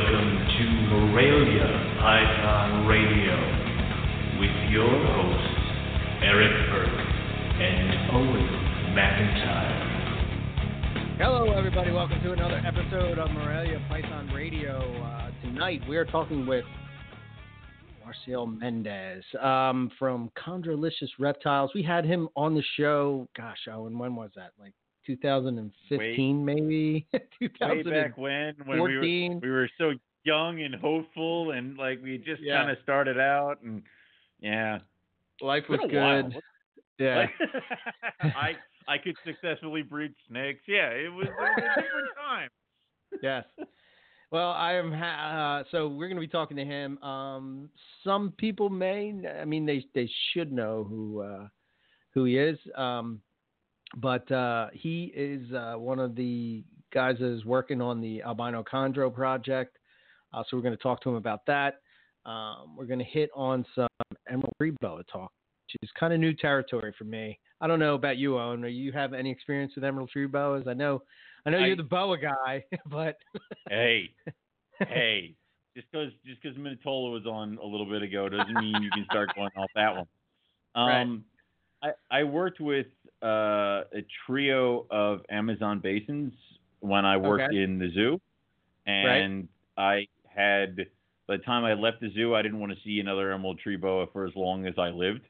[0.00, 1.68] Welcome to Morelia
[2.00, 3.36] Python Radio
[4.40, 5.60] with your hosts,
[6.22, 7.06] Eric Burke
[7.60, 8.48] and Owen
[8.96, 9.76] McIntyre.
[11.18, 11.90] Hello, everybody.
[11.90, 14.78] Welcome to another episode of Morelia Python Radio.
[15.02, 16.64] Uh, tonight, we are talking with
[18.02, 21.72] Marcel Mendez um, from Chondrolicious Reptiles.
[21.74, 23.28] We had him on the show.
[23.36, 24.52] Gosh, Owen, when was that?
[24.58, 24.72] Like
[25.06, 27.06] 2015, maybe.
[27.60, 29.00] Way back when, when we were,
[29.40, 29.92] we were so
[30.24, 32.58] young and hopeful, and like we just Yeah.
[32.58, 33.82] kind of started out, and
[34.40, 34.78] yeah,
[35.40, 36.22] Life was a while.
[36.22, 36.40] good.
[36.98, 37.26] Yeah.
[38.20, 38.52] I
[38.88, 40.60] I could successfully breed snakes.
[40.68, 42.48] Yeah, it was, it was a different time.
[43.22, 43.44] yes.
[44.30, 44.92] Well, I am.
[44.92, 46.98] Ha- uh, so we're going to be talking to him.
[47.02, 47.68] Um,
[48.04, 49.12] some people may.
[49.40, 51.48] I mean, they they should know who uh,
[52.14, 52.58] who he is.
[52.76, 53.20] Um,
[53.96, 56.62] but uh, he is uh, one of the
[56.92, 59.76] guys that is working on the albino chondro project.
[60.32, 61.80] Uh, so we're going to talk to him about that.
[62.26, 63.88] Um, we're going to hit on some
[64.28, 65.32] emerald tree boa talk,
[65.66, 67.38] which is kind of new territory for me.
[67.60, 68.62] I don't know about you, Owen.
[68.62, 70.64] Do you have any experience with emerald tree boas?
[70.68, 71.02] I know,
[71.46, 73.16] I know I- you're the boa guy, but
[73.68, 74.10] Hey,
[74.78, 75.34] hey,
[75.76, 79.04] just because just because Minatola was on a little bit ago doesn't mean you can
[79.06, 80.06] start going off that one.
[80.76, 81.00] Right.
[81.02, 81.24] Um,
[81.82, 82.86] I I worked with
[83.22, 86.32] uh, a trio of Amazon basins
[86.80, 87.62] when I worked Okay.
[87.62, 88.20] in the zoo,
[88.86, 90.76] and I had
[91.26, 93.76] by the time I left the zoo, I didn't want to see another emerald tree
[93.76, 95.20] boa for as long as I lived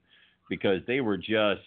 [0.48, 1.60] because they were just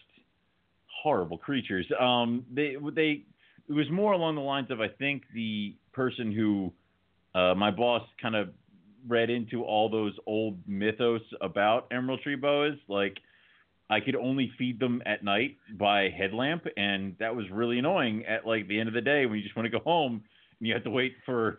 [1.04, 1.86] horrible creatures.
[2.00, 3.24] Um, they they
[3.70, 6.72] it was more along the lines of I think the person who
[7.36, 8.50] uh, my boss kind of
[9.08, 12.78] read into all those old mythos about emerald tree boas.
[12.88, 13.18] Like
[13.94, 18.26] I could only feed them at night by headlamp, and that was really annoying.
[18.26, 20.24] At like the end of the day, when you just want to go home
[20.60, 21.58] and you have to wait for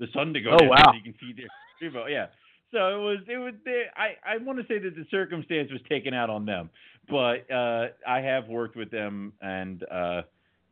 [0.00, 0.82] the sun to go Oh, down wow.
[0.86, 2.12] so you can feed the tree.
[2.12, 2.26] Yeah.
[2.72, 5.80] So it was it was the, I I want to say that the circumstance was
[5.88, 6.70] taken out on them,
[7.08, 10.22] but uh, I have worked with them and uh,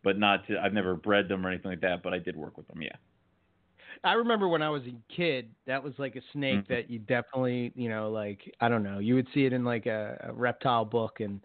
[0.03, 2.57] but not to I've never bred them or anything like that, but I did work
[2.57, 2.83] with them.
[2.83, 2.97] Yeah.
[4.05, 6.69] I remember when I was a kid, that was like a snake Mhm.
[6.69, 9.87] that you definitely, you know, like I don't know, you would see it in like
[9.87, 11.45] a, a reptile book and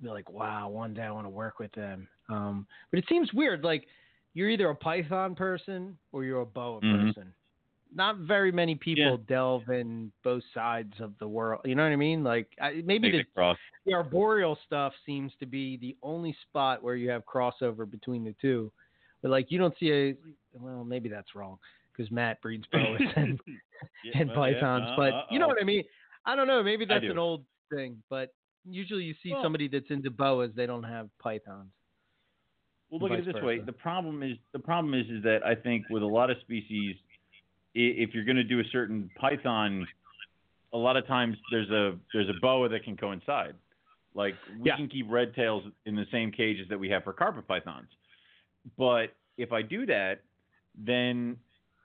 [0.00, 2.08] be like, wow, one day I want to work with them.
[2.28, 3.86] Um, but it seems weird, like
[4.34, 7.12] you're either a python person or you're a boa Mhm.
[7.12, 7.34] person.
[7.92, 9.16] Not very many people Yeah.
[9.18, 11.62] delve in both sides of the world.
[11.64, 12.24] You know what I mean?
[12.24, 13.58] Like I, maybe the, the cross.
[13.86, 18.34] the arboreal stuff seems to be the only spot where you have crossover between the
[18.40, 18.72] two.
[19.22, 20.16] But like you don't see a
[20.52, 21.58] well, maybe that's wrong
[22.00, 23.38] because Matt breeds boas and,
[24.04, 24.88] Yeah, and well, yeah, pythons.
[24.92, 25.84] uh, but you know what I mean.
[26.24, 26.62] I don't know.
[26.62, 28.02] Maybe that's an old thing.
[28.08, 28.32] But
[28.68, 31.68] usually you see Well- somebody that's into boas, they don't have pythons.
[32.90, 33.60] Well, look at it this way.
[33.60, 36.96] The problem is the problem is is that I think with a lot of species,
[37.74, 39.86] if you're going to do a certain python,
[40.72, 43.54] a lot of times there's a there's a boa that can coincide.
[44.14, 44.76] Like we Yeah.
[44.76, 47.88] can keep red tails in the same cages that we have for carpet pythons,
[48.76, 50.22] but if I do that,
[50.76, 51.36] then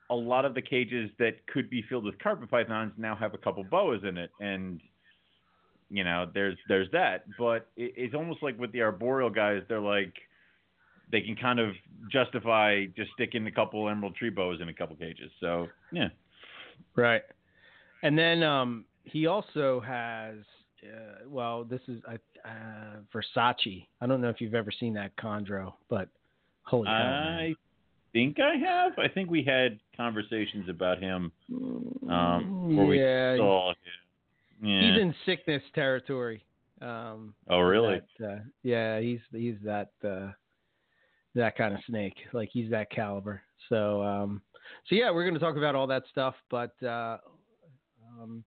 [0.10, 3.38] a lot of the cages that could be filled with carpet pythons now have a
[3.38, 4.80] couple boas in it, and
[5.90, 7.26] you know there's there's that.
[7.38, 10.14] But it, it's almost like with the arboreal guys, they're like
[11.12, 11.74] they can kind of
[12.12, 15.32] justify just sticking a couple emerald tree boas in a couple cages.
[15.40, 16.10] So yeah,
[16.96, 17.22] Right.
[18.04, 20.38] And then um, he also has,
[20.84, 22.18] uh, well, this is uh,
[22.48, 23.86] uh, Versace.
[24.02, 26.10] I don't know if you've ever seen that chondro, but
[26.64, 26.90] holy.
[26.90, 27.56] I
[28.16, 28.98] think I have.
[28.98, 31.34] I think we had conversations about him
[32.10, 33.76] um, where we yeah, saw him.
[34.64, 34.82] Yeah.
[34.82, 36.42] he's in sickness territory.
[36.82, 38.00] Um, oh really?
[38.20, 40.32] that, uh, yeah, he's he's that uh,
[41.36, 42.16] that kind of snake.
[42.32, 43.42] Like he's that caliber.
[43.68, 44.42] So um,
[44.88, 46.36] so yeah, we're going to talk about all that stuff.
[46.50, 47.18] But uh,
[48.18, 48.46] um,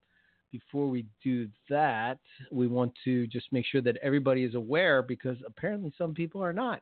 [0.50, 2.18] before we do that,
[2.50, 6.54] we want to just make sure that everybody is aware because apparently some people are
[6.54, 6.80] not.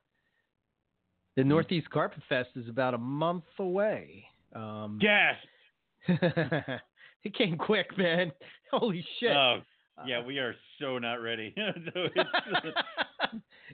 [1.36, 1.48] The Hmm.
[1.48, 4.24] Northeast Carpet Fest is about a month away.
[4.54, 5.36] Um, Gas.
[6.08, 8.32] it came quick, man.
[8.70, 9.36] Holy shit.
[9.36, 9.60] Oh
[10.06, 11.54] yeah, we are so not ready.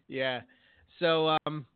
[0.08, 0.40] yeah.
[0.98, 1.66] So um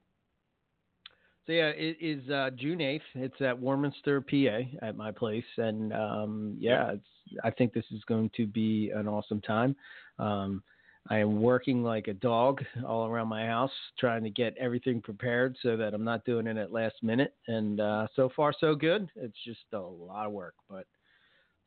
[1.47, 3.05] so yeah, it is uh June eighth.
[3.15, 5.45] It's at Warminster, PA at my place.
[5.57, 7.07] And um yeah, it's
[7.45, 9.77] I think this is going to be an awesome time.
[10.19, 10.63] Um
[11.09, 15.57] I am working like a dog all around my house, trying to get everything prepared
[15.63, 17.35] so that I'm not doing it at last minute.
[17.47, 19.09] And uh, so far, so good.
[19.15, 20.87] It's just a lot of work, but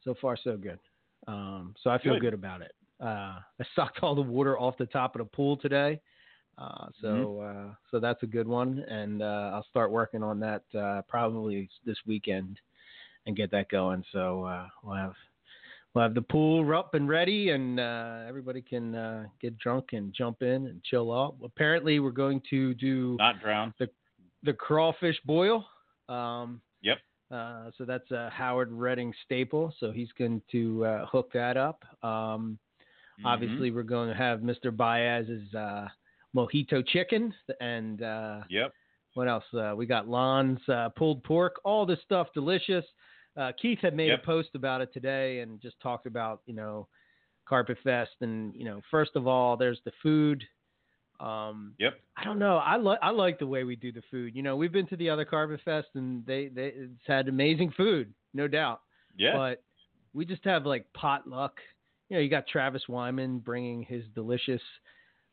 [0.03, 0.79] so far, so good.
[1.27, 2.21] Um, so I feel Good.
[2.21, 2.73] good, about it.
[3.01, 6.01] Uh, I sucked all the water off the top of the pool today,
[6.57, 8.79] uh, so uh, so that's a good one.
[8.89, 12.59] And uh, I'll start working on that uh, probably this weekend.
[13.25, 14.03] and get that going.
[14.11, 15.13] So uh, we'll have
[15.93, 20.13] we'll have the pool up and ready, and uh, everybody can uh, get drunk and
[20.13, 21.35] jump in and chill out.
[21.43, 23.89] Apparently, we're going to do not drown the
[24.43, 25.65] the crawfish boil.
[26.07, 26.97] Um, yep.
[27.31, 29.73] Uh, so that's a Howard Redding staple.
[29.79, 31.83] So he's going to uh, hook that up.
[32.01, 32.57] Um,
[33.19, 33.25] mm-hmm.
[33.25, 34.75] Obviously, we're going to have Mr.
[34.75, 35.87] Baez's uh,
[36.35, 38.73] mojito chicken and uh, yep.
[39.15, 39.43] What else?
[39.53, 41.59] Uh, we got Lon's uh, pulled pork.
[41.63, 42.85] All this stuff delicious.
[43.61, 44.21] Keith had made yep.
[44.23, 46.87] a post about it today and just talked about you know
[47.47, 50.43] Carpet Fest and you know first of all there's the food.
[51.19, 51.99] Um, yep.
[52.15, 52.57] I don't know.
[52.57, 54.35] I like I like the way we do the food.
[54.35, 57.73] You know, we've been to the other Carpet Fest and they they it's had amazing
[57.75, 58.81] food, no doubt.
[59.17, 59.35] Yeah.
[59.35, 59.63] But
[60.13, 61.57] we just have like potluck.
[62.09, 64.61] You know, you got Travis Wyman bringing his delicious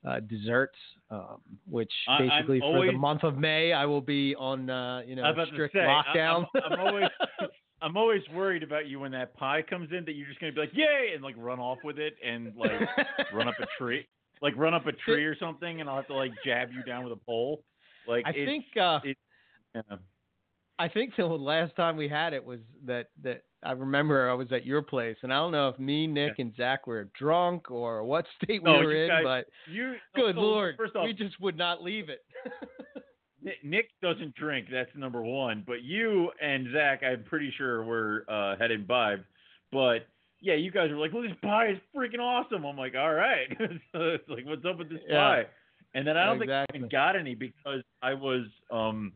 [0.06, 0.78] uh, desserts,
[1.10, 5.16] um, which basically always, for the month of May I will be on uh, you
[5.16, 6.46] know strict say, lockdown.
[6.54, 7.08] I, am always
[7.82, 10.60] I'm always worried about you when that pie comes in that you're just gonna be
[10.60, 12.72] like yay and like run off with it and like
[13.32, 14.06] run up a tree,
[14.40, 17.04] like run up a tree or something, and I'll have to like jab you down
[17.04, 17.62] with a pole.
[18.08, 18.64] Like I think.
[18.80, 19.18] Uh, it,
[19.74, 19.96] yeah.
[20.78, 24.52] I think the last time we had it was that that I remember I was
[24.52, 26.44] at your place, and I don't know if me, Nick, yeah.
[26.44, 30.34] and Zach were drunk or what state we no, were in, guys, but you, good
[30.34, 32.24] so, lord, off, we just would not leave it.
[33.62, 34.68] Nick doesn't drink.
[34.70, 35.64] That's number one.
[35.66, 39.24] But you and Zach, I'm pretty sure were uh, had imbibed.
[39.72, 40.06] But
[40.40, 43.48] yeah, you guys were like, "Well, this pie is freaking awesome." I'm like, "All right."
[43.58, 45.16] so it's like, "What's up with this yeah.
[45.16, 45.44] pie?"
[45.94, 46.46] And then I don't exactly.
[46.46, 49.12] think I even got any because I was um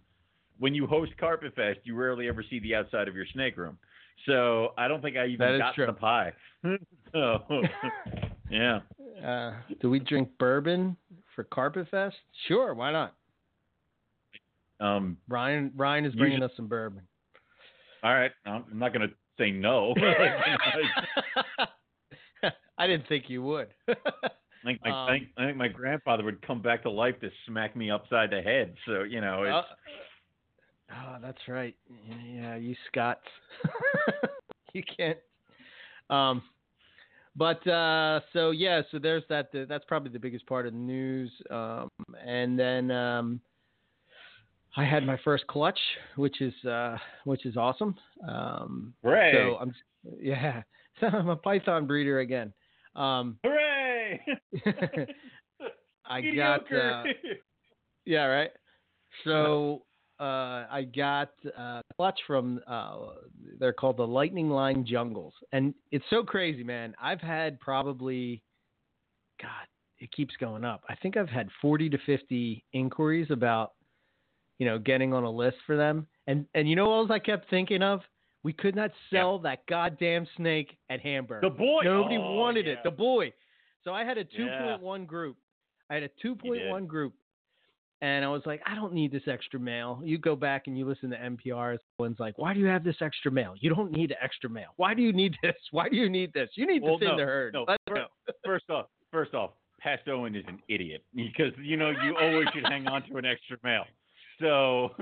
[0.59, 3.79] when you host Carpet Fest, you rarely ever see the outside of your snake room.
[4.27, 5.87] So I don't think I even got true.
[5.87, 6.33] the pie.
[7.13, 7.39] so
[8.51, 8.81] yeah.
[9.25, 10.97] Uh, do we drink bourbon
[11.35, 12.17] for Carpet Fest?
[12.47, 13.15] Sure, why not?
[14.81, 17.03] Um, Ryan Ryan is bringing us some bourbon.
[18.03, 19.95] All right, I'm not going to say no.
[22.79, 23.69] I didn't think you would.
[23.89, 23.95] I
[24.65, 27.31] think, my, Um, I, think, I think my grandfather would come back to life to
[27.47, 28.75] smack me upside the head.
[28.87, 31.77] So you know, it's, Uh, oh, that's right.
[32.27, 33.21] Yeah, you Scots.
[34.73, 35.19] you can't.
[36.09, 36.43] Um,
[37.37, 39.51] but uh, so yeah, so there's that.
[39.53, 41.31] That's probably the biggest part of the news.
[41.51, 41.89] Um,
[42.27, 43.41] and then um,
[44.77, 45.79] I had my first clutch,
[46.17, 47.95] which is uh, which is awesome.
[48.27, 49.33] Um, hooray!
[49.35, 49.75] So I'm
[50.21, 50.63] yeah,
[51.01, 52.53] so I'm a python breeder again.
[52.95, 54.21] Um, hooray!
[56.07, 57.05] I got uh,
[58.05, 58.51] yeah right.
[59.25, 59.83] So
[60.21, 62.97] uh, I got uh, clutch from uh,
[63.59, 66.95] they're called the Lightning Line Jungles, and it's so crazy, man.
[67.03, 68.43] I've had probably,
[69.41, 69.67] God,
[69.99, 70.85] it keeps going up.
[70.89, 73.73] I think I've had forty to fifty inquiries about,
[74.61, 77.19] you know, getting on a list for them, and and you know what else I
[77.19, 78.03] kept thinking of?
[78.45, 81.43] We could not sell that goddamn snake at Hamburg.
[81.43, 81.81] the boy.
[81.83, 82.75] Nobody Oh, wanted yeah.
[82.75, 82.79] it.
[82.85, 83.33] The boy.
[83.85, 84.77] So I had a Yeah.
[84.79, 85.37] 2.1 group.
[85.91, 87.15] I had a 2.1 group.
[88.03, 90.01] And I was like, I don't need this extra male.
[90.03, 91.77] You go back and you listen to MPR.
[91.99, 93.53] Someone's like, why do you have this extra male?
[93.61, 94.71] You don't need extra male.
[94.77, 95.57] Why do you need this?
[95.71, 96.49] Why do you need this?
[96.55, 97.53] You need Well, to thin no, the herd.
[97.53, 98.07] no, go.
[98.45, 102.65] first off, first off, Pat Owen is an idiot because you know you always should
[102.65, 103.85] hang on to an extra male.
[104.41, 104.91] So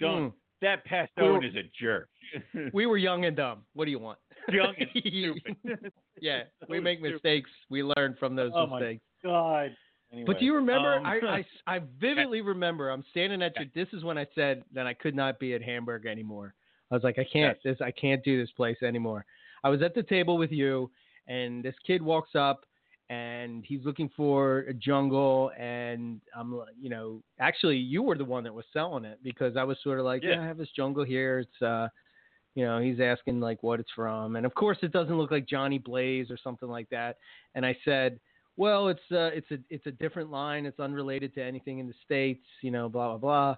[0.00, 0.30] don't.
[0.30, 0.32] Mm.
[0.60, 2.08] That Pat We is a jerk.
[2.72, 3.62] We were young and dumb.
[3.74, 4.18] What do you want?
[4.48, 5.92] Young and stupid.
[6.20, 7.14] yeah, we make stupid.
[7.14, 7.50] mistakes.
[7.68, 9.02] We learn from those Oh, my mistakes.
[9.24, 9.74] God.
[10.12, 10.94] Anyway, But do you remember?
[10.94, 11.18] um, I,
[11.66, 12.90] I, I vividly remember.
[12.90, 13.66] I'm standing at your.
[13.74, 16.54] This is when I said that I could not be at Hamburg anymore.
[16.90, 17.58] I was like, I can't.
[17.64, 19.24] This I can't do this place anymore.
[19.64, 20.90] I was at the table with you,
[21.26, 22.66] and this kid walks up,
[23.10, 28.24] and he's looking for a jungle, and I'm, like, you know, actually, you were the
[28.24, 30.42] one that was selling it because I was sort of like, yeah, Yeah.
[30.42, 31.40] I have this jungle here.
[31.40, 31.88] It's, uh,
[32.54, 35.46] you know, he's asking like what it's from, and of course, it doesn't look like
[35.46, 37.16] Johnny Blaze or something like that.
[37.54, 38.20] And I said.
[38.58, 40.66] Well, it's uh, it's a it's a different line.
[40.66, 43.56] It's unrelated to anything in the states, you know, blah blah blah.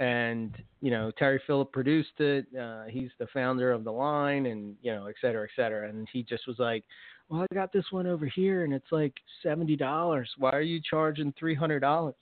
[0.00, 2.46] And you know, Terry Phillip produced it.
[2.58, 5.88] Uh, he's the founder of the line, and you know, et cetera, et cetera.
[5.88, 6.84] And he just was like,
[7.28, 10.28] "Well, I got this one over here, and it's like seventy dollars.
[10.36, 12.16] Why are you charging three hundred dollars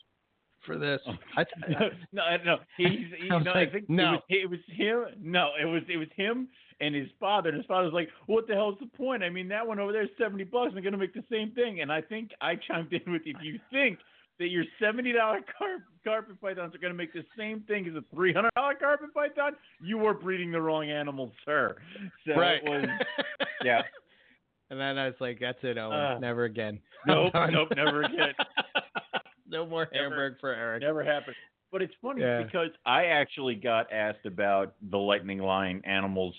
[0.66, 1.00] for this?"
[1.36, 1.46] I,
[2.12, 2.88] no, no, he's,
[3.18, 4.18] he, I no, like, I think no.
[4.28, 5.22] it was, it was him.
[5.22, 6.48] No, it was it was him
[6.82, 7.48] and his father.
[7.48, 9.22] And his father was like, "What the hell's the point?
[9.22, 10.72] I mean, that one over there is seventy bucks.
[10.76, 13.58] I'm gonna make the same thing." And I think I chimed in with, "If you
[13.70, 13.98] think
[14.38, 18.02] that your seventy dollar car- carpet pythons are gonna make the same thing as a
[18.14, 21.76] three hundred dollar carpet python, you are breeding the wrong animal, sir."
[22.26, 22.60] So right.
[22.62, 22.84] it was,
[23.64, 23.82] yeah.
[24.70, 25.92] And then I was like, "That's it, Owen.
[25.98, 26.80] Uh, never again.
[27.06, 28.32] Nope, nope, never again.
[29.48, 31.36] no more Never- Hamburg for Eric." Never happened.
[31.72, 32.42] But it's funny Yeah.
[32.42, 36.34] because I actually got asked about the Lightning Line animals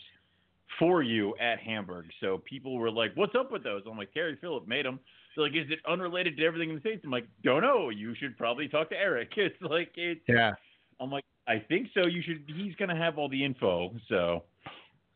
[0.80, 2.06] for you at Hamburg.
[2.22, 5.00] So people were like, "What's up with those?" I'm like, "Terry Phillip made them."
[5.36, 7.90] They're like, "Is it unrelated to everything in the states?" I'm like, "Don't know.
[7.90, 10.22] You should probably talk to Eric." It's like it's.
[10.28, 10.54] Yeah.
[11.00, 12.06] I'm like, I think so.
[12.06, 12.44] You should.
[12.48, 13.94] He's gonna have all the info.
[14.10, 14.44] So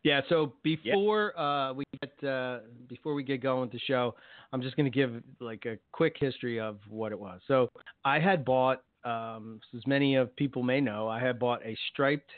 [0.03, 4.15] Yeah, so before uh, we get uh, before we get going with the show,
[4.53, 7.41] I'm just going to give like a quick history of what it was.
[7.47, 7.69] So
[8.05, 12.31] I had bought, um, as many of people may know, I had bought a striped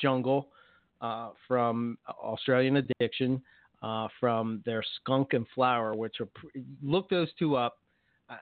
[0.00, 0.48] jungle
[1.00, 3.40] uh, from Australian Addiction
[3.84, 6.28] uh, from their Skunk and Flower, which are
[6.82, 7.74] look those two up.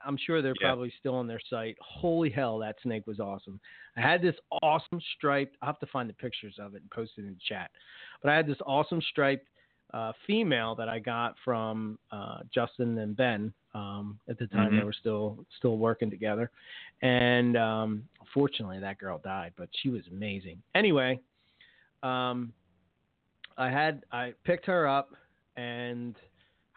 [0.05, 0.69] I'm sure they're Yeah.
[0.69, 1.77] probably still on their site.
[1.81, 3.59] Holy hell, that snake was awesome.
[3.97, 5.57] I had this awesome striped.
[5.61, 7.69] I'll have to find the pictures of it and post it in the chat.
[8.21, 9.49] But I had this awesome striped
[9.93, 13.53] uh, female that I got from uh, Justin and Ben.
[13.75, 14.85] Um, at the time, they Mhm.
[14.85, 16.49] were still still working together,
[17.01, 19.51] and um, unfortunately, that girl died.
[19.57, 20.61] But she was amazing.
[20.73, 21.19] Anyway,
[22.03, 22.53] um,
[23.57, 25.11] I had I picked her up,
[25.55, 26.15] and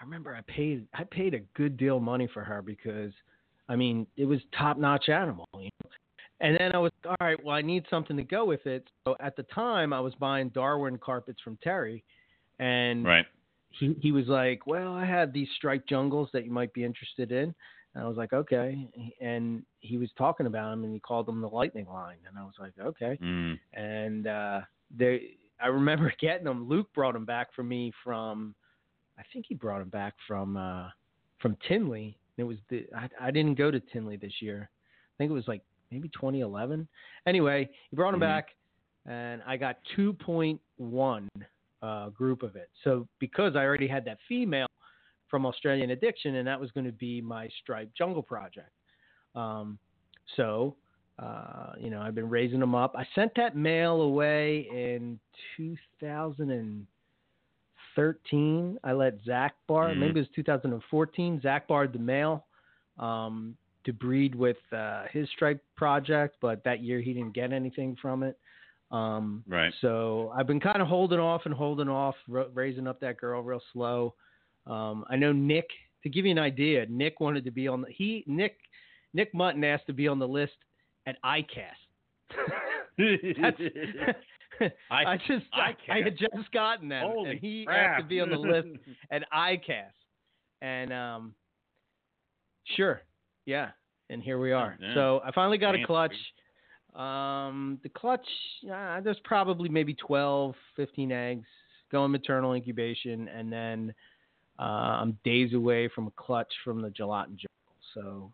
[0.00, 3.12] I remember I paid I paid a good deal of money for her because,
[3.68, 5.46] I mean, it was top notch animal.
[5.54, 5.90] You know?
[6.40, 7.42] And then I was all right.
[7.42, 8.86] Well, I need something to go with it.
[9.06, 12.04] So at the time, I was buying Darwin carpets from Terry,
[12.58, 13.24] and right.
[13.70, 17.32] he he was like, "Well, I had these striped jungles that you might be interested
[17.32, 17.54] in."
[17.94, 18.86] And I was like, "Okay."
[19.18, 22.42] And he was talking about them, and he called them the Lightning Line, and I
[22.42, 23.58] was like, "Okay." Mm.
[23.72, 24.60] And uh,
[24.94, 26.68] they, I remember getting them.
[26.68, 28.54] Luke brought them back for me from,
[29.18, 30.88] I think he brought him back from uh,
[31.40, 32.18] from Tinley.
[32.36, 34.68] It was the I, I didn't go to Tinley this year.
[34.70, 36.86] I think it was like maybe 2011.
[37.26, 38.24] Anyway, he brought them Mhm.
[38.24, 38.48] back,
[39.06, 41.28] and I got 2.1
[41.82, 42.70] uh, group of it.
[42.84, 44.66] So because I already had that female
[45.28, 48.70] from Australian Addiction, and that was going to be my Stripe jungle project.
[49.34, 49.78] Um,
[50.36, 50.76] so
[51.18, 52.94] uh, you know, I've been raising them up.
[52.96, 55.18] I sent that male away in
[57.96, 58.78] 2013.
[58.84, 59.98] I let Zach Bar, Mhm.
[59.98, 61.40] maybe it was 2014.
[61.40, 62.46] Zach barred the male
[62.98, 67.96] um, to breed with uh, his stripe project, but that year he didn't get anything
[67.96, 68.38] from it.
[68.90, 69.72] Um, Right.
[69.80, 73.42] So I've been kind of holding off and holding off, ra- raising up that girl
[73.42, 74.14] real slow.
[74.66, 75.70] Um, I know Nick.
[76.02, 78.58] To give you an idea, Nick wanted to be on the he Nick
[79.12, 80.52] Nick Mutton asked to be on the list
[81.06, 81.82] at ICAST.
[83.40, 84.18] That's,
[84.90, 87.98] I, I- just I, I had just gotten that, Holy and he crap.
[87.98, 88.68] asked to be on the list
[89.10, 89.90] at ICAST,
[90.62, 91.34] and um,
[92.76, 93.02] sure,
[93.44, 93.70] yeah,
[94.10, 94.76] and here we are.
[94.80, 94.94] Yeah.
[94.94, 96.14] So I finally got a Damn, clutch.
[96.94, 98.26] Um, the clutch,
[98.72, 101.46] uh, there's probably maybe 12, 15 eggs
[101.92, 103.94] going maternal incubation, and then
[104.58, 104.62] uh,
[105.02, 107.50] I'm days away from a clutch from the gelatin jungle.
[107.94, 108.32] So,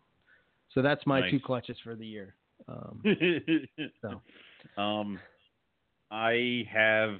[0.73, 2.35] so that's my two clutches for the year.
[2.67, 3.03] Um,
[4.01, 4.21] So.
[4.81, 5.19] Um,
[6.13, 7.19] I have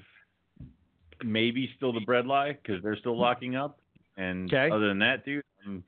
[1.23, 3.79] maybe still the bread lie because they're still locking up,
[4.17, 4.69] and Okay.
[4.73, 5.81] other than that, dude, and,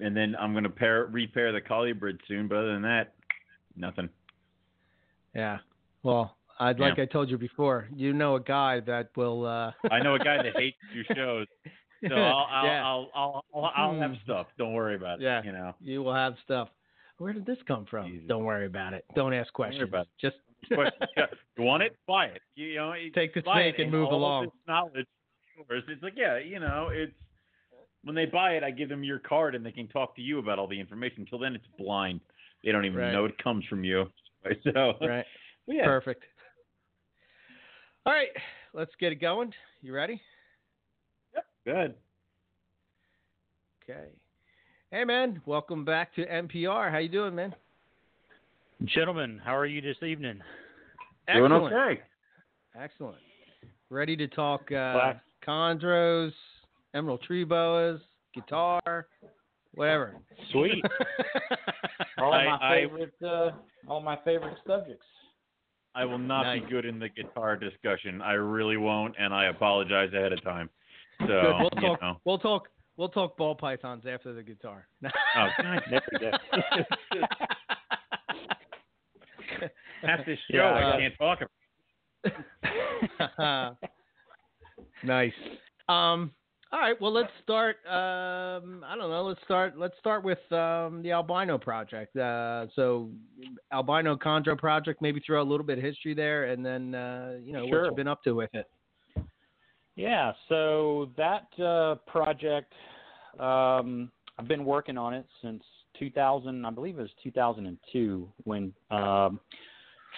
[0.00, 2.48] and then I'm gonna pair repair the collie bridge soon.
[2.48, 3.14] But other than that,
[3.76, 4.08] nothing.
[5.34, 5.58] yeah.
[6.02, 7.02] Well, I'd like Yeah.
[7.02, 9.44] I told you before, you know a guy that will.
[9.44, 11.46] Uh, I know a guy that hates your shows,
[12.08, 12.86] so I'll I'll, yeah.
[12.86, 14.16] I'll I'll I'll, I'll have Hmm.
[14.24, 14.46] stuff.
[14.56, 15.24] Don't worry about it.
[15.24, 15.42] Yeah.
[15.44, 15.74] you know.
[15.80, 16.68] you will have stuff.
[17.18, 18.08] Where did this come from?
[18.10, 18.28] Jesus.
[18.28, 19.04] Don't worry about it.
[19.14, 19.82] Don't ask questions.
[19.88, 20.08] about it.
[20.20, 20.36] Just
[20.76, 21.96] But yeah, you want it?
[22.06, 22.42] Buy it.
[22.54, 24.50] You, know, take the snake it and move along.
[24.66, 25.06] Knowledge,
[25.56, 25.84] yours.
[25.88, 27.12] It's like yeah, you know, it's
[28.02, 30.38] when they buy it, I give them your card and they can talk to you
[30.38, 31.20] about all the information.
[31.20, 32.20] Until then, it's blind.
[32.64, 33.12] They don't even Right.
[33.12, 34.10] know it comes from you.
[34.62, 35.26] So Right.
[35.66, 36.22] yeah, Perfect.
[38.04, 38.30] All right,
[38.72, 39.52] let's get it going.
[39.82, 40.22] You ready?
[41.34, 41.46] Yep.
[41.64, 41.94] good.
[43.82, 44.08] Okay.
[44.92, 46.92] Hey man, welcome back to MPR.
[46.92, 47.56] How you doing, man?
[48.84, 50.40] Gentlemen, how are you this evening?
[51.32, 51.74] Doing Excellent.
[51.74, 52.00] okay.
[52.78, 53.16] Excellent.
[53.90, 55.14] Ready to talk uh,
[55.46, 56.32] chondros,
[56.94, 58.00] emerald tree boas,
[58.34, 58.80] guitar,
[59.74, 60.16] whatever.
[60.52, 60.84] Sweet.
[62.18, 63.50] All I- my I- favorite, uh,
[63.88, 65.04] all my favorite subjects.
[65.94, 66.62] I will not Nice.
[66.62, 68.20] be good in the guitar discussion.
[68.20, 70.68] I really won't, and I apologize ahead of time.
[71.20, 71.54] So Good.
[71.58, 72.02] We'll you talk.
[72.02, 72.16] know.
[72.26, 72.68] We'll talk.
[72.98, 74.86] We'll talk ball pythons after the guitar.
[75.36, 75.82] Oh, God,
[80.06, 80.36] never did.
[80.36, 81.38] This show, Yeah, I uh, can't talk
[83.40, 83.76] about.
[85.04, 85.32] nice.
[85.88, 86.32] Um,
[86.72, 87.00] all right.
[87.00, 87.76] Well, let's start.
[87.86, 89.24] Um, I don't know.
[89.26, 89.78] Let's start.
[89.78, 92.16] Let's start with um, the albino project.
[92.16, 93.10] Uh, so,
[93.72, 95.00] albino chondro project.
[95.00, 97.84] Maybe throw a little bit of history there, and then uh, you know what Sure.
[97.86, 98.66] you've been up to with it.
[99.94, 102.72] Yeah, so that uh, project,
[103.40, 105.62] um, I've been working on it since
[105.98, 106.64] 2000.
[106.64, 109.40] I believe it was 2002 when um,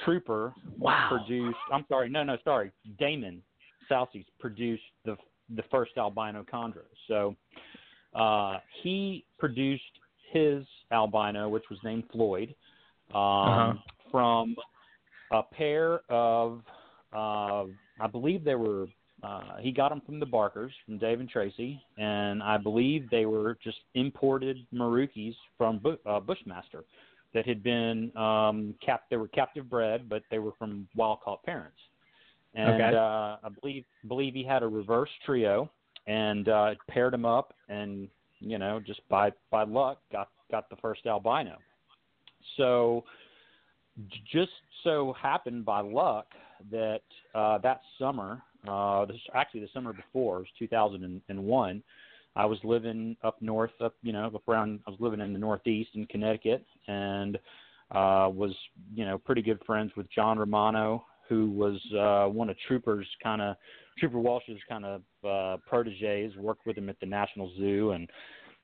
[0.05, 1.09] Trooper Wow.
[1.11, 1.59] produced.
[1.73, 2.71] I'm sorry, no, no, sorry.
[2.99, 3.43] Damon
[3.91, 5.17] Salceies produced the
[5.57, 6.85] the first albino chondro.
[7.07, 7.35] So
[8.15, 9.83] uh, he produced
[10.33, 12.55] his albino, which was named Floyd,
[13.15, 13.75] um, Uh-huh.
[14.11, 14.55] from
[15.31, 16.63] a pair of,
[17.13, 17.65] uh,
[17.99, 18.89] I believe they were.
[19.23, 23.27] Uh, he got them from the Barkers, from Dave and Tracy, and I believe they
[23.27, 26.85] were just imported Meraukes from Bu- uh, Bushmaster
[27.35, 29.03] that had been um, cap.
[29.11, 31.79] They were captive bred, but they were from wild caught parents.
[32.55, 32.97] And Okay.
[32.97, 35.71] uh, I believe believe he had a reverse trio,
[36.07, 38.09] and uh, paired them up, and
[38.41, 41.59] you know, just by by luck, got got the first albino.
[42.57, 43.05] So,
[44.33, 44.51] just
[44.85, 46.27] so happened by luck
[46.71, 47.03] that
[47.35, 51.83] uh, that summer, uh, this, actually the summer before, it was 2001.
[52.37, 54.81] I was living up north, up you know, up around.
[54.87, 57.37] I was living in the Northeast in Connecticut, and
[57.91, 58.55] uh, was
[58.95, 63.43] you know pretty good friends with John Romano, who was uh, one of Trooper's kind
[63.43, 63.57] of
[63.99, 66.37] Trooper Walsh's kind of uh, proteges.
[66.37, 68.09] Worked with him at the National Zoo, and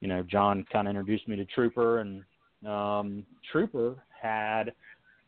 [0.01, 2.23] you know John kind of introduced me to Trooper, and
[2.67, 4.73] um, Trooper had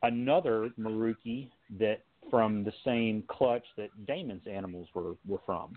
[0.03, 5.77] another Merauke that from the same clutch that Damon's animals were were from.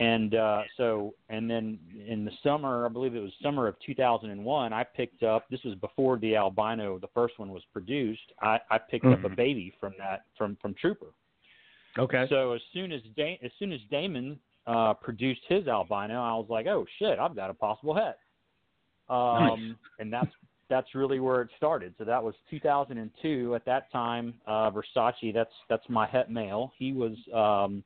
[0.00, 4.72] And uh, so, and then in the summer, I believe it was summer of 2001,
[4.72, 5.44] I picked up.
[5.50, 8.32] This was before the albino, the first one was produced.
[8.40, 9.36] I, I picked up a Mhm.
[9.36, 11.08] baby from that from from Trooper.
[11.98, 12.26] Okay.
[12.30, 16.46] So as soon as da- as soon as Damon uh, produced his albino, I was
[16.48, 18.18] like, oh shit, I've got a possible het.
[19.08, 20.32] Um, And that's
[20.68, 21.94] that's really where it started.
[21.98, 23.54] So that was 2002.
[23.54, 26.72] At that time, uh, Versace, that's that's my het male.
[26.78, 27.84] He was, um,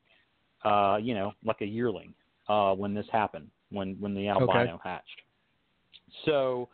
[0.67, 2.13] uh, you know, like a yearling
[2.49, 5.21] uh, when this happened, when when the albino hatched.
[6.25, 6.69] So,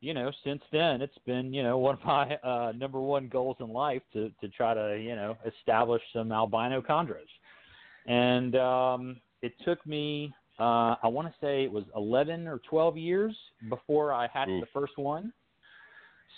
[0.00, 3.56] you know, since then it's been, you know, one of my uh, number one goals
[3.60, 7.30] in life to to try to, you know, establish some albino chondros.
[8.06, 12.98] And um, it took me, uh, I want to say it was 11 or 12
[12.98, 13.34] years
[13.70, 14.60] before I hatched Oof.
[14.60, 15.32] the first one.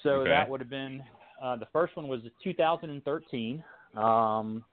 [0.05, 0.31] So Okay.
[0.31, 1.03] that would have been
[1.43, 3.65] uh, the first one was 2013.
[3.97, 4.65] Um,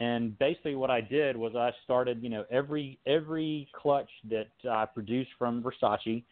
[0.00, 4.86] and basically, what I did was I started, you know, every every clutch that I
[4.86, 6.24] produced from Versace,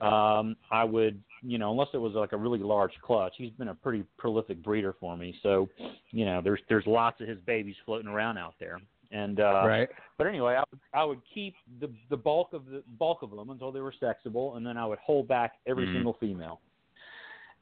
[0.00, 3.34] um, I would, you know, unless it was like a really large clutch.
[3.36, 5.68] He's been a pretty prolific breeder for me, so
[6.10, 8.80] you know, there's there's lots of his babies floating around out there.
[9.12, 9.88] And uh, right.
[10.18, 13.50] but anyway, I would, I would keep the the bulk of the bulk of them
[13.50, 15.94] until they were sexable, and then I would hold back every Mhm.
[15.94, 16.60] single female.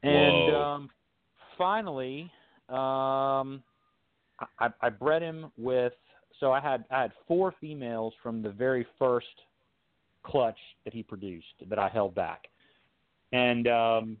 [0.03, 0.63] And Whoa.
[0.63, 0.89] um,
[1.57, 2.31] finally,
[2.69, 3.63] um,
[4.59, 5.93] I, I bred him with.
[6.39, 9.27] So I had I had four females from the very first
[10.23, 12.47] clutch that he produced that I held back,
[13.31, 14.17] and um,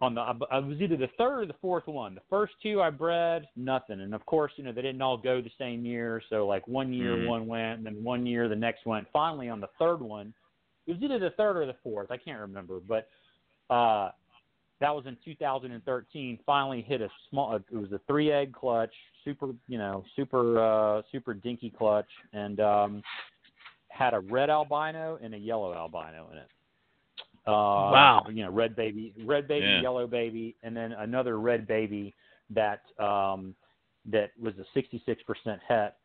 [0.00, 2.14] on the I was either the third or the fourth one.
[2.14, 5.40] The first two I bred nothing, and of course you know they didn't all go
[5.40, 6.22] the same year.
[6.28, 7.26] So like one year Mhm.
[7.26, 9.08] one went, and then one year the next went.
[9.12, 10.34] Finally on the third one,
[10.86, 12.10] it was either the third or the fourth.
[12.10, 13.08] I can't remember, but
[13.70, 14.10] uh,
[14.80, 16.38] that was in 2013.
[16.44, 17.54] Finally hit a small.
[17.56, 18.92] It was a three egg clutch,
[19.24, 23.02] super you know super uh, super dinky clutch, and um,
[23.88, 26.48] had a red albino and a yellow albino in it.
[27.46, 27.52] Uh,
[27.92, 28.26] Wow.
[28.28, 29.80] You know, red baby, red baby, Yeah.
[29.80, 32.14] yellow baby, and then another red baby
[32.50, 33.54] that um,
[34.06, 35.96] that was a 66% het,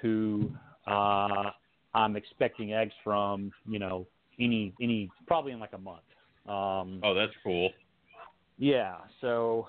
[0.00, 0.52] who
[0.86, 1.50] uh,
[1.94, 3.52] I'm expecting eggs from.
[3.66, 4.06] You know,
[4.38, 6.02] any any probably in like a month.
[6.46, 7.70] Um, Oh, that's cool.
[8.58, 8.96] Yeah.
[9.20, 9.66] So,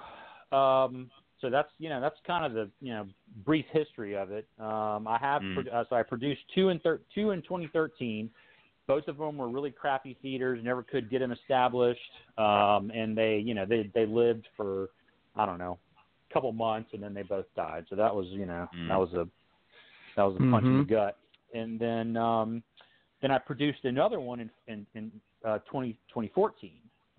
[0.52, 1.10] um,
[1.42, 3.08] so that's you know that's kind of the you know
[3.46, 4.48] brief history of it.
[4.60, 5.54] Um, I have Mm.
[5.54, 8.30] pro- uh, so I produced two in thir- two in 2013.
[8.88, 10.64] Both of them were really crappy feeders.
[10.64, 14.90] Never could get them established, um, and they you know they they lived for
[15.36, 15.78] I don't know
[16.30, 17.86] a couple months, and then they both died.
[17.90, 18.88] So that was you know Mm.
[18.90, 19.28] that was a
[20.16, 20.90] that was a punch in the Mhm.
[20.90, 21.18] gut.
[21.54, 22.64] And then um,
[23.22, 25.12] then I produced another one in in, in
[25.46, 26.72] uh, 20, 2014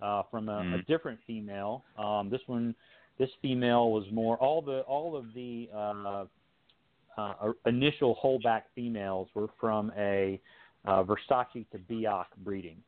[0.02, 0.86] uh, from a, a Mm.
[0.86, 1.84] different female.
[1.98, 2.74] Um, this one,
[3.18, 6.24] this female was more all the all of the uh,
[7.18, 10.40] uh, initial holdback females were from a
[10.86, 12.82] uh, Versace to Biak breeding.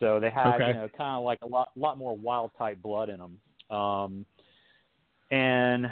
[0.00, 0.68] So they had Okay.
[0.68, 3.40] you know kind of like a lot lot more wild type blood in them.
[3.76, 4.26] Um,
[5.30, 5.86] and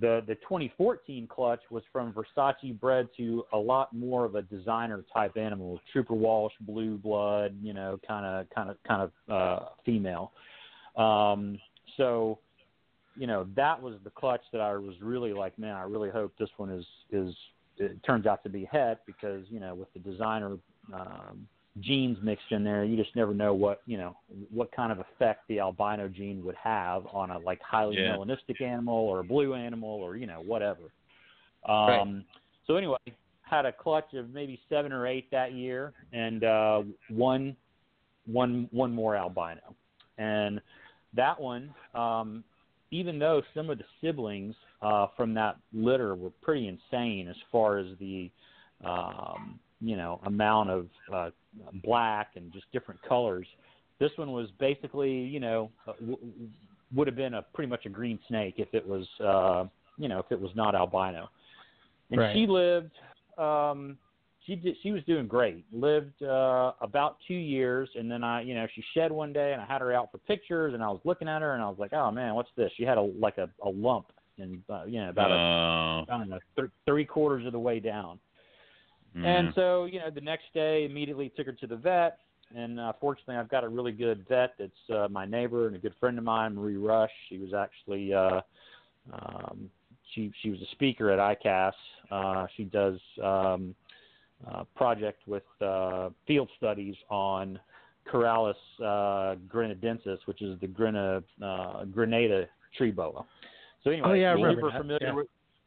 [0.00, 5.04] the the 2014 clutch was from Versace bred to a lot more of a designer
[5.12, 9.66] type animal, Trooper Walsh, blue blood, you know, kind of kind of kind of uh,
[9.84, 10.32] female.
[10.96, 11.58] Um,
[11.96, 12.38] so,
[13.16, 16.32] you know, that was the clutch that I was really like, man, I really hope
[16.38, 17.34] this one is is
[17.78, 20.56] it turns out to be het because you know with the designer
[20.92, 21.46] um,
[21.80, 22.84] genes mixed in there.
[22.84, 24.16] You just never know what you know
[24.50, 28.16] what kind of effect the albino gene would have on a like highly Yeah.
[28.16, 30.82] melanistic animal or a blue animal or you know whatever.
[31.68, 32.00] Right.
[32.00, 32.24] Um,
[32.66, 32.96] So anyway,
[33.42, 37.56] had a clutch of maybe seven or eight that year, and uh, one
[38.26, 39.74] one one more albino,
[40.18, 40.60] and
[41.14, 42.42] that one, um,
[42.90, 47.78] even though some of the siblings uh, from that litter were pretty insane as far
[47.78, 48.30] as the
[48.84, 51.30] um, you know amount of uh,
[51.84, 53.46] black and just different colors.
[53.98, 56.18] This one was basically you know uh, w-
[56.94, 59.64] would have been a pretty much a green snake if it was uh,
[59.98, 61.28] you know if it was not albino.
[62.10, 62.34] And Right.
[62.34, 62.92] she lived.
[63.36, 63.98] Um,
[64.46, 64.76] she did.
[64.82, 65.64] She was doing great.
[65.72, 69.60] Lived uh, about two years, and then I, you know, she shed one day, and
[69.60, 71.78] I had her out for pictures, and I was looking at her, and I was
[71.80, 72.70] like, oh man, what's this?
[72.76, 74.06] She had a like a, a lump,
[74.38, 77.58] and uh, you know, about a Oh, I don't know, th- three quarters of the
[77.58, 78.20] way down.
[79.16, 79.24] Mm.
[79.24, 82.18] And so, you know, the next day, immediately took her to the vet.
[82.54, 85.78] And uh, fortunately, I've got a really good vet that's uh, my neighbor and a
[85.78, 87.10] good friend of mine, Marie Rush.
[87.28, 88.40] She was actually uh,
[89.12, 89.70] um,
[90.14, 91.72] she she was a speaker at ICAS.
[92.10, 93.74] Uh, she does um,
[94.48, 97.58] uh, project with uh, field studies on
[98.10, 103.24] Corallus uh, grenadensis, which is the grena, uh, Grenada tree boa.
[103.82, 105.14] So anyway, Oh, yeah, I super remember familiar yeah.
[105.14, 105.26] with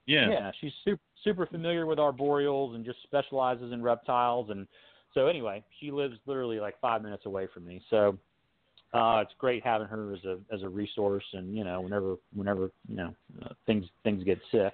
[0.10, 0.30] yeah.
[0.30, 4.67] yeah, she's super super familiar with arboreals and just specializes in reptiles and
[5.13, 7.82] so anyway, she lives literally like five minutes away from me.
[7.89, 8.17] So
[8.91, 12.72] uh it's great having her as a as a resource and you know whenever whenever
[12.88, 14.74] you know uh, things things get sick.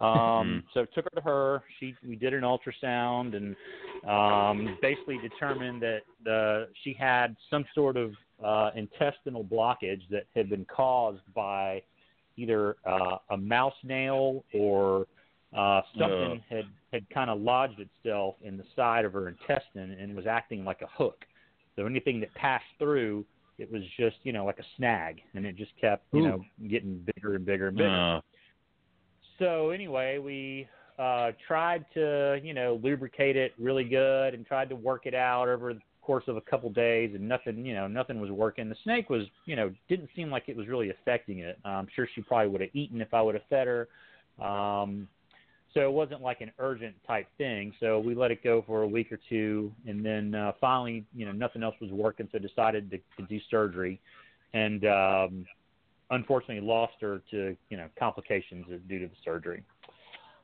[0.00, 1.62] Um so took her to her.
[1.78, 3.56] She we did an ultrasound and
[4.08, 8.12] um basically determined that the she had some sort of
[8.44, 11.82] uh intestinal blockage that had been caused by
[12.36, 15.06] either uh, a mouse nail or
[15.56, 20.14] uh, something had had kind of lodged itself in the side of her intestine and
[20.14, 21.24] was acting like a hook.
[21.76, 23.24] So anything that passed through,
[23.58, 26.24] it was just you know like a snag, and it just kept you Ooh.
[26.24, 27.90] know getting bigger and bigger and bigger.
[27.90, 28.20] Oh,
[29.38, 30.68] So anyway, we
[30.98, 35.48] uh, tried to you know lubricate it really good and tried to work it out
[35.48, 38.68] over the course of a couple days, and nothing you know nothing was working.
[38.68, 41.58] The snake was you know didn't seem like it was really affecting it.
[41.64, 43.88] I'm sure she probably would have eaten if I would have fed her.
[44.44, 45.08] Um,
[45.74, 47.72] so it wasn't like an urgent type thing.
[47.80, 51.24] So we let it go for a week or two, and then uh, finally, you
[51.24, 53.98] know, nothing else was working, so decided to, to do surgery,
[54.52, 55.46] and um,
[56.10, 59.64] unfortunately lost her to you know complications due to the surgery.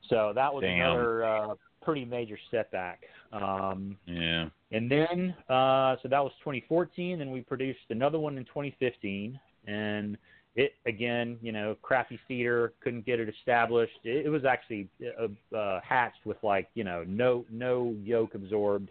[0.08, 0.80] So that was Damn.
[0.80, 1.54] another uh,
[1.88, 3.00] pretty major setback.
[3.32, 4.50] Um, yeah.
[4.72, 7.18] and then, uh, so that was 2014.
[7.18, 10.18] Then we produced another one in 2015, and
[10.54, 13.98] it again, you know, crappy feeder, couldn't get it established.
[14.04, 18.90] It, it was actually uh, uh, hatched with like, you know, no no yolk absorbed.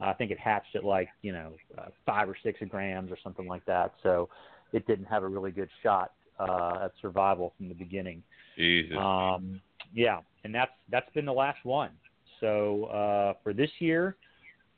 [0.00, 3.46] I think it hatched at like, you know, uh, five or six grams or something
[3.46, 3.92] like that.
[4.02, 4.30] So
[4.72, 8.22] it didn't have a really good shot uh, at survival from the beginning.
[8.56, 8.96] Jesus.
[8.96, 9.60] Um,
[9.92, 11.90] yeah, and that's that's been the last one.
[12.40, 14.16] So uh, for this year,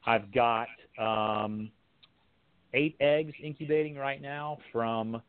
[0.06, 0.68] I've got
[0.98, 1.70] um,
[2.74, 5.20] eight eggs incubating right now from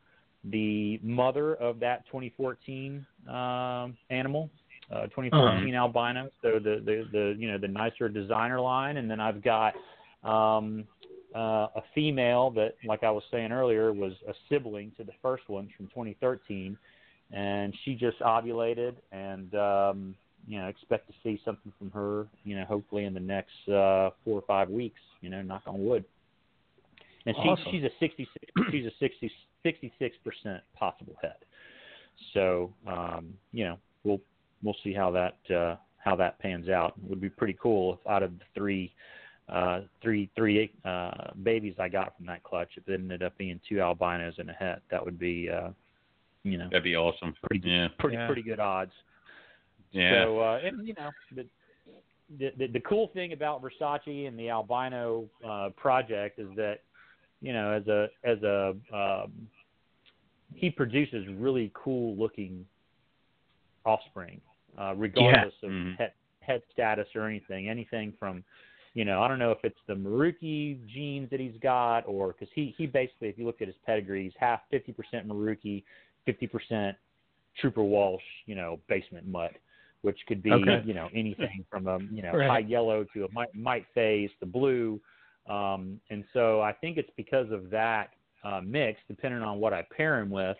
[0.44, 4.50] the mother of that 2014 um, animal,
[4.90, 6.28] uh, 2014 albino.
[6.42, 9.74] So the, the the you know the nicer designer line, and then I've got
[10.24, 10.84] um,
[11.34, 15.48] uh, a female that, like I was saying earlier, was a sibling to the first
[15.48, 16.76] one from 2013,
[17.32, 20.14] and she just ovulated, and um,
[20.46, 24.10] you know expect to see something from her, you know, hopefully in the next uh,
[24.24, 25.00] four or five weeks.
[25.20, 26.04] You know, knock on wood.
[27.24, 27.66] And she, Awesome.
[27.70, 29.30] she's a 66, she's a 60,
[29.62, 31.42] 66 percent possible het.
[32.34, 34.20] So um, you know, we'll
[34.62, 36.94] we'll see how that uh, how that pans out.
[37.02, 38.92] It would be pretty cool if out of the three
[39.48, 43.60] uh, three three uh, babies I got from that clutch, if it ended up being
[43.68, 45.70] two albinos and a het, that would be uh,
[46.42, 47.34] you know That'd be awesome.
[47.44, 47.88] pretty Yeah.
[47.98, 48.26] pretty Yeah.
[48.26, 48.92] pretty good odds.
[49.92, 50.24] Yeah.
[50.24, 51.46] So uh, and you know the,
[52.38, 56.80] the the cool thing about Versace and the albino uh, project is that
[57.40, 59.32] you know as a as a um,
[60.54, 62.66] he produces really cool looking
[63.84, 64.40] offspring,
[64.78, 65.96] uh, regardless of Mhm.
[65.96, 67.68] het het status or anything.
[67.68, 68.44] Anything from
[68.94, 72.50] you know, I don't know if it's the Merauke genes that he's got, or because
[72.54, 75.82] he he basically, if you look at his pedigree, he's half fifty percent Merauke,
[76.26, 76.96] fifty percent
[77.58, 79.52] Trooper Walsh, you know, basement mutt,
[80.02, 80.82] which could be Okay.
[80.84, 82.50] you know anything from a you know Right.
[82.50, 85.00] high yellow to a mite, mite face, the blue,
[85.48, 88.10] um, and so I think it's because of that
[88.44, 89.00] uh, mix.
[89.08, 90.56] Depending on what I pair him with,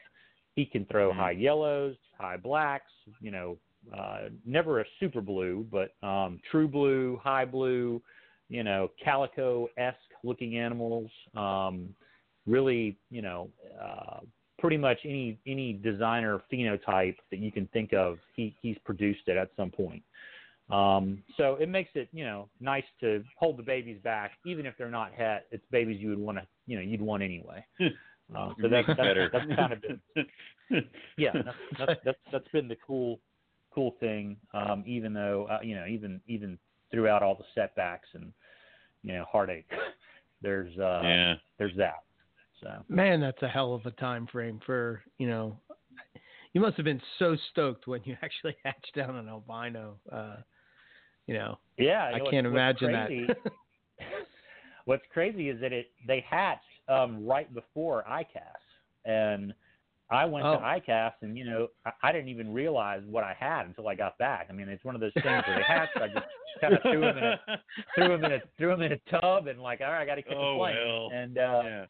[0.55, 1.17] he can throw Mhm.
[1.17, 3.59] high yellows, high blacks, you know,
[3.97, 8.01] uh, never a super blue, but um, true blue, high blue,
[8.49, 11.11] you know, calico esque looking animals.
[11.35, 11.95] Um,
[12.47, 13.51] really, you know,
[13.81, 14.21] uh,
[14.63, 19.37] pretty much any any designer phenotype that you can think of, he he's produced it
[19.37, 20.03] at some point.
[20.71, 24.75] Um, so it makes it, you know, nice to hold the babies back, even if
[24.79, 25.47] they're not het.
[25.51, 27.67] It's babies you would want to, you know, you'd want anyway.
[28.35, 29.29] Uh, so that's, that's, better.
[29.31, 30.01] that's kind of been,
[31.19, 33.21] yeah, that's, that's, that's, that's been the cool,
[33.75, 34.39] cool thing.
[34.55, 36.59] Um, even though, uh, you know, even, even
[36.91, 38.33] throughout all the setbacks and,
[39.03, 39.69] you know, heartache,
[40.41, 41.35] there's, uh, yeah.
[41.59, 42.05] there's that.
[42.63, 45.59] So Man, that's a hell of a time frame for you know.
[46.53, 49.97] You must have been so stoked when you actually hatched down an albino.
[50.11, 50.37] Uh,
[51.27, 53.53] you know, yeah, I what's- can't imagine crazy, that.
[54.85, 59.55] what's crazy is that it they hatched um, right before ICAS, and
[60.11, 60.57] I went Oh.
[60.57, 63.95] to ICAS, and you know I, I didn't even realize what I had until I
[63.95, 64.49] got back.
[64.51, 65.97] I mean, it's one of those things where they hatched.
[65.97, 66.27] I just
[66.61, 67.41] kind of threw them in a
[67.95, 70.17] threw them in a threw them in a tub, and like, all right, I got
[70.17, 71.11] to catch Oh, a plane, well.
[71.15, 71.85] and uh, yeah.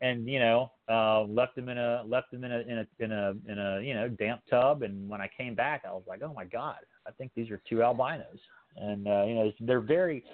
[0.00, 3.12] And you know uh left them in a left them in a in a in
[3.12, 6.22] a in a you know damp tub and when i came back i was like
[6.22, 6.76] oh my god
[7.06, 8.38] i think these are two albinos
[8.76, 10.24] and uh you know they're very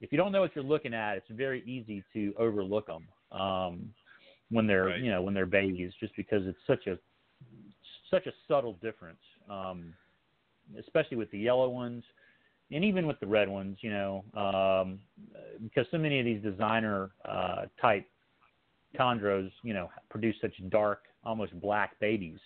[0.00, 3.06] if you don't know what you're looking at it's very easy to overlook them
[3.38, 3.92] um
[4.50, 5.00] when they're Right.
[5.00, 6.98] you know when they're babies just because it's such a
[8.10, 9.20] such a subtle difference
[9.50, 9.92] um
[10.78, 12.04] especially with the yellow ones
[12.72, 15.00] and even with the red ones you know um
[15.62, 18.06] because so many of these designer uh type
[18.98, 22.38] chondros, you know, produce such dark, almost black babies.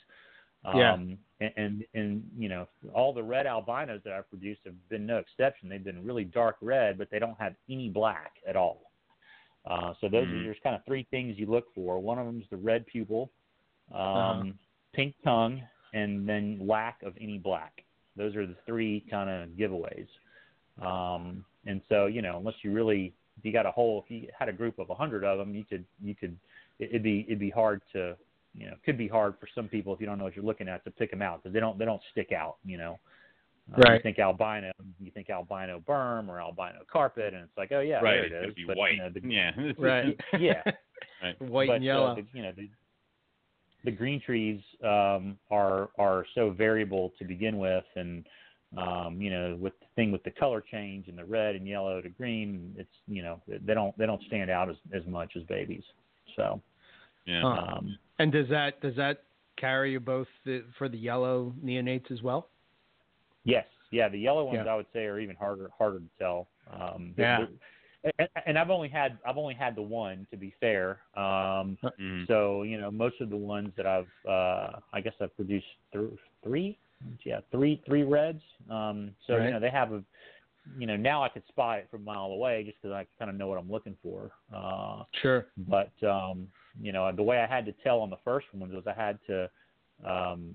[0.64, 0.96] Um, Yeah.
[1.40, 5.18] and, and and you know, all the red albinos that I've produced have been no
[5.18, 5.68] exception.
[5.68, 8.90] They've been really dark red, but they don't have any black at all.
[9.66, 10.40] Uh, so those Mhm.
[10.40, 11.98] are there's kind of three things you look for.
[11.98, 13.30] One of them is the red pupil,
[13.92, 14.44] um, Uh-huh.
[14.94, 17.84] pink tongue, and then lack of any black.
[18.16, 20.08] Those are the three kind of giveaways.
[20.80, 24.28] Um, and so, you know, unless you really, if you got a whole, if you
[24.38, 26.36] had a group of a hundred of them, you could, you could,
[26.78, 28.16] it- it'd be, it'd be hard to,
[28.54, 30.68] you know, could be hard for some people if you don't know what you're looking
[30.68, 32.98] at to pick them out because they don't, they don't stick out, you know.
[33.76, 34.70] Uh, You think albino,
[35.00, 38.02] you think albino berm or albino carpet, and it's like, oh yeah, right.
[38.02, 38.54] there It's it gonna is.
[38.54, 38.92] be But, white.
[38.92, 39.50] You know, the, yeah.
[39.78, 40.20] right.
[40.38, 40.62] yeah,
[41.22, 41.40] Right.
[41.42, 42.14] White but, and uh, yellow.
[42.16, 42.68] the, you know, the,
[43.86, 48.24] the green trees um, are are so variable to begin with, and
[48.78, 52.00] um, you know, with the thing with the color change and the red and yellow
[52.00, 55.42] to green, it's you know, they don't they don't stand out as as much as
[55.44, 55.84] babies.
[56.36, 56.60] So,
[57.26, 57.42] Yeah.
[57.44, 59.24] Um, and does that does that
[59.56, 62.48] carry you both the, for the yellow neonates as well?
[63.44, 64.72] yes, yeah, the yellow ones Yeah.
[64.72, 66.48] I would say are even harder harder to tell.
[66.70, 67.38] Um, Yeah.
[67.38, 67.48] they're-
[68.18, 71.00] and, and I've only had I've only had the one to be fair.
[71.14, 72.26] Um, Mhm.
[72.26, 76.10] So you know, most of the ones that I've, uh, I guess I've produced th-
[76.42, 76.76] three,
[77.24, 78.42] yeah, three three reds.
[78.70, 79.46] Um, so Right.
[79.46, 80.02] you know, they have a,
[80.78, 83.30] you know, now I could spot it from a mile away just because I kind
[83.30, 84.30] of know what I'm looking for.
[84.54, 85.46] Uh, Sure.
[85.56, 86.48] but um,
[86.80, 89.18] you know, the way I had to tell on the first ones was I had
[89.26, 89.50] to
[90.04, 90.54] um,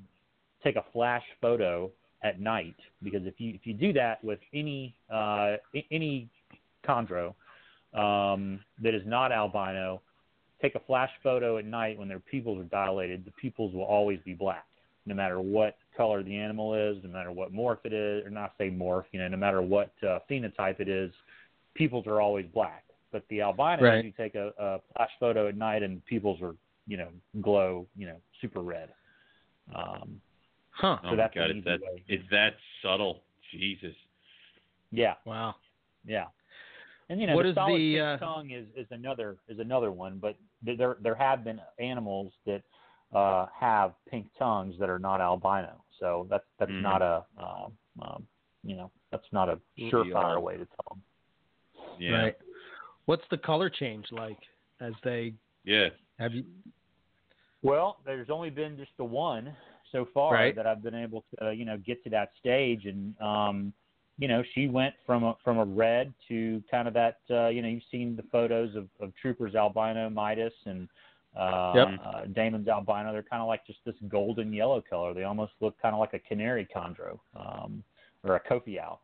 [0.63, 1.91] take a flash photo
[2.23, 5.55] at night because if you if you do that with any uh,
[5.91, 6.29] any
[6.87, 7.33] chondro
[7.93, 10.01] um, that is not albino,
[10.61, 13.25] take a flash photo at night when their pupils are dilated.
[13.25, 14.65] The pupils will always be black,
[15.09, 18.53] no matter what color the animal is, no matter what morph it is, or not
[18.57, 21.11] say morph, you know, no matter what uh, phenotype it is,
[21.73, 22.85] pupils are always black.
[23.11, 24.05] But the albinos, Right.
[24.05, 26.55] you take a, a flash photo at night and pupils are,
[26.87, 27.09] you know,
[27.41, 28.89] glow, you know, super red.
[29.75, 30.21] Um,
[30.71, 30.97] Huh.
[31.03, 32.03] Oh so my that's God, an it's easy that way.
[32.07, 33.21] it's that subtle.
[33.51, 33.95] Jesus.
[34.91, 35.55] yeah, Wow.
[36.05, 36.27] Yeah.
[37.09, 39.59] And you know, What the is solid the, pink uh, tongue is, is another is
[39.59, 42.61] another one, but there there have been animals that
[43.13, 45.83] uh, have pink tongues that are not albino.
[45.99, 46.81] So that's that's Mhm.
[46.81, 48.27] not a um, um,
[48.63, 51.03] you know that's not a surefire way to tell them.
[51.97, 52.21] Yeah.
[52.23, 52.37] Right.
[53.05, 54.39] What's the color change like
[54.79, 55.89] as they Yeah.
[56.19, 56.45] have you?
[57.61, 59.55] Well, there's only been just the one
[59.91, 60.55] so far Right.
[60.55, 63.73] that I've been able to uh, you know get to that stage, and um,
[64.17, 67.61] you know she went from a from a red to kind of that uh, you
[67.61, 70.87] know you've seen the photos of, of Troopers albino Midas and
[71.35, 71.87] uh, Yep.
[72.03, 73.11] uh, Damon's albino.
[73.11, 75.13] They're kind of like just this golden yellow color.
[75.13, 77.83] They almost look kind of like a canary chondro um,
[78.23, 78.97] or a Kofiau.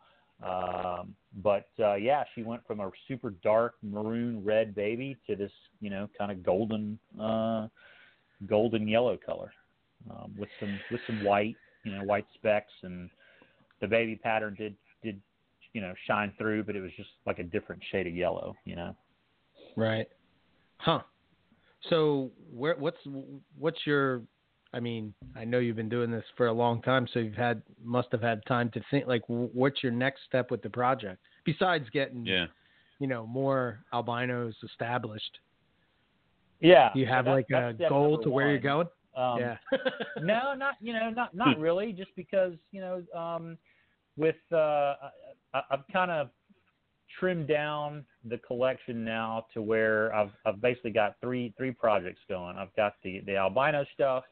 [0.43, 5.51] Um, but uh, yeah, she went from a super dark maroon red baby to this,
[5.79, 7.67] you know, kind of golden, uh,
[8.45, 9.53] golden yellow color
[10.09, 13.09] um, with some with some white, you know, white specks, and
[13.81, 15.19] the baby pattern did did
[15.73, 18.75] you know shine through, but it was just like a different shade of yellow, you
[18.75, 18.95] know.
[19.75, 20.07] Right.
[20.77, 21.01] Huh.
[21.89, 22.97] So where what's
[23.57, 24.23] what's your
[24.73, 27.61] I mean, I know you've been doing this for a long time, so you've had
[27.83, 31.85] must have had time to think like what's your next step with the project besides
[31.91, 32.47] getting Yeah.
[32.99, 35.39] you know more albinos established.
[36.59, 36.89] Yeah.
[36.93, 38.53] Do you have that, like a goal to where one.
[38.53, 38.87] you're going?
[39.15, 39.57] Um, yeah.
[40.21, 41.93] no, not you know, not not really.
[41.93, 43.57] Just because you know, um,
[44.17, 44.95] with uh,
[45.53, 46.29] I, I've kind of
[47.19, 52.57] trimmed down the collection now to where I've I've basically got three three projects going.
[52.57, 54.23] I've got the the albino stuff,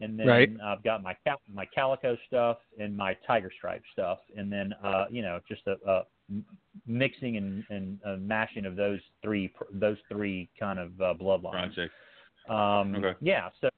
[0.00, 0.50] and then right.
[0.64, 5.06] I've got my cal- my calico stuff and my tiger stripe stuff, and then uh,
[5.10, 6.04] you know just a, a
[6.86, 11.74] mixing and and uh, mashing of those three those three kind of uh, bloodlines.
[11.74, 11.92] Project.
[12.48, 13.18] Um, Okay.
[13.20, 13.68] Yeah, so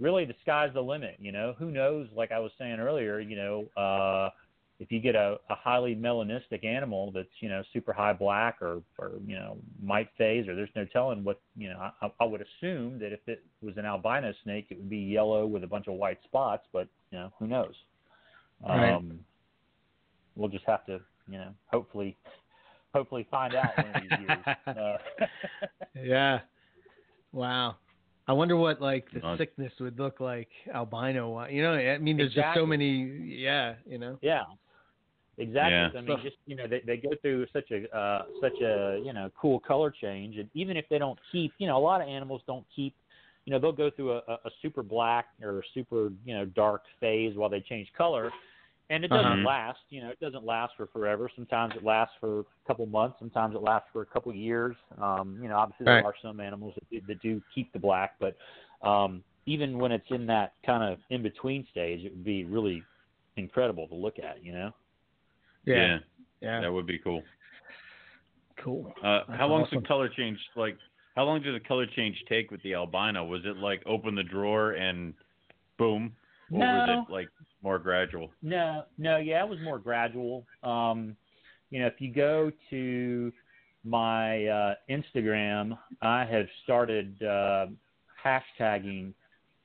[0.00, 1.16] really the sky's the limit.
[1.18, 2.08] You know, who knows?
[2.14, 4.30] Like I was saying earlier, you know, uh,
[4.80, 8.82] if you get a, a highly melanistic animal that's you know super high black or
[8.98, 11.90] or you know mite phase, or there's no telling what you know.
[12.00, 15.46] I, I would assume that if it was an albino snake, it would be yellow
[15.46, 17.74] with a bunch of white spots, but you know, who knows?
[18.66, 18.92] Right.
[18.92, 19.20] Um,
[20.36, 22.16] we'll just have to you know hopefully
[22.94, 24.56] hopefully find out one of these years.
[24.66, 25.26] Uh,
[26.02, 26.40] yeah.
[27.32, 27.76] Wow.
[28.28, 29.38] I wonder what like the Nice.
[29.38, 31.46] sickness would look like albino.
[31.48, 33.04] You know, I mean, there's just so many.
[33.24, 34.18] Yeah, you know.
[34.20, 34.42] Yeah,
[35.38, 35.72] exactly.
[35.72, 35.98] Yeah.
[35.98, 39.12] I mean, just you know, they they go through such a uh, such a you
[39.12, 42.08] know cool color change, and even if they don't keep, you know, a lot of
[42.08, 42.94] animals don't keep.
[43.44, 47.34] You know, they'll go through a, a super black or super you know dark phase
[47.34, 48.30] while they change color,
[48.90, 49.46] and it doesn't Uh-huh.
[49.46, 49.78] last.
[49.88, 51.30] You know, it doesn't last for forever.
[51.34, 53.16] Sometimes it lasts for a couple months.
[53.18, 54.76] Sometimes it lasts for a couple years.
[55.00, 56.02] Um, you know, obviously Right.
[56.02, 58.36] there are some animals that do, that do keep the black, but
[58.86, 62.82] um, even when it's in that kind of in between stage, it would be really
[63.36, 64.44] incredible to look at.
[64.44, 64.72] You know.
[65.68, 65.76] Yeah.
[65.76, 65.98] yeah,
[66.40, 66.60] Yeah.
[66.62, 67.22] that would be cool.
[68.62, 68.92] Cool.
[69.02, 69.82] Uh, how long awesome.
[69.82, 70.38] the color change?
[70.56, 70.76] Like,
[71.14, 73.24] how long did the color change take with the albino?
[73.24, 75.14] Was it like open the drawer and
[75.78, 76.12] boom,
[76.50, 77.04] or was No.
[77.08, 77.28] it like
[77.62, 78.30] more gradual?
[78.42, 80.44] No, no, yeah, it was more gradual.
[80.62, 81.16] Um,
[81.70, 83.32] you know, if you go to
[83.84, 87.66] my uh, Instagram, I have started uh,
[88.24, 89.12] hashtagging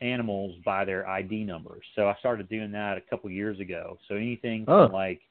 [0.01, 1.83] animals by their ID numbers.
[1.95, 3.97] So I started doing that a couple years ago.
[4.07, 4.85] So anything Oh.
[4.87, 5.21] from like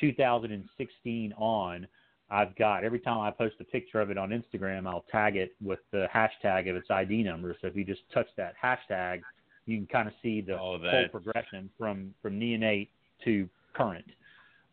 [0.00, 1.86] 2016 on,
[2.30, 5.54] I've got every time I post a picture of it on Instagram, I'll tag it
[5.62, 7.54] with the hashtag of its ID number.
[7.60, 9.20] So if you just touch that hashtag,
[9.66, 12.88] you can kind of see the Oh, whole progression from from neonate
[13.24, 14.04] to current.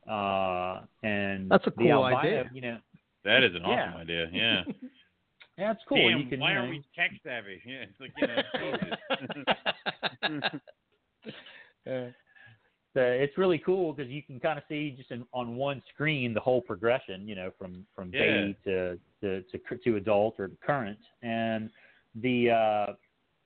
[0.09, 2.49] Uh, and That's a the cool albino, idea.
[2.53, 2.77] You know,
[3.23, 3.67] That is an Yeah.
[3.89, 4.29] awesome idea.
[4.33, 4.63] Yeah.
[5.57, 5.97] yeah, it's cool.
[5.97, 7.61] Damn, you can, why you know, are we tech savvy?
[7.65, 8.41] Yeah, it's like you know,
[11.85, 12.07] Yeah.
[12.93, 16.33] So it's really cool because you can kind of see just in, on one screen
[16.33, 18.19] the whole progression, you know, from from Yeah.
[18.19, 21.69] baby to to to, to adult or current, and
[22.15, 22.93] the uh,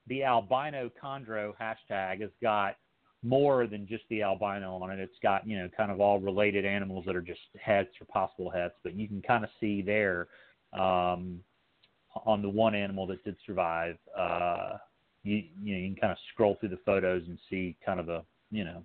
[0.08, 2.78] the albino chondro hashtag has got
[3.22, 5.00] more than just the albino on it.
[5.00, 8.50] It's got you know kind of all related animals that are just heads or possible
[8.50, 10.28] heads, but you can kind of see there
[10.74, 11.40] um,
[12.26, 13.98] on the one animal that did survive.
[14.18, 14.78] Uh,
[15.22, 18.10] you you know you can kind of scroll through the photos and see kind of
[18.10, 18.84] a you know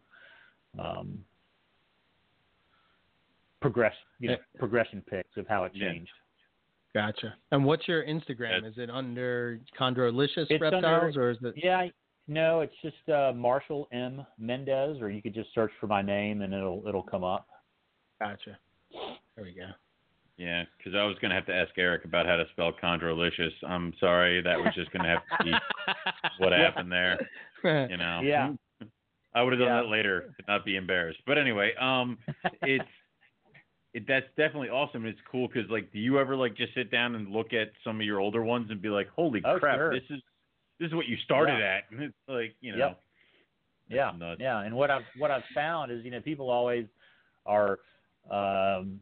[0.79, 1.25] um,
[3.61, 5.93] progress, you know, progression pics of how it Yeah.
[5.93, 6.13] changed.
[6.95, 7.37] Gotcha.
[7.53, 8.63] And what's your Instagram?
[8.63, 10.85] That's- Is it under Chondrolicious It's Reptiles,
[11.17, 11.57] under- or is it?
[11.57, 11.89] Yeah,
[12.27, 16.43] no, it's just uh, Marshall M Mendez, or you could just search for my name
[16.43, 17.47] and it'll it'll come up.
[18.19, 18.59] Gotcha.
[19.37, 19.69] There we go.
[20.37, 23.53] Yeah, because I was gonna have to ask Eric about how to spell chondrolicious.
[23.63, 25.53] I'm sorry, that was just gonna have to be
[26.39, 27.19] what happened there.
[27.63, 28.21] You know.
[28.23, 28.55] Yeah.
[29.35, 29.83] I would have done Yeah.
[29.83, 31.21] that later to not be embarrassed.
[31.27, 32.19] But anyway, um,
[32.63, 32.85] it's
[33.93, 35.05] it, that's definitely awesome.
[35.07, 37.97] It's cool because like, do you ever like just sit down and look at some
[38.01, 39.93] of your older ones and be like, holy Oh, crap, sure.
[39.93, 40.21] this is
[40.79, 41.77] this is what you started Yeah.
[41.77, 42.79] at, and it's like you know.
[42.79, 43.01] Yep.
[43.89, 44.41] Yeah, nuts.
[44.41, 44.61] yeah.
[44.61, 46.87] And what I've what I've found is, you know, people always
[47.45, 47.81] are,
[48.31, 49.01] um,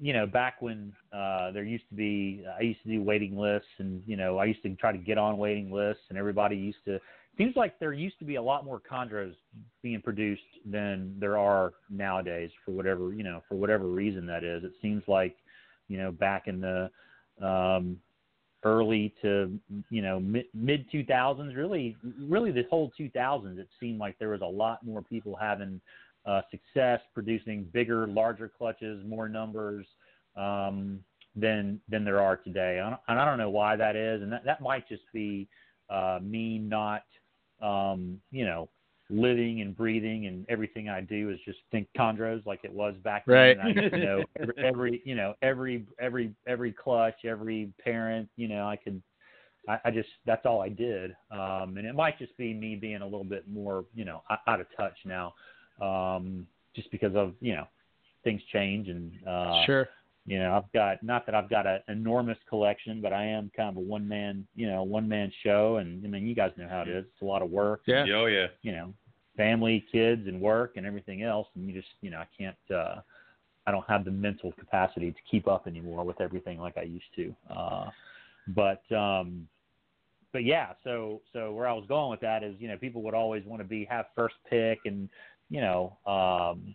[0.00, 3.68] you know, back when uh, there used to be, I used to do waiting lists,
[3.78, 6.84] and you know, I used to try to get on waiting lists, and everybody used
[6.86, 6.98] to.
[7.38, 9.32] Seems like there used to be a lot more chondros
[9.80, 14.64] being produced than there are nowadays for whatever you know for whatever reason that is.
[14.64, 15.36] It seems like,
[15.86, 16.90] you know, back in the
[17.40, 17.96] um,
[18.64, 19.56] early to
[19.88, 24.30] you know mid two thousands, really really the whole two thousands, it seemed like there
[24.30, 25.80] was a lot more people having
[26.26, 29.86] uh, success producing bigger, larger clutches, more numbers
[30.36, 30.98] um,
[31.36, 32.82] than than there are today.
[32.84, 35.46] And I don't know why that is, and that that might just be
[35.88, 37.04] uh, me not
[37.62, 38.68] um, you know
[39.10, 43.24] living and breathing and everything I do is just think chondros like it was back
[43.26, 43.58] then.
[43.58, 43.58] Right.
[43.58, 48.76] I know every, every you know every every every clutch, every parent, you know I
[48.76, 49.02] could
[49.68, 53.02] I, I just that's all I did, um, and it might just be me being
[53.02, 55.34] a little bit more you know out of touch now,
[55.80, 57.66] um, just because of you know
[58.24, 59.88] things change and uh, sure.
[60.28, 63.70] You know, I've got not that I've got an enormous collection, but I am kind
[63.70, 66.68] of a one man, you know, one man show, and I mean, you guys know
[66.68, 67.04] how it is.
[67.12, 67.82] It's a lot of work.
[67.86, 68.04] Yeah.
[68.14, 68.48] Oh yeah.
[68.62, 68.94] You know,
[69.36, 72.56] family, kids, and work, and everything else, and you just, you know, I can't.
[72.74, 73.00] uh
[73.66, 77.04] I don't have the mental capacity to keep up anymore with everything like I used
[77.16, 77.34] to.
[77.54, 77.90] Uh,
[78.48, 79.46] but um,
[80.32, 83.12] but yeah, so so where I was going with that is, you know, people would
[83.12, 85.10] always want to be have first pick, and
[85.50, 86.74] you know, um,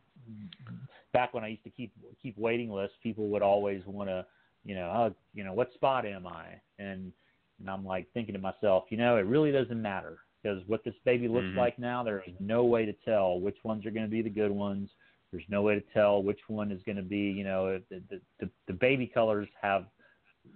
[1.14, 4.26] back when I used to keep keep waiting lists, people would always want to,
[4.66, 6.46] you know, oh, you know, what spot am I?
[6.80, 7.12] And
[7.60, 10.96] and I'm like thinking to myself, you know, it really doesn't matter because what this
[11.06, 11.56] baby looks Mhm.
[11.58, 14.30] like now, there is no way to tell which ones are going to be the
[14.30, 14.90] good ones.
[15.32, 18.22] There's no way to tell which one is going to be, you know, the, the
[18.40, 19.86] the the baby colors have,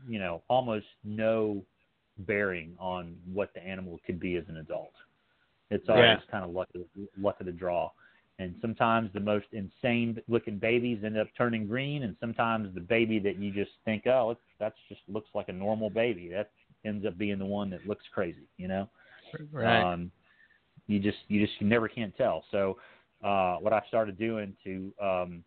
[0.08, 1.64] you know, almost no
[2.20, 4.94] bearing on what the animal could be as an adult.
[5.70, 6.32] It's always Yeah.
[6.32, 6.82] kind of luck of,
[7.22, 7.92] luck of the draw.
[8.40, 13.18] And sometimes the most insane looking babies end up turning green, and sometimes the baby
[13.20, 16.52] that you just think, oh, it's, that's just looks like a normal baby, that
[16.86, 18.88] ends up being the one that looks crazy, you know.
[19.52, 19.82] Right.
[19.82, 20.12] Um,
[20.86, 22.46] you just you just you never can't tell.
[22.52, 22.78] So
[23.24, 25.44] uh, what I started doing to um,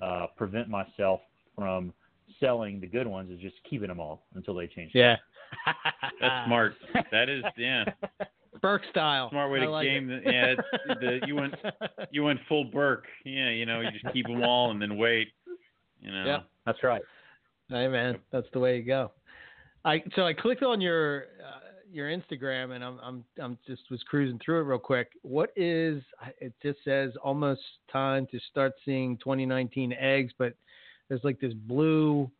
[0.00, 1.20] uh, prevent myself
[1.56, 1.92] from
[2.40, 4.92] selling the good ones is just keeping them all until they change.
[4.94, 5.16] yeah.
[6.20, 6.74] That's smart.
[7.10, 7.84] That is yeah.
[8.62, 9.28] Burke style.
[9.30, 10.24] Smart way I to like game it.
[10.24, 11.54] the- yeah, it's the- you went-
[12.12, 13.06] You went full Burke.
[13.24, 15.28] Yeah, you know, you just keep them all and then wait.
[16.00, 16.24] You know.
[16.24, 16.38] Yeah.
[16.64, 17.02] That's right.
[17.68, 19.10] Hey man, that's the way you go.
[19.84, 21.58] I so I clicked on your uh,
[21.92, 25.08] your Instagram and I'm I'm I'm just was cruising through it real quick.
[25.22, 26.02] What is
[26.40, 26.52] it?
[26.62, 27.60] Just says almost
[27.92, 30.54] time to start seeing 2019 eggs, but
[31.08, 32.30] there's like this blue,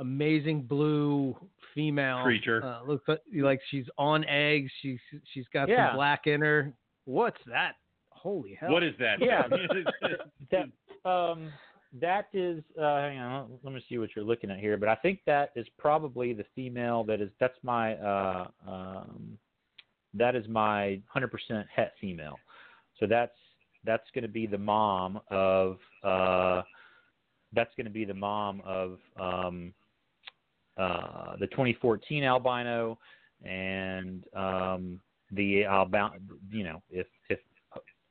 [0.00, 1.36] amazing blue
[1.74, 2.64] female Creature.
[2.64, 4.70] Uh, looks like, like she's on eggs.
[4.82, 4.98] She's
[5.32, 5.90] she's got Yeah.
[5.90, 6.72] some black in her.
[7.04, 7.76] What's that?
[8.10, 8.72] Holy hell!
[8.72, 9.20] What is that?
[9.20, 9.42] Yeah.
[10.50, 11.52] That um,
[12.00, 12.62] that is.
[12.78, 13.58] Uh, hang on.
[13.62, 14.76] Let me see what you're looking at here.
[14.76, 17.04] But I think that is probably the female.
[17.04, 17.30] That is.
[17.38, 17.94] That's my.
[17.94, 19.38] Uh, um,
[20.14, 21.30] that is my 100%
[21.74, 22.36] het female.
[22.98, 23.36] So that's
[23.84, 25.78] that's going to be the mom of.
[26.02, 26.62] Uh,
[27.52, 29.72] that's going to be the mom of um,
[30.76, 32.98] uh, the 2014 albino
[33.44, 35.00] and um,
[35.32, 36.12] the albino.
[36.50, 37.38] You know, if if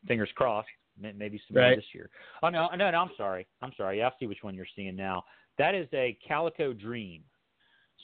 [0.08, 0.68] fingers crossed,
[1.00, 1.76] maybe some Right.
[1.76, 2.10] this year.
[2.44, 2.98] Oh no, no, no!
[2.98, 3.48] I'm sorry.
[3.62, 4.00] I'm sorry.
[4.00, 5.24] Yeah, I see which one you're seeing now.
[5.58, 7.24] That is a calico dream.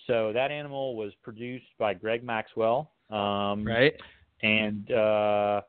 [0.07, 2.91] So that animal was produced by Greg Maxwell.
[3.09, 3.93] Um, right?
[4.41, 5.61] and uh,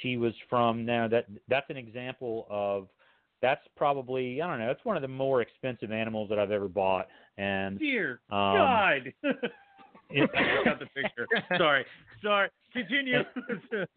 [0.00, 2.88] she was from now that that's an example of
[3.42, 6.68] that's probably I don't know it's one of the more expensive animals that I've ever
[6.68, 9.12] bought and Dear um, God.
[10.10, 11.26] it- I got the picture.
[11.56, 11.84] Sorry.
[12.22, 12.48] Sorry.
[12.72, 13.20] Continue.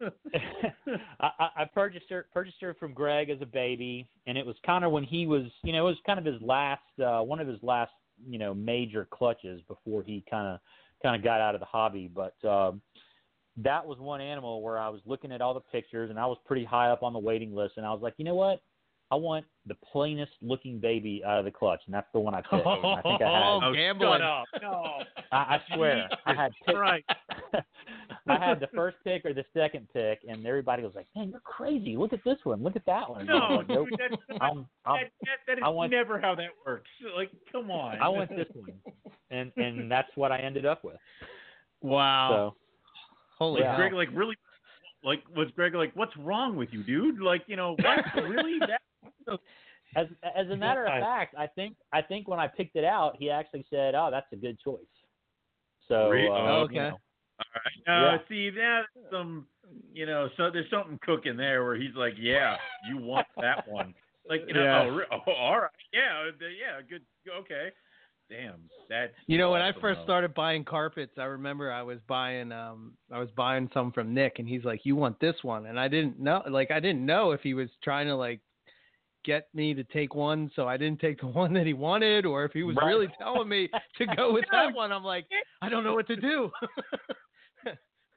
[1.20, 4.84] I, I purchased her purchased her from Greg as a baby, and it was kind
[4.84, 7.48] of when he was, you know, it was kind of his last, uh, one of
[7.48, 7.92] his last,
[8.28, 10.60] you know, major clutches before he kind of
[11.02, 12.10] kind of got out of the hobby.
[12.12, 12.82] But um,
[13.58, 16.38] that was one animal where I was looking at all the pictures, and I was
[16.44, 18.60] pretty high up on the waiting list, and I was like, you know what?
[19.10, 22.40] I want the plainest looking baby out of the clutch, and that's the one I
[22.50, 22.52] picked.
[22.66, 23.42] And I think I had.
[23.62, 24.20] oh, gambling.
[24.22, 24.72] Oh, shut up.
[24.72, 25.02] No.
[25.30, 27.04] I, I swear, I had picked, Right.
[28.28, 31.40] I had the first pick or the second pick, and everybody was like, "Man, you're
[31.40, 31.96] crazy!
[31.96, 32.62] Look at this one!
[32.64, 33.88] Look at that one!" And I No, like, nope.
[33.90, 36.90] dude, that's, I'm, I'm, that, that, that is I want- never how that works.
[37.16, 38.00] Like, come on.
[38.00, 38.72] I want this one,
[39.30, 40.96] and and that's what I ended up with.
[41.82, 42.54] Wow!
[42.54, 42.56] So
[43.38, 43.76] Holy Yeah.
[43.76, 44.34] Greg like really?
[45.04, 47.20] Like, was Greg like, what's wrong with you, dude?
[47.20, 48.24] Like, you know, what?
[48.28, 48.58] really?
[48.58, 48.80] That?
[49.96, 50.06] As
[50.36, 53.30] as a matter of fact, I think I think when I picked it out, he
[53.30, 54.80] actually said, "Oh, that's a good choice."
[55.88, 56.74] So Re- uh, oh, okay.
[56.74, 57.00] you know,
[57.38, 57.86] All right.
[57.86, 58.18] No, Yeah.
[58.28, 59.46] see, that's some,
[59.92, 62.56] you know, so there's something cooking there where he's like, yeah,
[62.88, 63.94] you want that one.
[64.28, 65.06] Like, you know, Yeah.
[65.12, 67.70] oh, oh, all right, yeah, uh, yeah, good, okay.
[68.28, 69.12] Damn, that's.
[69.28, 70.04] You know, when I first though.
[70.04, 74.40] started buying carpets, I remember I was buying um I was buying some from Nick
[74.40, 77.30] and he's like, "You want this one?" And I didn't know like I didn't know
[77.30, 78.40] if he was trying to like
[79.26, 82.44] get me to take one so I didn't take the one that he wanted or
[82.44, 82.86] if he was Right.
[82.86, 83.68] really telling me
[83.98, 84.92] to go with that one.
[84.92, 85.26] I'm like,
[85.60, 86.50] I don't know what to do.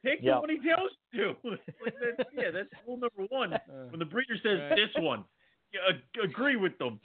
[0.06, 0.36] Take Yeah.
[0.36, 1.56] the one he tells you to.
[2.34, 3.58] yeah, that's rule number one.
[3.90, 4.76] When the breeder says Right.
[4.76, 5.24] this one,
[5.74, 6.98] yeah, agree with them.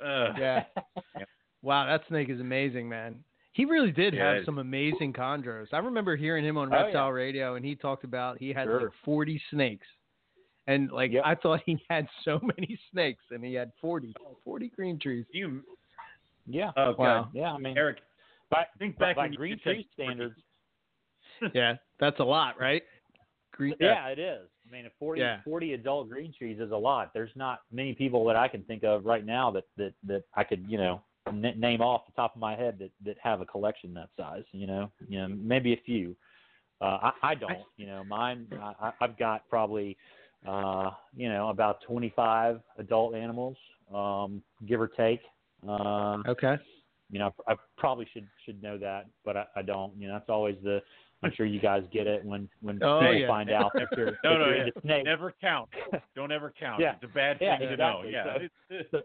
[0.00, 0.62] Uh, yeah.
[1.62, 3.22] Wow, that snake is amazing, man.
[3.52, 5.66] He really did Yeah, have some amazing chondros.
[5.72, 6.84] I remember hearing him on Oh, yeah.
[6.84, 9.86] Reptile Radio, and he talked about he had like 40 snakes,
[10.70, 11.22] and like Yep.
[11.26, 14.14] I thought he had so many snakes, and he had 40,
[14.44, 15.24] 40 green trees.
[15.32, 15.62] you,
[16.46, 17.22] yeah, oh, Wow.
[17.24, 17.28] God.
[17.34, 17.52] yeah.
[17.52, 17.98] I mean, Eric,
[18.50, 20.36] by, think by, back by when you green said tree standards,
[21.54, 22.82] yeah, that's a lot, right?
[23.52, 23.74] Green.
[23.80, 24.48] Yeah, it is.
[24.68, 25.40] I mean, a 40, Yeah.
[25.44, 27.12] 40 adult green trees is a lot.
[27.12, 30.44] There's not many people that I can think of right now that that that I
[30.44, 33.46] could, you know, n- name off the top of my head that that have a
[33.46, 34.44] collection that size.
[34.52, 36.16] You know, you know, maybe a few.
[36.80, 37.58] Uh, I, I don't.
[37.76, 38.46] You know, mine.
[38.80, 39.96] I, I've got probably,
[40.46, 43.56] uh, you know, about 25 adult animals,
[43.94, 45.20] um, give or take.
[45.68, 46.56] Um, Okay.
[47.10, 49.92] you know, I, I probably should should know that, but I, I don't.
[49.98, 50.80] You know, that's always the.
[51.22, 53.26] I'm sure you guys get it when when Oh, people yeah.
[53.28, 54.66] find out that you're, No, that no, you're yeah.
[54.66, 55.04] into snakes.
[55.04, 55.68] Never count.
[56.16, 56.80] Don't ever count.
[56.80, 56.94] Yeah.
[56.94, 58.02] It's a bad Yeah, thing to know.
[58.08, 58.38] Yeah.
[58.90, 59.00] So,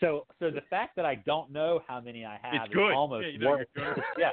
[0.00, 2.90] so so the fact that I don't know how many I have It's good.
[2.90, 3.66] is almost Yeah, you know worse.
[4.18, 4.30] yeah.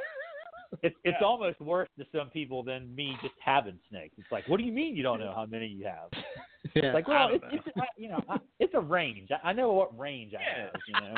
[0.83, 1.27] It's it's Yeah.
[1.27, 4.15] almost worse to some people than me just having snakes.
[4.17, 6.11] It's like, what do you mean you don't know how many you have?
[6.73, 6.87] Yeah.
[6.87, 9.29] It's like, well, don't it's, it's I, you know, I, it's a range.
[9.31, 10.63] I, I know what range I Yeah.
[10.65, 10.81] have.
[10.87, 11.15] You know.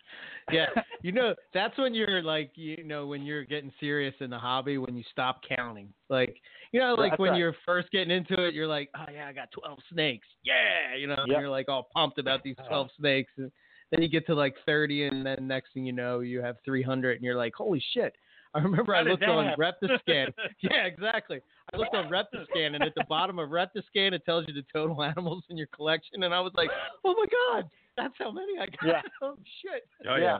[0.52, 0.66] yeah,
[1.02, 4.78] you know that's when you're like, you know, when you're getting serious in the hobby,
[4.78, 5.92] when you stop counting.
[6.08, 6.36] Like,
[6.72, 7.38] you know, like That's when right.
[7.38, 10.26] you're first getting into it, you're like, oh yeah, I got 12 snakes.
[10.42, 11.40] Yeah, you know, and Yep.
[11.40, 12.68] you're like all pumped about these uh-huh.
[12.68, 13.50] 12 snakes, and
[13.92, 17.16] then you get to like 30, and then next thing you know, you have 300,
[17.16, 18.14] and you're like, holy shit.
[18.54, 19.64] I remember How I looked on happen?
[19.64, 20.32] Reptiscan.
[20.60, 21.40] yeah, exactly.
[21.72, 25.02] I looked on Reptiscan, and at the bottom of Reptiscan, it tells you the total
[25.04, 26.70] animals in your collection, and I was like,
[27.04, 28.84] oh my god, that's how many I got.
[28.84, 29.02] Yeah.
[29.22, 29.86] Oh shit.
[30.08, 30.38] Oh yeah.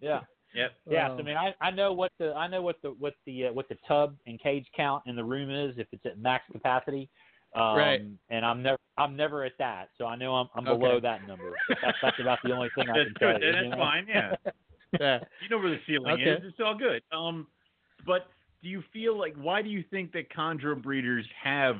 [0.00, 0.10] yeah.
[0.10, 0.20] Yeah.
[0.54, 0.72] Yep.
[0.90, 3.46] Yeah, so I mean, I, I know what the I know what the what the
[3.46, 6.44] uh, what the tub and cage count in the room is if it's at max
[6.52, 7.08] capacity.
[7.54, 8.00] Um, Right.
[8.30, 10.78] And I'm never I'm never at that, so I know I'm I'm Okay.
[10.78, 11.56] below that number.
[11.68, 13.52] That's that's about the only thing I can tell you.
[13.52, 14.06] That's fine.
[14.06, 14.34] Yeah.
[15.00, 15.18] Yeah.
[15.42, 16.30] You know where the ceiling Okay.
[16.30, 16.40] is.
[16.44, 17.02] It's all good.
[17.12, 17.46] Um,
[18.06, 18.28] but
[18.62, 21.76] do you feel like why do you think that chondro breeders have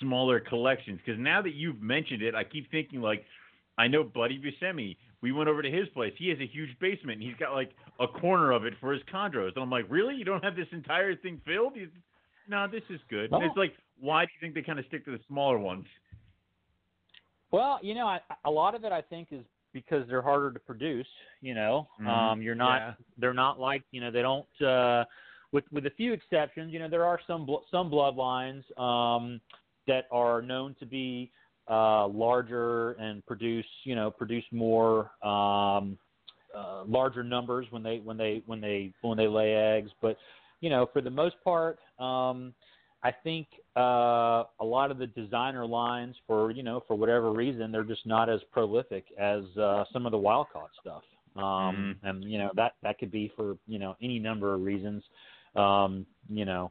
[0.00, 1.00] smaller collections?
[1.04, 3.24] Because now that you've mentioned it, I keep thinking like,
[3.78, 4.96] I know Buddy Buscemi.
[5.20, 6.12] We went over to his place.
[6.18, 7.20] He has a huge basement.
[7.20, 7.70] and He's got like
[8.00, 9.52] a corner of it for his chondros.
[9.54, 10.16] And I'm like, really?
[10.16, 11.74] You don't have this entire thing filled?
[11.76, 11.88] He's,
[12.48, 13.30] no, this is good.
[13.30, 15.86] And it's like, why do you think they kind of stick to the smaller ones?
[17.52, 20.58] Well, you know, I, a lot of it I think is because they're harder to
[20.58, 21.06] produce.
[21.40, 22.08] You know, Mhm.
[22.08, 22.94] um, you're not Yeah.
[23.18, 25.04] they're not like you know they don't uh
[25.52, 29.40] with with a few exceptions you know there are some blo- some bloodlines um
[29.86, 31.30] that are known to be
[31.68, 35.98] uh larger and produce you know produce more um
[36.56, 40.16] uh, larger numbers when they when they when they when they lay eggs but
[40.60, 42.52] you know for the most part um
[43.04, 47.72] I think uh, a lot of the designer lines, for you know, for whatever reason,
[47.72, 51.02] they're just not as prolific as uh, some of the wild caught stuff.
[51.34, 55.02] Um, And you know that that could be for you know any number of reasons.
[55.56, 56.70] Um, you know,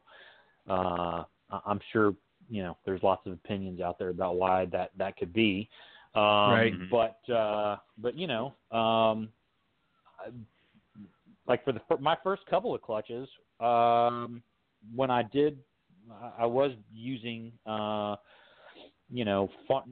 [0.68, 2.14] uh, I- I'm sure
[2.48, 5.68] you know there's lots of opinions out there about why that that could be.
[6.14, 6.72] Um, Right.
[6.74, 6.88] Mhm.
[6.90, 9.28] But uh, but you know, um,
[11.46, 13.28] like for the for my first couple of clutches,
[13.60, 14.42] um,
[14.94, 15.58] when I did,
[16.38, 18.16] I- was using, uh,
[19.10, 19.84] you know, far,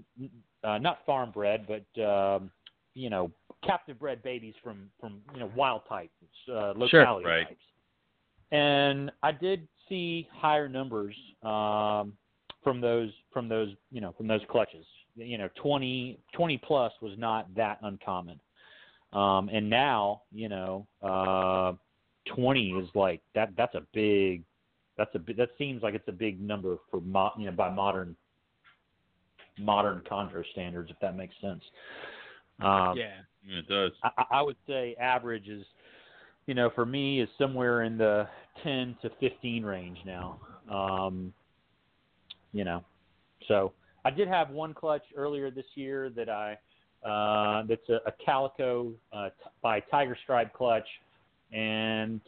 [0.64, 2.50] uh, not farm bred, but um,
[2.94, 3.30] you know,
[3.64, 6.12] captive bred babies from from you know wild types,
[6.48, 7.46] uh, locality Right.
[7.48, 7.64] types.
[8.52, 12.16] And I did see higher numbers um,
[12.62, 14.86] from those from those you know from those clutches.
[15.16, 18.40] You know, 20, 20 plus was not that uncommon.
[19.12, 21.72] Um, and now, you know, uh,
[22.34, 23.50] 20 is like that.
[23.56, 24.44] That's a big.
[25.00, 28.14] That's a that seems like it's a big number for mo- you know by modern
[29.58, 31.62] modern chondro standards, if that makes sense.
[32.60, 33.20] Um, yeah.
[33.48, 33.92] It does.
[34.02, 35.64] I, I- I would say average is,
[36.46, 38.28] you know, for me is somewhere in the
[38.62, 40.38] 10 to 15 range now.
[40.70, 41.32] Um,
[42.52, 42.84] you know,
[43.48, 43.72] so
[44.04, 46.58] I did have one clutch earlier this year that I,
[47.08, 49.32] uh, that's a, a calico uh, t-
[49.62, 50.86] by Tiger Stripe clutch,
[51.52, 52.20] and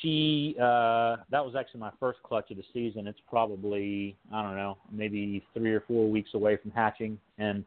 [0.00, 3.06] she uh, that was actually my first clutch of the season.
[3.06, 7.64] It's probably I don't know maybe three or four weeks away from hatching, and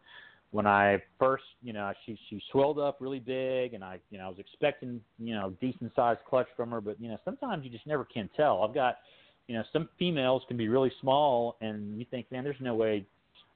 [0.52, 4.26] when I first, you know, she she swelled up really big, and I, you know,
[4.26, 7.70] I was expecting, you know, decent sized clutch from her, but you know, sometimes you
[7.70, 8.64] just never can tell.
[8.64, 8.98] I've got,
[9.48, 13.06] you know, some females can be really small, and you think, man, there's no way,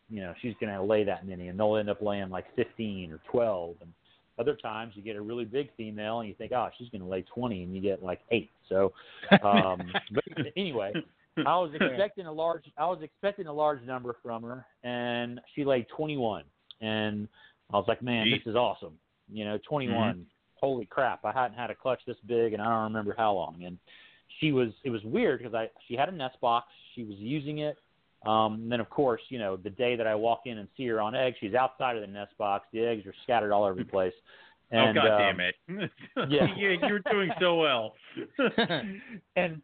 [0.10, 3.12] you know, she's going to lay that many, and they'll end up laying like 15
[3.12, 3.92] or 12, and
[4.40, 7.08] other times you get a really big female, and you think, oh, she's going to
[7.08, 8.50] lay 20, and you get like eight.
[8.70, 8.94] So,
[9.44, 9.82] um,
[10.12, 10.24] but
[10.58, 10.94] anyway,
[11.38, 15.66] I was expecting a large I was expecting a large number from her and she
[15.66, 16.44] laid 21
[16.82, 17.28] and
[17.72, 18.44] I was like man Jeez.
[18.44, 18.94] this is awesome.
[19.32, 20.26] You know 21
[20.56, 23.64] holy crap I hadn't had a clutch this big and I don't remember how long.
[23.66, 23.78] And
[24.40, 26.68] she was it was weird because I she had a nest box.
[26.96, 27.78] She was using it
[28.26, 30.88] um and then of course you know the day that I walk in and see
[30.88, 33.76] her on eggs she's outside of the nest box the eggs are scattered all over
[33.76, 34.14] the place
[34.72, 35.56] and oh God um, damn it!
[36.30, 36.48] yeah.
[36.56, 37.94] you, you're doing so well.
[39.36, 39.62] and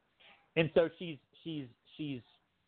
[0.56, 1.66] and so she's she's
[1.98, 2.22] she's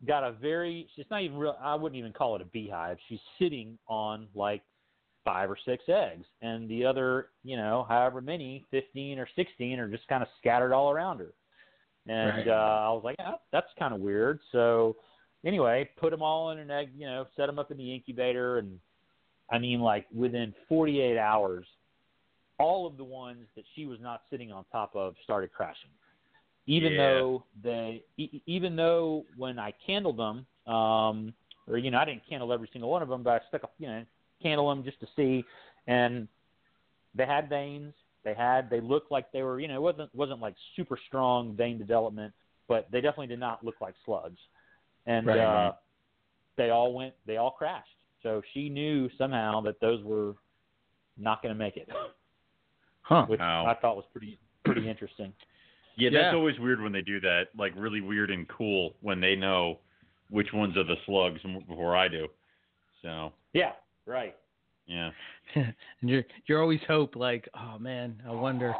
[0.06, 2.98] got a very she's not even real I wouldn't even call it a beehive.
[3.08, 4.62] She's sitting on like
[5.24, 9.88] five or six eggs, and the other, you know, however many, fifteen or sixteen, are
[9.88, 11.32] just kind of scattered all around her.
[12.08, 12.48] And Right.
[12.48, 14.40] uh, I was like, yeah, that's kind of weird.
[14.50, 14.96] So
[15.44, 18.58] anyway, put them all in an egg, you know, set them up in the incubator,
[18.58, 18.78] and
[19.50, 21.66] I mean, like within 48 hours,
[22.58, 25.90] all of the ones that she was not sitting on top of started crashing.
[26.66, 26.98] Even Yeah.
[26.98, 31.34] though they, e- even though when I candled them, um,
[31.66, 33.68] or you know, I didn't candle every single one of them, but I stuck a,
[33.78, 34.04] you know,
[34.42, 35.44] candle them just to see,
[35.86, 36.28] and
[37.14, 37.92] they had veins.
[38.24, 41.56] They had, they looked like they were, you know, it wasn't wasn't like super strong
[41.56, 42.32] vein development,
[42.68, 44.38] but they definitely did not look like slugs.
[45.06, 45.38] And Right.
[45.38, 45.72] uh,
[46.56, 47.96] they all went, they all crashed.
[48.22, 50.34] So she knew somehow that those were
[51.16, 51.88] not going to make it,
[53.02, 53.26] Huh.
[53.26, 53.66] which Wow.
[53.66, 55.34] I thought was pretty pretty interesting.
[55.96, 56.34] Yeah, that's Yeah.
[56.34, 57.48] always weird when they do that.
[57.56, 59.80] Like really weird and cool when they know
[60.30, 62.28] which ones are the slugs before I do.
[63.02, 63.72] So Yeah,
[64.06, 64.36] right.
[64.86, 65.10] Yeah.
[65.54, 68.74] and you're you're always hope like, oh man, I wonder,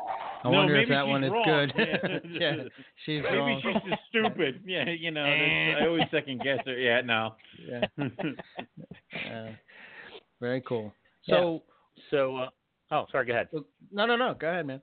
[0.45, 1.73] I No, wonder if that one is good.
[1.79, 2.19] Yeah.
[2.57, 2.63] yeah,
[3.05, 3.61] she's Maybe wrong.
[3.63, 4.63] she's just stupid.
[4.65, 6.79] Yeah, you know, I always second guess her.
[6.79, 7.35] Yeah, no.
[7.69, 7.87] Yeah.
[7.99, 9.53] Uh,
[10.41, 10.93] very cool.
[11.29, 11.63] So
[12.11, 12.49] So, uh,
[12.91, 13.27] oh, sorry.
[13.27, 13.49] Go ahead.
[13.93, 14.35] no, no, no.
[14.39, 14.81] Go ahead, man.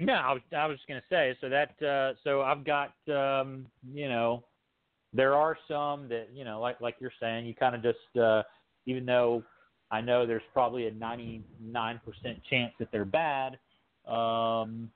[0.00, 3.66] No, I was I was just gonna say so that uh, so I've got um,
[3.92, 4.44] you know
[5.12, 8.42] there are some that you know like like you're saying you kind of just uh,
[8.86, 9.42] even though
[9.90, 11.42] I know there's probably a 99%
[12.48, 13.58] chance that they're bad,
[14.06, 14.90] um,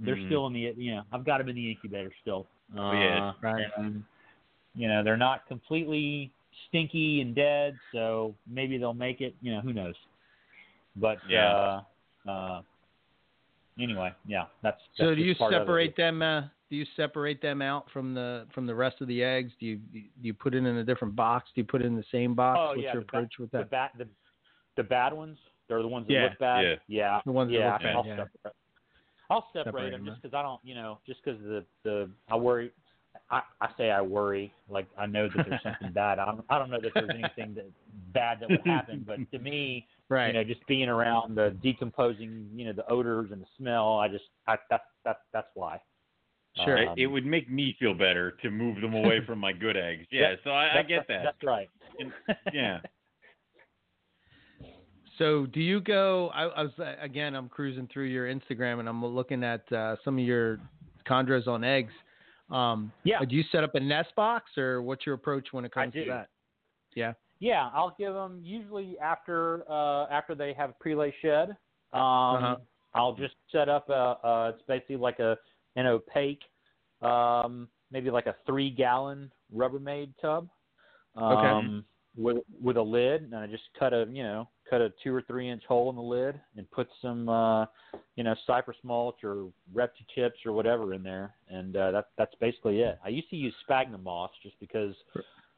[0.00, 0.26] they're Mhm.
[0.26, 2.46] still in the you know I've got them in the incubator still.
[2.76, 3.32] Uh, yeah.
[3.40, 3.66] Right.
[3.76, 4.04] And,
[4.74, 6.30] you know they're not completely
[6.68, 9.34] stinky and dead, so maybe they'll make it.
[9.42, 9.94] You know who knows.
[10.96, 11.82] But Yeah.
[12.26, 12.62] uh, uh,
[13.78, 14.80] anyway, yeah, that's.
[14.94, 15.64] So that's do you just part of it.
[15.64, 16.22] separate them?
[16.22, 19.52] Uh, do you separate them out from the from the rest of the eggs?
[19.58, 21.48] Do you do you put it in a different box?
[21.54, 22.58] Do you put it in the same box?
[22.60, 23.92] Oh, What's yeah, your the ba- approach with the that?
[23.98, 24.06] the,
[24.78, 25.36] the bad ones?
[25.68, 26.22] They're the ones that Yeah.
[26.30, 26.64] look bad.
[26.64, 26.76] Yeah.
[26.88, 27.72] yeah, The ones that yeah.
[27.74, 28.16] look bad, I'll yeah.
[28.16, 28.54] separate.
[29.30, 32.10] I'll separate, Separate them them, just because I don't, you know, just because the the
[32.30, 32.70] I worry.
[33.30, 36.18] I, I say I worry, like I know that there's something bad.
[36.18, 37.66] I don't, I don't know that there's anything that
[38.14, 40.28] bad that would happen, but to me, Right.
[40.28, 44.08] you know, just being around the decomposing, you know, the odors and the smell, I
[44.08, 45.80] just, I, that's that's that's why.
[46.64, 46.88] Sure.
[46.88, 50.06] Um, it would make me feel better to move them away from my good eggs.
[50.10, 51.24] Yeah, so I, I get that.
[51.24, 51.68] That's right.
[51.98, 52.12] And-
[52.54, 52.78] yeah.
[55.18, 56.30] So do you go?
[56.34, 57.34] I, I was uh, again.
[57.34, 60.58] I'm cruising through your Instagram and I'm looking at uh, some of your
[61.08, 61.92] chondros on eggs.
[62.50, 63.24] Um, Yeah.
[63.24, 66.04] Do you set up a nest box or what's your approach when it comes to
[66.06, 66.28] that?
[66.94, 67.12] Yeah.
[67.40, 71.50] Yeah, I'll give them usually after uh, after they have pre-lay shed.
[71.92, 72.56] Um, Uh-huh.
[72.94, 75.36] I'll just set up a, a it's basically like a
[75.76, 76.42] an opaque,
[77.02, 80.48] um, maybe like a three gallon Rubbermaid tub.
[81.14, 81.84] Um,
[82.16, 85.22] With with a lid, and I just cut a you know cut a two or
[85.22, 87.66] three inch hole in the lid and put some uh,
[88.16, 92.34] you know cypress mulch or repti chips or whatever in there, and uh, that that's
[92.40, 92.98] basically it.
[93.04, 94.94] I used to use sphagnum moss just because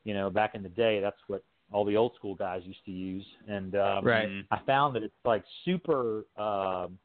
[0.05, 1.43] you know back in the day that's what
[1.73, 4.29] all the old school guys used to use, and um, Right.
[4.51, 6.25] I found that it's like super.
[6.37, 6.99] Um,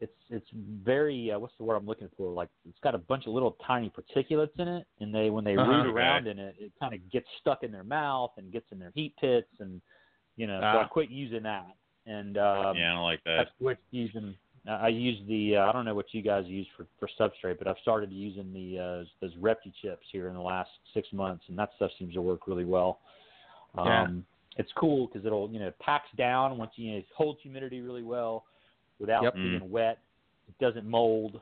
[0.00, 0.46] it's it's
[0.84, 2.30] very uh, what's the word I'm looking for?
[2.32, 5.56] Like it's got a bunch of little tiny particulates in it, and they when they
[5.56, 5.70] Uh-huh.
[5.70, 8.78] root around in it, it kind of gets stuck in their mouth and gets in
[8.78, 9.80] their heat pits, and
[10.38, 10.60] you know.
[10.60, 10.88] So I Ah.
[10.88, 11.76] quit using that,
[12.06, 13.40] and um, yeah, I don't like that.
[13.40, 14.34] I quit using.
[14.66, 15.56] I use the.
[15.56, 18.52] Uh, I don't know what you guys use for for substrate, but I've started using
[18.54, 22.14] the uh, those Repti chips here in the last six months, and that stuff seems
[22.14, 23.00] to work really well.
[23.76, 24.06] Um, Yeah.
[24.56, 27.40] It's cool because it'll you know it packs down once you, you know, it holds
[27.42, 28.44] humidity really well
[28.98, 29.34] without Yep.
[29.34, 29.98] being wet.
[30.48, 31.40] It doesn't mold,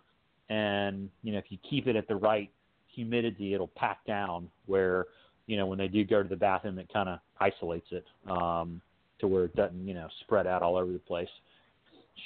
[0.50, 2.50] and you know if you keep it at the right
[2.94, 5.06] humidity, it'll pack down where
[5.46, 8.82] you know when they do go to the bathroom, it kind of isolates it um,
[9.20, 11.28] to where it doesn't you know spread out all over the place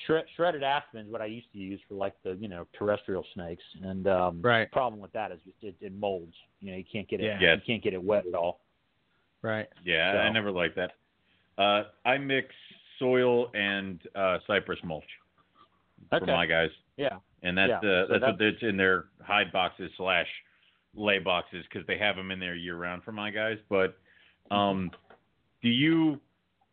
[0.06, 3.24] shred, shredded aspen is what I used to use for like the you know terrestrial
[3.34, 4.70] snakes, and um, Right.
[4.70, 6.34] the problem with that is it, it molds.
[6.60, 7.24] You know, you can't get it.
[7.24, 7.38] Yeah.
[7.40, 7.58] Yes.
[7.64, 8.60] You can't get it wet at all.
[9.42, 9.68] Right.
[9.84, 10.92] Yeah, I never liked that.
[11.56, 12.48] Uh, I mix
[12.98, 15.04] soil and uh, cypress mulch
[16.10, 17.18] for my guys, Yeah.
[17.42, 20.26] and that's Yeah, uh, so that's what it's in their hide boxes slash
[20.94, 23.58] lay boxes because they have them in there year round for my guys.
[23.68, 23.96] But
[24.50, 24.90] um,
[25.62, 26.20] do you?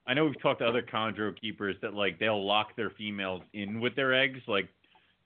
[0.08, 3.80] I know we've talked to other chondro keepers that like they'll lock their females in
[3.82, 4.40] with their eggs.
[4.48, 4.70] Like,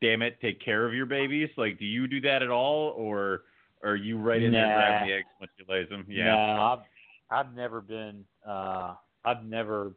[0.01, 1.49] damn it, take care of your babies.
[1.55, 3.43] Like, do you do that at all, or
[3.83, 4.75] are you right in there Nah.
[4.75, 6.05] grabbing the eggs once you lays them?
[6.09, 6.35] Yeah.
[6.35, 6.79] No, I've
[7.29, 8.25] I've never been.
[8.47, 9.93] Uh, I've never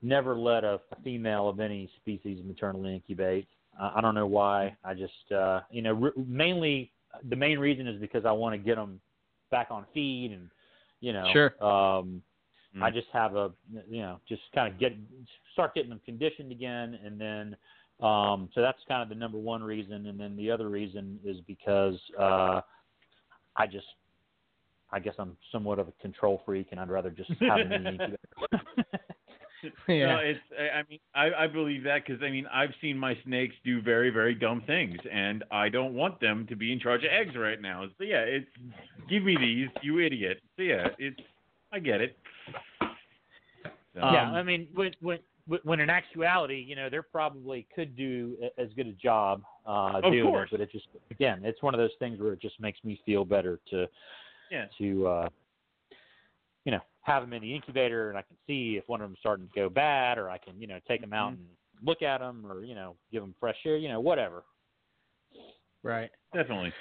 [0.00, 3.46] never let a, a female of any species maternally incubate.
[3.78, 4.76] I, I don't know why.
[4.84, 6.92] I just uh, you know re- mainly
[7.28, 9.00] the main reason is because I want to get them
[9.50, 10.48] back on feed and
[11.00, 11.62] you know Sure.
[11.64, 12.22] um
[12.76, 12.82] Mm.
[12.82, 13.50] I just have a
[13.88, 14.92] you know just kind of get
[15.52, 17.56] start getting them conditioned again, and then
[18.00, 21.38] um, so that's kind of the number one reason, and then the other reason is
[21.46, 22.60] because uh,
[23.56, 23.86] I just
[24.90, 27.96] I guess I'm somewhat of a control freak, and I'd rather just have them in
[27.98, 28.18] the
[29.88, 30.06] yeah.
[30.06, 30.40] No, it's.
[30.58, 33.82] I I mean, I, I believe that because I mean, I've seen my snakes do
[33.82, 37.36] very, very dumb things, and I don't want them to be in charge of eggs
[37.36, 37.86] right now.
[37.98, 38.46] So yeah, it's
[39.08, 40.40] give me these, you idiot.
[40.56, 41.20] So yeah, it's.
[41.72, 42.18] I get it.
[43.94, 45.18] So, yeah, Um, I mean, when when
[45.62, 50.12] when in actuality, you know, they probably could do as good a job uh, Of
[50.12, 50.48] doing course.
[50.52, 53.00] it, but it just again, it's one of those things where it just makes me
[53.06, 53.86] feel better to
[54.50, 54.66] yeah.
[54.78, 55.28] to uh,
[56.64, 59.18] you know have them in the incubator, and I can see if one of them's
[59.20, 61.36] starting to go bad, or I can you know take them out Mhm.
[61.36, 61.46] and
[61.82, 64.44] look at them, or you know give them fresh air, you know whatever.
[65.82, 66.10] Right.
[66.34, 66.72] Definitely.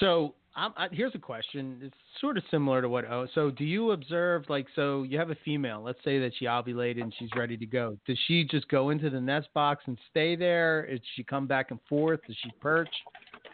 [0.00, 1.80] So I'm, I, here's a question.
[1.82, 3.04] It's sort of similar to what.
[3.10, 5.82] Oh, so do you observe like so you have a female?
[5.82, 7.96] Let's say that she ovulated and she's ready to go.
[8.06, 10.86] Does she just go into the nest box and stay there?
[10.86, 12.20] Does she come back and forth?
[12.26, 12.90] Does she perch?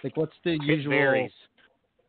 [0.02, 0.92] Like what's the usual?
[0.92, 1.32] It varies.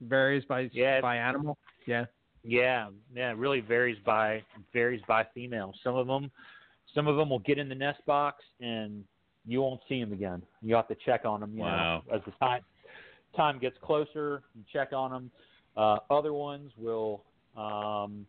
[0.02, 1.02] Varies by Yeah.
[1.02, 1.58] by animal.
[1.86, 2.06] Yeah.
[2.44, 4.42] Yeah, yeah, it really varies by
[4.74, 5.74] varies by female.
[5.84, 6.32] Some of them,
[6.96, 9.04] some of them will get in the nest box and
[9.46, 10.42] you won't see them again.
[10.62, 11.54] You have to check on them.
[11.54, 12.04] You Wow.
[12.08, 12.62] know, as the time
[13.36, 15.32] time gets closer, you check on them.
[15.78, 17.24] Uh, other ones will,
[17.56, 18.26] um,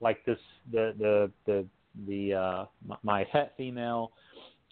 [0.00, 0.38] like this,
[0.72, 1.66] the the the
[2.06, 2.64] the uh,
[3.02, 4.12] my, het female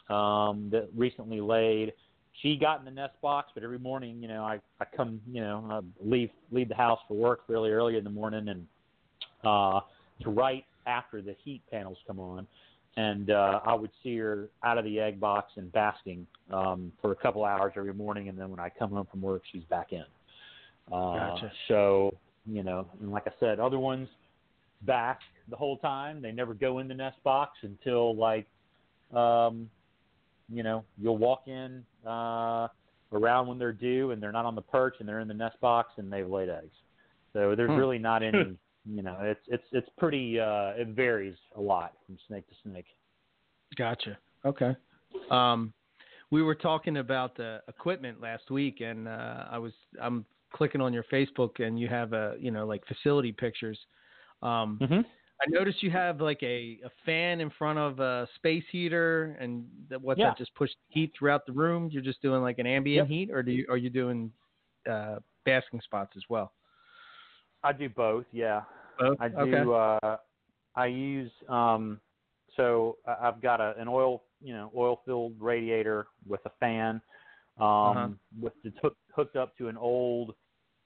[0.09, 1.93] um, that recently laid.
[2.41, 5.41] She got in the nest box, but every morning, you know, I I come, you
[5.41, 8.67] know, I leave leave the house for work fairly early in the morning, and
[9.45, 9.81] uh,
[10.23, 12.47] to right after the heat panels come on,
[12.97, 17.13] and uh, I would see her out of the egg box and basking um, for
[17.13, 19.93] a couple hours every morning, and then when I come home from work, she's back
[19.93, 20.05] in.
[20.93, 21.53] Uh, Gotcha.
[21.69, 22.13] So
[22.47, 24.09] you know, and like I said, other ones
[24.83, 26.21] bask the whole time.
[26.21, 28.47] They never go in the nest box until like,
[29.15, 29.71] um,
[30.53, 32.67] you know, you'll walk in uh,
[33.13, 35.61] around when they're due, and they're not on the perch, and they're in the nest
[35.61, 36.75] box, and they've laid eggs.
[37.33, 37.79] So there's Hmm.
[37.79, 40.39] really not any, you know, it's it's it's pretty.
[40.41, 42.87] Uh, it varies a lot from snake to snake.
[43.77, 44.19] Gotcha.
[44.45, 44.75] Okay.
[45.31, 45.73] Um,
[46.31, 50.93] we were talking about the equipment last week, and uh, I was I'm clicking on
[50.93, 53.79] your Facebook, and you have a you know like facility pictures.
[54.43, 55.01] Um, Mm-hmm.
[55.45, 59.65] I noticed you have like a, a fan in front of a space heater, and
[59.89, 60.27] that what Yeah.
[60.27, 61.89] that just pushed heat throughout the room.
[61.91, 63.13] You're just doing like an ambient Yep.
[63.13, 64.31] heat, or do you are you doing
[64.89, 66.53] uh, basking spots as well?
[67.63, 68.25] I do both.
[68.33, 68.63] Yeah.
[68.99, 69.19] Both.
[69.21, 69.37] I do.
[69.75, 69.99] Okay.
[70.05, 70.17] Uh,
[70.75, 72.01] I use um,
[72.57, 77.01] so I- I've got a, an oil, you know, oil-filled radiator with a fan,
[77.59, 78.09] um, Uh-huh.
[78.41, 80.35] with it's hook, hooked up to an old.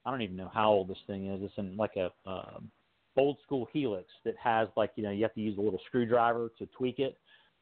[0.05, 1.43] I don't even know how old this thing is.
[1.43, 2.71] It's in like a um
[3.17, 6.51] old school Helix that has like you know you have to use a little screwdriver
[6.59, 7.17] to tweak it.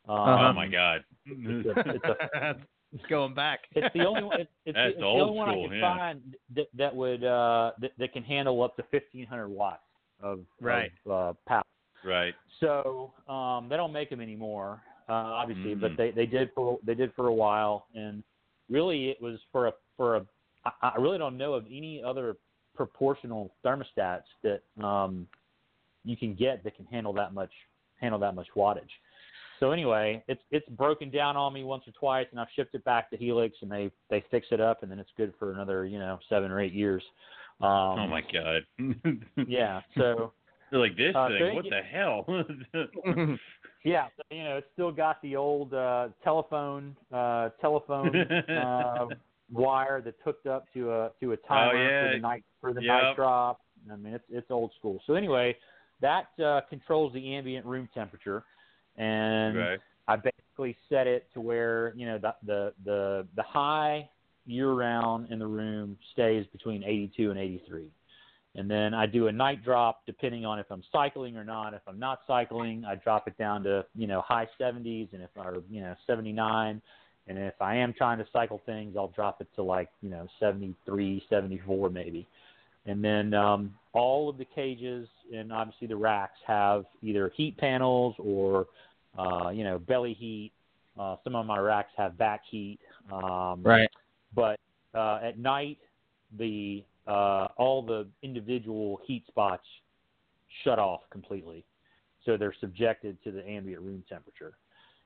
[0.09, 0.19] Um.
[0.19, 1.05] Oh my God.
[1.27, 2.55] It's a, it's a
[2.95, 3.61] it's going back.
[3.72, 4.40] it's the only one.
[4.40, 5.97] It's, it's, That's it's the old only one I can yeah.
[5.97, 9.82] find that that would uh, that, that can handle up to fifteen hundred watts
[10.22, 10.92] of Right.
[11.05, 11.64] of, uh, power.
[12.05, 12.34] right.
[12.61, 15.80] So um, they don't make them anymore, uh, obviously, Mhm.
[15.80, 18.22] but they, they did for they did for a while, and
[18.70, 20.26] really it was for a for a.
[20.64, 22.36] I, I really don't know of any other
[22.74, 25.26] proportional thermostats that um,
[26.05, 27.51] you can get that can handle that much
[28.01, 28.90] handle that much wattage.
[29.65, 32.85] So anyway, it's it's broken down on me once or twice, and I've shipped it
[32.85, 35.87] back to Helix, and they they fix it up, and then it's good for another
[35.87, 37.03] you know seven or eight years.
[37.62, 38.67] Um, oh my God.
[39.47, 39.81] Yeah.
[39.97, 40.35] So
[40.71, 41.47] They're like this Uh, thing.
[41.49, 43.39] you- What the hell?
[43.87, 49.07] Yeah, so, you know, it's still got the old uh, telephone uh, telephone uh,
[49.51, 52.12] wire that's hooked up to a to a timer for Oh, yeah.
[52.17, 52.89] the night for the Yep.
[53.03, 53.61] night drop.
[53.91, 55.01] I mean, it's it's old school.
[55.07, 55.57] So anyway,
[56.03, 58.45] that uh, controls the ambient room temperature,
[58.97, 59.57] and.
[60.07, 64.09] I basically set it to where you know the the the, the high
[64.47, 67.90] year round in the room stays between 82 and 83.
[68.57, 71.74] And then I do a night drop depending on if I'm cycling or not.
[71.74, 75.30] If I'm not cycling, I drop it down to, you know, high 70s and if
[75.36, 76.80] or, you know, 79.
[77.26, 80.28] And if I am trying to cycle things, I'll drop it to like, you know,
[80.38, 82.28] 73, 74 maybe.
[82.86, 88.14] And then um, all of the cages and obviously the racks have either heat panels
[88.18, 88.66] or,
[89.18, 90.53] uh, you know, belly heat.
[90.99, 92.78] Uh, some of my racks have back heat.
[93.12, 93.88] Um, right.
[94.34, 94.59] but
[94.95, 95.78] uh, at night
[96.38, 99.64] the uh, all the individual heat spots
[100.62, 101.64] shut off completely,
[102.24, 104.55] so they're subjected to the ambient room temperature.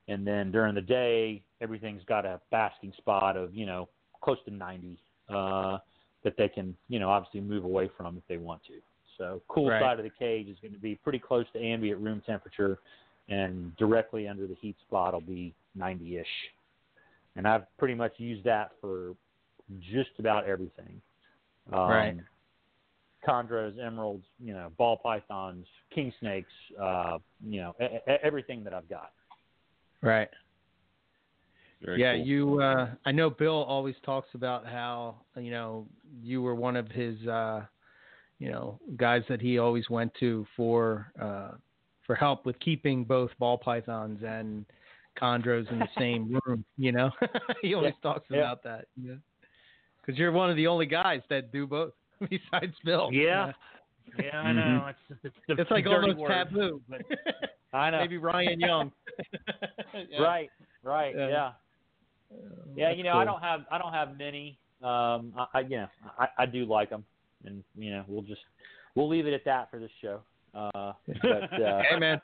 [0.07, 3.89] And then during the day, everything's got a basking spot of you know
[4.21, 4.97] close to 90
[5.29, 5.77] uh,
[6.23, 8.73] that they can you know obviously move away from if they want to.
[9.17, 9.81] So cool Right.
[9.81, 12.79] side of the cage is going to be pretty close to ambient room temperature,
[13.27, 16.25] and directly under the heat spot will be 90-ish.
[17.35, 19.15] And I've pretty much used that for
[19.79, 21.01] just about everything.
[21.71, 22.17] Um, Right.
[23.27, 26.51] Chondros, emeralds, you know, ball pythons, king snakes,
[26.81, 29.11] uh, you know, e- everything that I've got.
[30.01, 30.29] Right.
[31.83, 32.25] Very yeah, cool.
[32.25, 32.61] you.
[32.61, 35.87] Uh, I know Bill always talks about how you know
[36.21, 37.65] you were one of his, uh,
[38.37, 41.51] you know, guys that he always went to for uh,
[42.05, 44.65] for help with keeping both ball pythons and
[45.21, 46.65] chondros in the same room.
[46.77, 47.11] You know,
[47.61, 48.39] he always talks yeah.
[48.39, 48.85] about that.
[49.01, 49.13] Yeah,
[50.01, 53.09] because you're one of the only guys that do both besides Bill.
[53.11, 53.53] Yeah.
[54.17, 54.87] Yeah, I know.
[54.87, 56.81] It's it's, the It's like almost word, taboo.
[56.89, 57.01] but
[57.73, 57.99] I know.
[57.99, 58.91] Maybe Ryan Young.
[59.93, 60.21] Yeah.
[60.21, 60.49] Right,
[60.83, 61.51] right, Yeah.
[62.31, 62.89] Yeah.
[62.89, 63.21] Yeah, you know, cool.
[63.21, 64.57] I don't have I don't have many.
[64.81, 67.03] Um, I, I you know, I, I do like them,
[67.45, 68.41] and you know, we'll just
[68.95, 70.21] we'll leave it at that for this show.
[70.53, 72.19] Uh, but uh, Hey, man.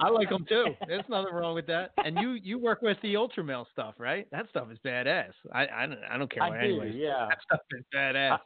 [0.00, 0.66] I like them too.
[0.86, 1.90] There's nothing wrong with that.
[2.04, 4.26] And you you work with the Ultramel stuff, right?
[4.30, 5.32] That stuff is badass.
[5.52, 6.94] I I don't, I don't care what I do, anyways.
[6.96, 7.28] yeah.
[7.28, 8.38] That stuff is badass.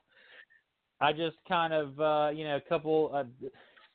[1.01, 3.11] I just kind of uh, you know a couple.
[3.15, 3.25] Uh,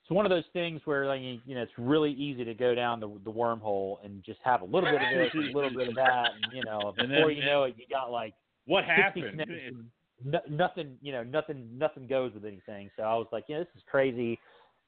[0.10, 3.00] it's one of those things where like you know it's really easy to go down
[3.00, 5.96] the the wormhole and just have a little bit of this, a little bit of
[5.96, 8.34] that, and you know And before then- you know it, you got like
[8.66, 9.44] what happened?
[10.24, 12.90] no, nothing, you know, nothing, nothing goes with anything.
[12.98, 14.38] So I was like, yeah, this is crazy.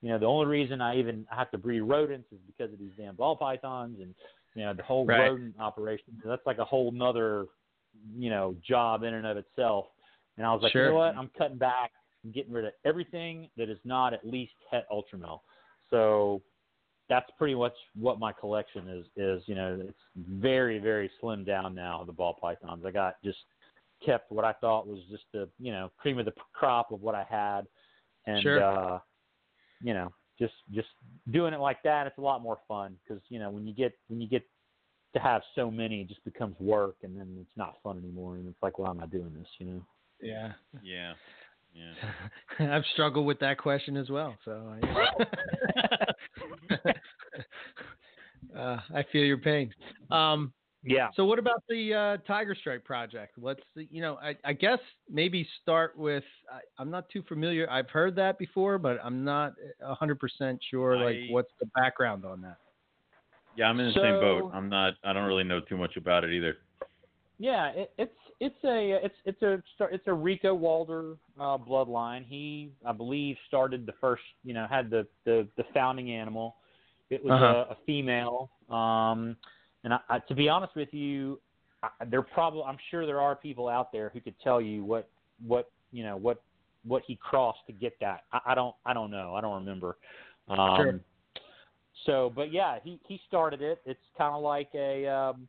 [0.01, 2.91] You know, the only reason I even have to breed rodents is because of these
[2.97, 4.13] damn ball pythons and
[4.55, 5.29] you know the whole Right.
[5.29, 6.19] rodent operation.
[6.25, 7.45] That's like a whole nother,
[8.17, 9.85] you know, job in and of itself.
[10.37, 11.15] And I was like, you know what?
[11.15, 11.91] I'm cutting back.
[12.23, 15.39] I'm getting rid of everything that is not at least het ultramel.
[15.89, 16.41] So
[17.09, 19.05] that's pretty much what my collection is.
[19.17, 22.03] Is you know, it's very, very slimmed down now.
[22.05, 22.85] The ball pythons.
[22.85, 23.39] I got just
[24.05, 27.15] kept what I thought was just the you know cream of the crop of what
[27.15, 27.67] I had,
[28.25, 28.63] and Sure.
[28.63, 28.99] uh,
[29.81, 30.87] you know just just
[31.31, 33.93] doing it like that, it's a lot more fun because you know when you get
[34.07, 34.43] when you get
[35.13, 38.47] to have so many, it just becomes work, and then it's not fun anymore, and
[38.47, 39.47] it's like, why am I doing this?
[39.59, 39.85] You know.
[40.21, 40.53] Yeah.
[40.81, 41.13] Yeah.
[41.73, 41.93] Yeah.
[42.75, 44.35] I've struggled with that question as well.
[44.45, 45.05] So I,
[48.57, 49.73] uh, I feel your pain.
[50.09, 50.53] Um,
[50.83, 51.09] Yeah.
[51.15, 53.37] So what about the uh, Tiger Stripe project?
[53.37, 57.69] What's the, you know, I, I guess maybe start with, I, I'm not too familiar.
[57.69, 60.97] I've heard that before, but I'm not a hundred percent sure.
[60.97, 62.57] like what's the background on that?
[63.55, 64.51] Yeah, I'm in the same boat.
[64.53, 64.93] I'm not.
[65.03, 66.57] I don't really know too much about it either.
[67.41, 72.23] Yeah, it, it's it's a it's it's a it's a Rico Walder uh, bloodline.
[72.23, 74.21] He, I believe, started the first.
[74.43, 76.57] You know, had the the, the founding animal.
[77.09, 77.65] It was Uh-huh.
[77.69, 78.51] a, a female.
[78.69, 79.35] Um,
[79.83, 81.41] and I, I, to be honest with you,
[81.81, 85.09] I, there probably I'm sure there are people out there who could tell you what
[85.43, 86.43] what you know what
[86.85, 88.25] what he crossed to get that.
[88.31, 89.33] I, I don't I don't know.
[89.33, 89.97] I don't remember.
[90.47, 90.99] Um, Sure.
[92.05, 93.81] So, but yeah, he he started it.
[93.83, 95.47] It's kind of like a um,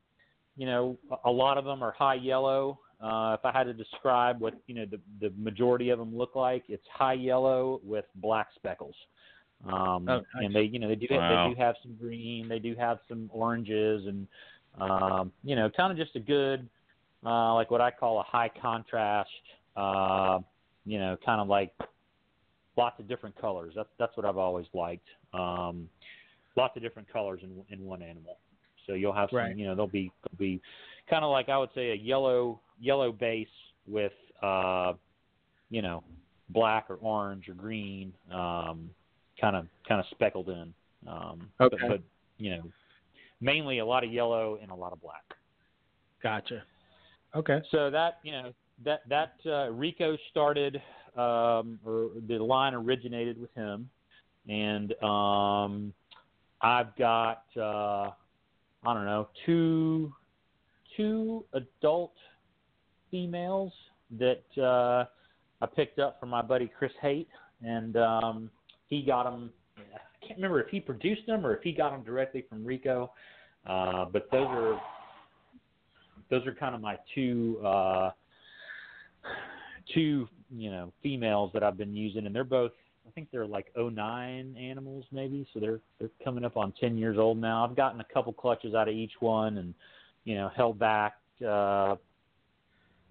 [0.57, 2.78] you know, a- a lot of them are high yellow.
[3.00, 6.36] Uh, if I had to describe what you know the the majority of them look
[6.36, 8.94] like, it's high yellow with black speckles.
[9.64, 10.24] Um, Oh, nice.
[10.34, 11.46] And they, you know, they do Wow.
[11.48, 14.26] they do have some green, they do have some oranges, and
[14.80, 16.68] um, you know, kind of just a good,
[17.24, 19.30] uh, like what I call a high contrast.
[19.76, 20.40] Uh,
[20.84, 21.72] you know, kind of like
[22.76, 23.72] lots of different colors.
[23.76, 25.07] That's that's what I've always liked.
[25.32, 25.88] Um,
[26.57, 28.38] lots of different colors in in one animal.
[28.86, 29.56] So you'll have some, Right.
[29.56, 30.60] you know, they'll be they'll be
[31.08, 33.48] kind of like I would say a yellow yellow base
[33.86, 34.12] with
[34.42, 34.94] uh,
[35.70, 36.04] you know,
[36.50, 38.90] black or orange or green, um,
[39.40, 40.72] kind of kind of speckled in.
[41.06, 41.76] Um, Okay.
[41.80, 42.00] but, but
[42.38, 42.62] you know,
[43.40, 45.24] mainly a lot of yellow and a lot of black.
[46.22, 46.62] Gotcha.
[47.34, 47.60] Okay.
[47.70, 48.52] So that you know
[48.84, 50.80] that that uh, Rico started,
[51.16, 53.88] um, or the line originated with him,
[54.48, 55.92] and um,
[56.60, 58.10] I've got uh,
[58.84, 60.12] I don't know two
[60.96, 62.14] two adult
[63.10, 63.72] females
[64.18, 65.04] that uh,
[65.60, 67.28] I picked up from my buddy Chris Haight,
[67.62, 68.50] and um,
[68.88, 69.50] he got them.
[69.78, 73.12] I can't remember if he produced them or if he got them directly from Rico,
[73.66, 74.80] uh, but those are
[76.30, 78.10] those are kind of my two uh
[79.94, 82.72] two you know females that I've been using and they're both
[83.14, 87.18] think they're like oh nine animals maybe so they're they're coming up on 10 years
[87.18, 89.74] old now I've gotten a couple clutches out of each one and
[90.24, 91.96] you know held back uh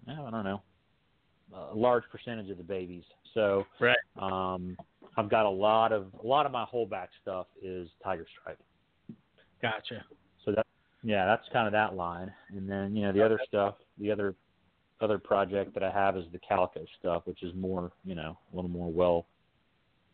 [0.08, 0.62] I don't know
[1.54, 3.98] a large percentage of the babies so Right.
[4.18, 4.78] um
[5.18, 8.60] I've got a lot of a lot of my holdback stuff is tiger stripe
[9.62, 10.04] Gotcha.
[10.44, 10.66] so that
[11.04, 12.32] yeah, that's kind of that line.
[12.50, 14.36] And then, you know, the other stuff, the other
[15.00, 18.56] other project that I have is the calico stuff, which is more, you know, a
[18.56, 19.26] little more well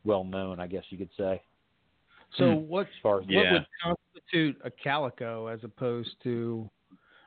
[0.07, 1.41] well known, I guess you could say.
[2.37, 2.67] So Hmm.
[2.67, 6.69] what As far as what would constitute a calico as opposed to?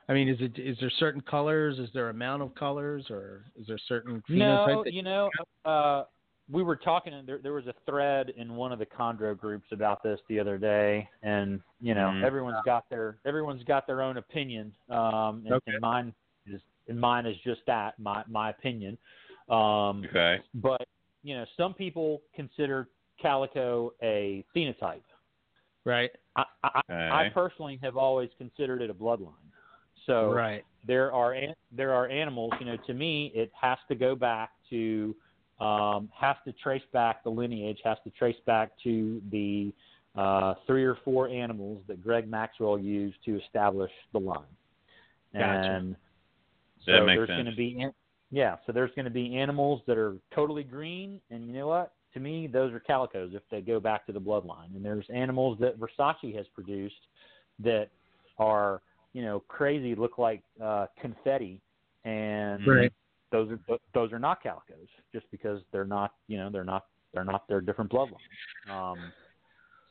[0.09, 1.79] I mean, is it is there certain colors?
[1.79, 4.65] Is there amount of colors, or is there certain phenotype?
[4.65, 5.29] No, you know,
[5.63, 6.03] uh,
[6.49, 7.13] we were talking.
[7.25, 10.57] There, there was a thread in one of the chondro groups about this the other
[10.57, 12.23] day, and you know, Mhm.
[12.23, 14.73] everyone's got their everyone's got their own opinion.
[14.89, 15.71] Um, and, Okay.
[15.73, 16.13] and mine
[16.47, 18.97] is and mine is just that, my my opinion.
[19.49, 20.41] Um, Okay.
[20.55, 20.87] but
[21.23, 22.89] you know, some people consider
[23.21, 25.01] calico a phenotype.
[25.85, 27.09] right, I, I, Okay.
[27.11, 29.33] I personally have always considered it a bloodline.
[30.05, 31.35] So right, there are
[31.71, 32.53] there are animals.
[32.59, 35.15] You know, to me, it has to go back to
[35.59, 39.71] um, has to trace back the lineage, has to trace back to the
[40.15, 44.39] uh, three or four animals that Greg Maxwell used to establish the line.
[45.33, 45.43] Gotcha.
[45.43, 45.95] And
[46.85, 47.93] so That makes there's going to be an-
[48.31, 51.93] yeah, so there's going to be animals that are totally green, and you know what?
[52.13, 54.75] To me, those are calicos if they go back to the bloodline.
[54.75, 57.07] And there's animals that Versace has produced
[57.59, 57.89] that
[58.37, 58.81] are
[59.13, 61.61] you know crazy, look like uh, confetti,
[62.05, 62.93] and right.
[63.31, 67.25] those are those are not calicos just because they're not you know they're not they're
[67.25, 68.71] not their different bloodline.
[68.71, 69.11] Um,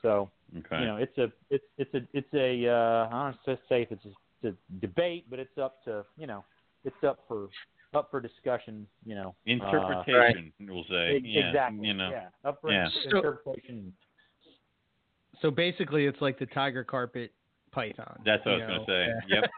[0.02, 0.80] so Okay.
[0.80, 3.92] you know it's a it's it's a it's a uh, I don't know say if
[3.92, 4.08] it's a,
[4.42, 6.44] it's a debate, but it's up to you know
[6.84, 7.48] it's up for
[7.94, 8.86] up for discussion.
[9.04, 11.16] You know uh, Interpretation, we'll say.
[11.16, 11.48] ex- yeah.
[11.48, 11.86] exactly.
[11.88, 12.10] You know.
[12.10, 12.88] Yeah, up for Yeah.
[13.10, 13.92] So- interpretation.
[15.40, 17.32] So basically, it's like the tiger carpet
[17.72, 18.20] python.
[18.26, 19.06] That's what I you was gonna say.
[19.28, 19.40] Yeah.
[19.40, 19.50] Yep.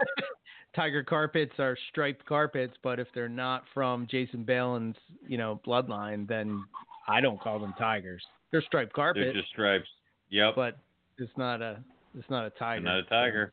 [0.77, 6.27] tiger carpets are striped carpets, but if they're not from Jason Balin's, you know, bloodline,
[6.29, 6.65] then
[7.09, 8.23] I don't call them tigers.
[8.53, 9.25] They're striped carpets.
[9.25, 9.89] They're just stripes.
[10.31, 10.55] Yep.
[10.57, 10.79] but
[11.19, 11.83] it's not a
[12.17, 12.81] it's not a tiger.
[12.83, 13.53] Not a tiger.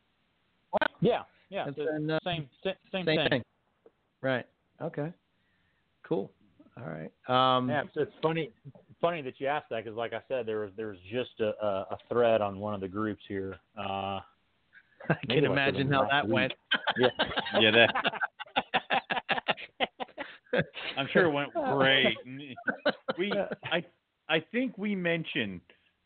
[1.01, 3.29] Yeah, yeah, And then, uh, same same, same, Same thing.
[3.29, 3.43] thing.
[4.21, 4.45] Right.
[4.81, 5.11] Okay.
[6.03, 6.31] Cool.
[6.77, 7.11] All right.
[7.57, 8.51] Um, Yeah, so it's funny
[9.01, 11.53] funny that you asked that because, like I said, there was there was just a,
[11.63, 13.55] a, a thread on one of the groups here.
[13.77, 14.19] Uh,
[15.09, 16.33] I can like imagine within how that week.
[16.33, 16.53] went.
[16.97, 17.09] yeah,
[17.59, 17.93] Yeah, that
[20.97, 22.17] I'm sure it went great.
[23.17, 23.33] We
[23.71, 23.83] I
[24.29, 25.61] I think we mentioned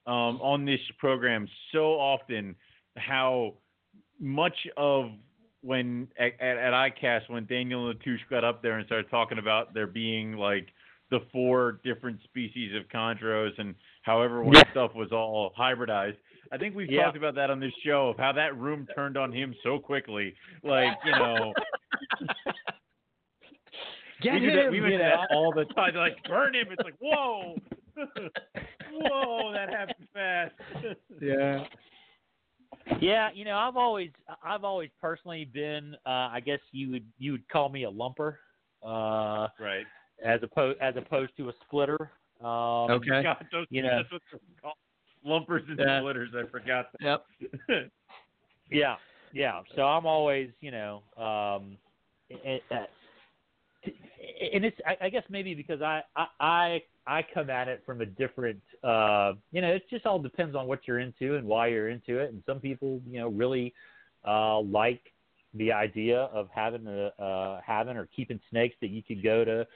[0.07, 2.55] um, on this program so often
[2.97, 3.53] how
[4.19, 5.11] much of
[5.63, 9.73] when at, at, at ICAST when Daniel Natusch got up there and started talking about
[9.73, 10.67] there being like
[11.09, 14.71] the four different species of chondros and how everyone's Yeah.
[14.71, 16.17] stuff was all hybridized.
[16.51, 17.05] I think we've Yeah.
[17.05, 20.35] talked about that on this show of how that room turned on him so quickly.
[20.63, 21.53] Like, you know,
[24.21, 24.97] Get we do that, we know.
[24.97, 25.95] that all the time.
[25.95, 26.67] Like, burn him.
[26.71, 27.57] It's like, whoa,
[28.93, 30.53] whoa, that happened fast.
[31.21, 31.63] yeah.
[32.99, 33.29] Yeah.
[33.33, 34.11] You know, I've always
[34.43, 38.35] I've always personally been, uh, I guess you would you would call me a lumper,
[38.83, 39.85] uh, right.
[40.23, 42.11] as opposed as opposed to a splitter.
[42.41, 43.23] Um, Okay.
[43.23, 43.97] God, those, You know.
[43.97, 44.75] that's what they're called.
[45.25, 45.99] Lumpers and Yeah.
[45.99, 46.29] splitters.
[46.35, 47.25] I forgot Yep.
[48.69, 48.95] Yeah,
[49.33, 49.61] yeah.
[49.75, 51.77] So I'm always, you know, um,
[52.29, 52.89] it, it,
[53.85, 58.01] and it's I, I guess maybe because I, I I I come at it from
[58.01, 61.67] a different, uh, you know, it just all depends on what you're into and why
[61.67, 62.31] you're into it.
[62.31, 63.73] And some people, you know, really
[64.25, 65.01] uh, like
[65.55, 69.67] the idea of having a uh, having or keeping snakes that you could go to,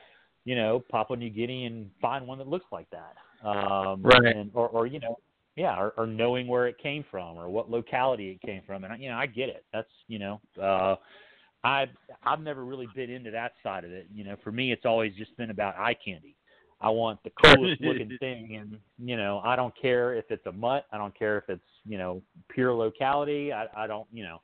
[0.45, 3.15] you know, Papua New Guinea and find one that looks like that.
[3.47, 4.35] Um, Right.
[4.35, 5.19] And or, or you know,
[5.55, 8.83] yeah, or, or knowing where it came from or what locality it came from.
[8.83, 9.65] And I- you know, I get it.
[9.73, 10.95] That's you know, uh,
[11.63, 11.87] I
[12.23, 14.07] I've never really been into that side of it.
[14.13, 16.35] You know, for me, it's always just been about eye candy.
[16.79, 20.51] I want the coolest looking thing, and you know, I don't care if it's a
[20.51, 20.85] mutt.
[20.91, 23.51] I don't care if it's you know pure locality.
[23.51, 24.41] I I don't you know.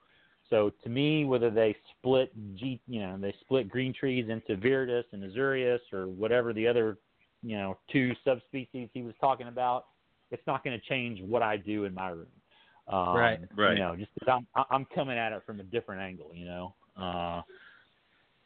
[0.49, 5.03] So to me, whether they split G, you know, they split green trees into Viridis
[5.11, 6.97] and Azurius or whatever the other,
[7.41, 9.85] you know, two subspecies he was talking about,
[10.29, 12.27] it's not going to change what I do in my room.
[12.87, 13.39] Um, Right.
[13.55, 13.73] Right.
[13.73, 16.31] You know, just I'm I'm coming at it from a different angle.
[16.33, 17.41] You know, uh,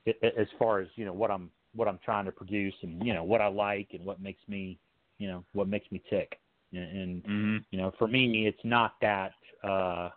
[0.06, 3.24] as far as you know what I'm what I'm trying to produce and you know
[3.24, 4.78] what I like and what makes me,
[5.18, 6.40] you know, what makes me tick.
[6.74, 9.34] And, and hmm you know, for me, it's not that,
[9.64, 10.10] uh,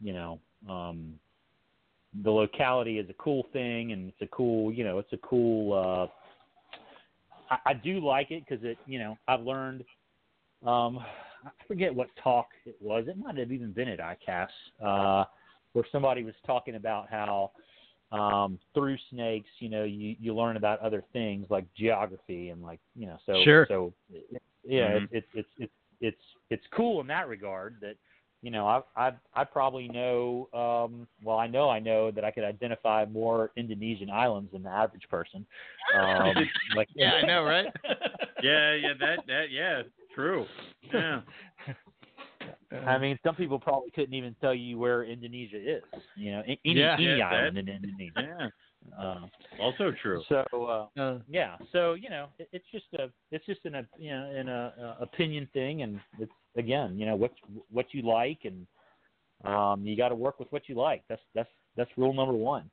[0.00, 0.38] you know,
[0.68, 1.14] um,
[2.22, 5.72] the locality is a cool thing and it's a cool, you know, it's a cool,
[5.72, 6.06] uh,
[7.50, 9.84] I, I do like it because it, you know, I've learned,
[10.64, 10.98] um,
[11.44, 13.04] I forget what talk it was.
[13.08, 14.48] It might have even been at ICAS,
[14.84, 15.24] uh,
[15.72, 17.50] where somebody was talking about how,
[18.10, 22.80] um, through snakes, you know, you, you learn about other things like geography and like,
[22.96, 23.66] you know, so, Sure.
[23.68, 23.92] so
[24.64, 25.08] yeah, Mhm.
[25.12, 27.96] it's, it's, it's, it's, it's, it's cool in that regard that,
[28.40, 32.30] you know, I, I, I probably know, um, well, I know, I know that I
[32.30, 35.44] could identify more Indonesian islands than the average person.
[35.94, 37.66] Um, like, Yeah, I know, right?
[38.42, 39.82] yeah, yeah, that, that, yeah.
[40.14, 40.46] true.
[40.92, 41.20] Yeah.
[42.86, 45.82] I mean, some people probably couldn't even tell you where Indonesia is.
[46.16, 46.94] You know, any, Yeah.
[46.94, 48.52] any Yeah, island that- in Indonesia.
[48.92, 48.98] Yeah.
[48.98, 49.26] Uh,
[49.60, 50.22] Also true.
[50.28, 53.98] so uh, Uh, yeah, so you know, it, it's just a it's just an op-
[53.98, 57.32] you know an uh, uh, opinion thing, and it's again, you know, what
[57.70, 58.66] what you like, and
[59.44, 61.02] um, you got to work with what you like.
[61.08, 62.70] That's that's that's rule number one.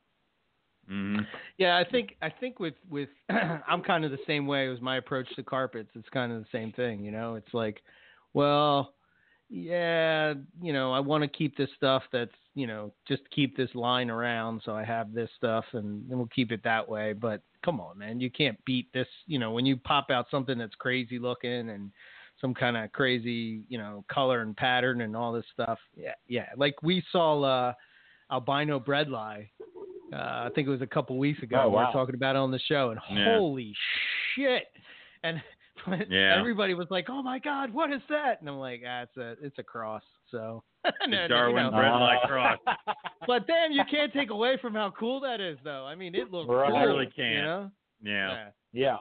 [0.87, 1.19] hmm
[1.57, 3.09] Yeah, I think I think with with
[3.67, 5.89] I'm kind of the same way as my approach to carpets.
[5.95, 7.35] It's kind of the same thing, you know.
[7.35, 7.81] It's like,
[8.33, 8.94] well,
[9.49, 13.69] yeah, you know, I want to keep this stuff that's you know just keep this
[13.75, 17.13] line around, so I have this stuff, and then we'll keep it that way.
[17.13, 19.07] But come on, man, you can't beat this.
[19.27, 21.91] You know, when you pop out something that's crazy looking and
[22.41, 25.79] some kind of crazy, you know, color and pattern and all this stuff.
[25.95, 26.49] Yeah, yeah.
[26.57, 27.73] Like we saw uh,
[28.31, 29.47] albino bredli.
[30.13, 31.63] Uh, I think it was a couple weeks ago.
[31.63, 31.79] Oh, wow.
[31.79, 33.37] We were talking about it on the show, and Yeah.
[33.37, 33.75] holy
[34.35, 34.67] shit!
[35.23, 35.41] And
[36.09, 36.35] Yeah.
[36.39, 39.35] everybody was like, "Oh my god, what is that?" And I'm like, "Ah, it's a
[39.45, 42.57] it's a cross." So, and The then, Darwin you know, bread Uh, like cross.
[43.27, 45.85] but damn, you can't take away from how cool that is, though.
[45.85, 46.71] I mean, it looks Right.
[46.71, 46.79] cool.
[46.81, 47.45] You really can't.
[47.45, 47.71] know?
[48.01, 48.49] Yeah.
[48.73, 48.97] Yeah.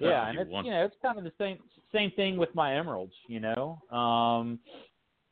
[0.00, 0.66] Yeah, and you it's want.
[0.66, 1.58] you know it's kind of the same
[1.92, 3.12] same thing with my emeralds.
[3.28, 4.58] You know, um,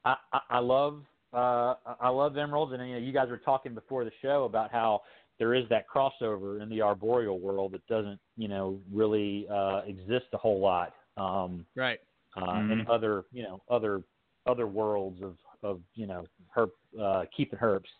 [0.05, 1.03] I, I I love
[1.33, 4.71] uh, I love emeralds, and you know you guys were talking before the show about
[4.71, 5.03] how
[5.41, 10.27] there is that crossover in the arboreal world that doesn't you know really uh, exist
[10.35, 11.99] a whole lot um, Right.
[12.37, 12.89] uh, in Mhm.
[12.89, 14.03] other you know other
[14.47, 16.25] other worlds of of you know
[16.57, 16.71] herp
[17.01, 17.91] uh, keeping herps.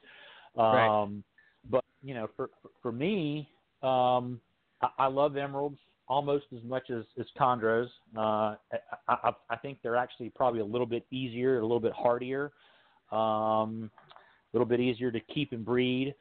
[0.57, 1.03] Right.
[1.03, 1.25] Um,
[1.69, 3.49] But you know, for for, for me,
[3.83, 4.41] um,
[4.83, 5.79] I, I love emeralds
[6.09, 7.89] almost as much as as chondros.
[8.17, 11.93] Uh, I, I, I think they're actually probably a little bit easier, a little bit
[11.93, 12.53] hardier,
[13.13, 16.15] um, a little bit easier to keep and breed.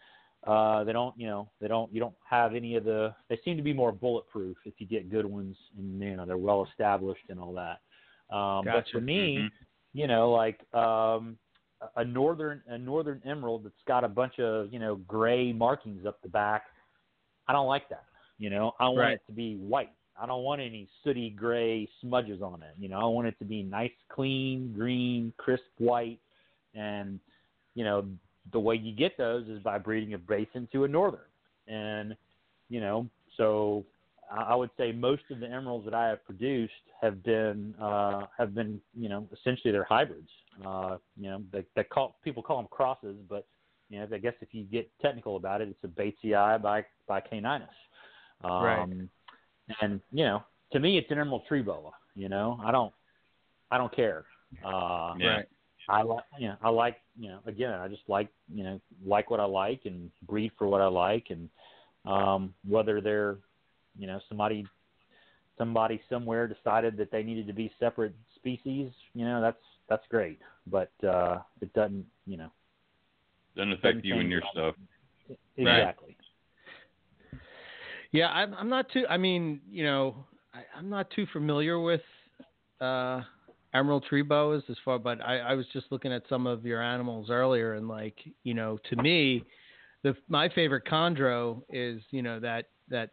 [0.48, 3.14] Uh, they don't, you know, they don't, you don't have any of the.
[3.28, 6.38] They seem to be more bulletproof if you get good ones, and you know they're
[6.38, 7.80] well established and all that.
[8.34, 9.52] Um, But for me, Mhm.
[9.94, 11.38] you know, like um,
[11.82, 16.06] a- a northern a northern emerald that's got a bunch of you know gray markings
[16.06, 16.64] up the back.
[17.48, 18.06] I don't like that.
[18.38, 19.14] You know, I want Right.
[19.16, 19.92] it to be white.
[20.22, 22.76] I don't want any sooty gray smudges on it.
[22.78, 26.20] You know, I want it to be nice, clean, green, crisp white,
[26.76, 27.20] and
[27.76, 28.06] you know,
[28.52, 31.22] the way you get those is by breeding a basin to a northern,
[31.68, 32.16] and
[32.70, 33.86] you know, so
[34.32, 38.54] I would say most of the emeralds that I have produced have been uh, have
[38.54, 40.30] been you know essentially they're hybrids.
[40.66, 43.48] Uh, you know they, they call people call them crosses, but
[43.90, 47.22] you know I guess if you get technical about it, it's a Batesii by by
[47.22, 47.68] Caninus.
[48.44, 49.10] Um, Right.
[49.82, 50.44] And you know
[50.74, 51.92] to me it's an emerald tree boa.
[52.16, 52.94] You know I don't
[53.72, 54.26] I don't care.
[54.64, 55.38] Uh, Yeah.
[55.38, 55.46] Right.
[55.90, 59.32] I like, you know, I like, you know, again, I just like, you know, like
[59.32, 61.50] what I like and breed for what I like, and
[62.06, 63.38] um, whether they're,
[63.98, 64.68] you know, somebody,
[65.58, 69.58] somebody somewhere decided that they needed to be separate species, you know, that's
[69.90, 72.52] that's great, but uh, it doesn't, you know,
[73.56, 74.76] Doesn't affect Doesn't you and your stuff.
[75.58, 76.16] exactly.
[78.12, 79.06] Yeah, I'm, I'm not too.
[79.10, 82.02] I mean, you know, I, I'm not too familiar with
[82.82, 83.22] uh,
[83.74, 86.82] emerald tree boas as far, but I, I was just looking at some of your
[86.82, 89.44] animals earlier, and like, you know, to me,
[90.04, 93.12] the my favorite chondro is, you know, that that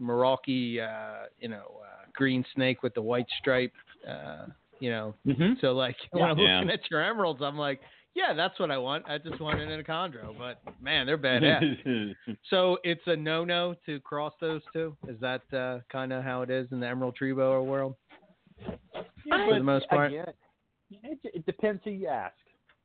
[0.00, 3.72] Merauke, uh, you know, uh, green snake with the white stripe,
[4.08, 4.46] uh,
[4.80, 5.14] you know.
[5.26, 5.54] Mm-hmm.
[5.60, 6.60] So like when I'm Yeah.
[6.60, 7.80] looking at your emeralds, I'm like,
[8.14, 9.04] yeah, that's what I want.
[9.08, 12.14] I just want it in a chondro, but man, they're badass.
[12.50, 14.96] So it's a no-no to cross those two.
[15.06, 17.94] Is that uh, kind of how it is in the Emerald Tree Boa world?
[19.46, 20.12] For the most part.
[20.12, 20.26] Again,
[20.90, 22.34] it, it depends who you ask.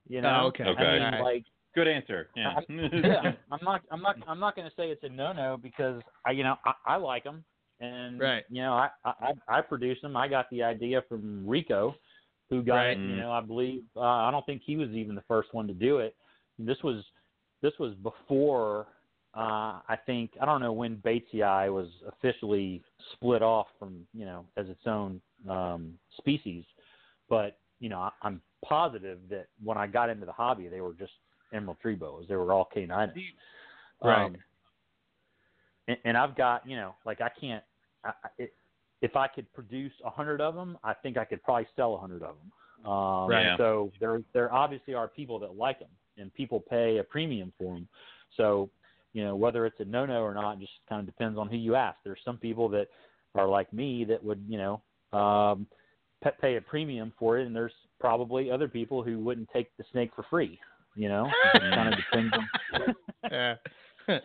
[0.07, 0.41] You know.
[0.43, 0.65] Oh, okay.
[0.65, 0.84] Okay.
[0.84, 1.21] I mean, Alright.
[1.21, 2.30] like Good answer.
[2.35, 2.59] Yeah.
[2.69, 3.81] yeah, I'm not.
[3.91, 4.15] I'm not.
[4.27, 7.23] I'm not going to say it's a no-no because I, you know, I, I like
[7.23, 7.43] them,
[7.80, 8.43] and Right.
[8.49, 10.15] you know, I, I I produce them.
[10.15, 11.95] I got the idea from Rico,
[12.51, 12.97] who got Right.
[12.97, 12.99] it.
[12.99, 13.84] You know, I believe.
[13.95, 16.15] Uh, I don't think he was even the first one to do it.
[16.59, 17.03] This was
[17.63, 18.85] this was before.
[19.35, 24.45] Uh, I think I don't know when Batesii was officially split off from you know
[24.57, 25.19] as its own
[25.49, 26.64] um, species,
[27.30, 30.94] but you know I, I'm positive that when I got into the hobby, they were
[30.94, 31.11] just
[31.53, 32.26] emerald tree boas.
[32.28, 33.14] They were all caninus.
[34.03, 34.26] Right.
[34.26, 34.38] Um,
[35.88, 37.64] and, and I've got, you know, like I can't.
[38.03, 38.53] I, I- it,
[39.02, 41.98] if I could produce a hundred of them, I think I could probably sell a
[41.99, 42.90] hundred of them.
[42.90, 43.44] Um, Right.
[43.44, 43.57] Yeah.
[43.57, 47.74] So there, there obviously are people that like them, and people pay a premium for
[47.74, 47.88] them.
[48.38, 48.70] So,
[49.11, 51.76] you know, whether it's a no-no or not, just kind of depends on who you
[51.76, 51.98] ask.
[52.06, 52.88] There's some people that
[53.36, 54.82] are like me that would, you know,
[55.14, 55.68] um,
[56.23, 59.84] pa- pay a premium for it, and there's probably other people who wouldn't take the
[59.91, 60.60] snake for free.
[60.95, 62.95] You know, it kind of depends on.
[63.31, 63.56] Yeah.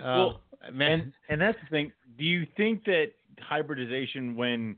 [0.00, 0.92] Well, oh, man.
[0.92, 1.92] and and that's the thing.
[2.18, 3.06] Do you think that
[3.40, 4.76] hybridization, when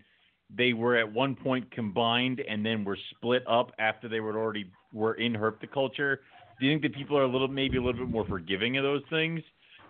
[0.54, 4.70] they were at one point combined and then were split up after they were already
[4.92, 6.18] were in herpetoculture?
[6.58, 8.82] Do you think that people are a little maybe a little bit more forgiving of
[8.82, 9.40] those things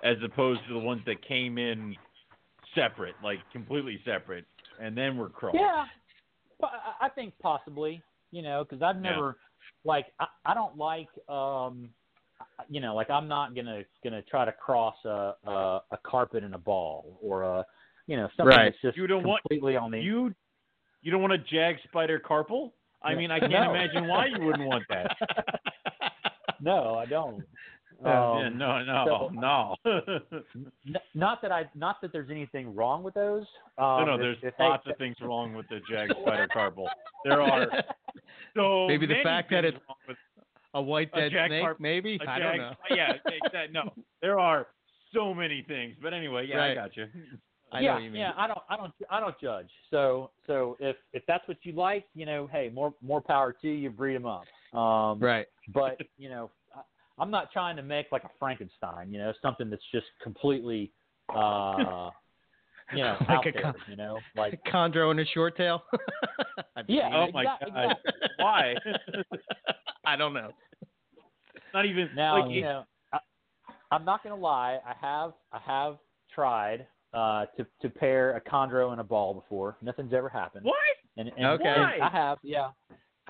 [0.03, 1.95] as opposed to the ones that came in
[2.75, 4.47] separate, like completely separate,
[4.81, 5.57] and then were crossed?
[5.59, 5.85] Yeah,
[6.61, 6.71] but
[7.01, 8.03] I think possibly.
[8.33, 9.33] You know, because I've never yeah.
[9.85, 11.91] like I, I don't like um
[12.69, 16.55] you know like I'm not gonna gonna try to cross a a, a carpet and
[16.55, 17.67] a ball or a
[18.07, 18.67] you know something right.
[18.67, 20.33] that's just you don't completely want, on the you
[21.03, 22.73] you don't want a jag spider carpal?
[23.03, 23.71] I mean, I can't no.
[23.71, 25.17] imagine why you wouldn't want that.
[26.61, 27.43] no, I don't.
[28.05, 29.75] Um, yeah, no, no, so, no.
[29.85, 33.45] n- not that I, not that there's anything wrong with those.
[33.79, 36.49] no, Um, no, if- there's if lots they, of things wrong with the jag spider
[36.49, 36.87] carpal.
[37.25, 37.67] There are
[38.57, 40.17] so Maybe the fact that it's wrong with
[40.75, 42.19] a white A dead jack snake, carp- maybe?
[42.25, 42.73] a I jag, don't know.
[42.97, 43.73] yeah, exactly.
[43.73, 44.69] No, there are
[45.13, 45.97] so many things.
[46.03, 47.07] But anyway, yeah, I got you.
[47.73, 48.21] I yeah, know what you mean.
[48.21, 48.33] yeah.
[48.37, 49.69] I don't, I don't, I don't judge.
[49.91, 53.69] So, so if if that's what you like, you know, hey, more more power to
[53.69, 53.91] you.
[53.91, 54.45] Breed them up.
[54.77, 55.47] Um, Right.
[55.75, 56.51] but you know I-
[57.21, 60.91] i'm not trying to make like a frankenstein you know something that's just completely
[61.35, 62.11] uh
[62.93, 65.83] you know Like out a there con- you know like Chondro and a short tail.
[66.89, 67.11] Yeah.
[67.13, 68.13] Oh my Exact- god, exactly.
[68.39, 68.75] why?
[70.05, 70.51] I don't know.
[71.75, 73.19] Not even now like you know I,
[73.91, 75.99] i'm not going to lie i have i have
[76.35, 80.75] tried uh to to pair a chondro and a ball before nothing's ever happened what?
[81.17, 81.69] and, and Okay.
[81.69, 82.71] and I have, yeah.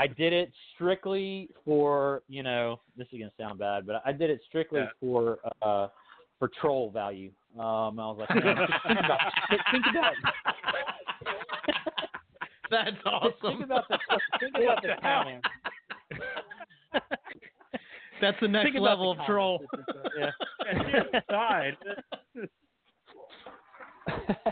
[0.01, 4.31] I did it strictly for, you know, this is gonna sound bad, but I did
[4.31, 4.87] it strictly Yeah.
[4.99, 5.89] for uh
[6.39, 7.31] for troll value.
[7.59, 8.57] Um I was like, man,
[8.87, 9.21] think about
[9.71, 10.15] think about
[12.71, 13.59] That's awesome.
[13.59, 13.99] think about the
[14.41, 15.01] think about the What the hell?
[15.25, 15.45] talent.
[18.23, 19.61] That's the next Think level the of troll.
[19.71, 19.93] comments.
[20.19, 20.31] Yeah.
[21.31, 21.77] Side.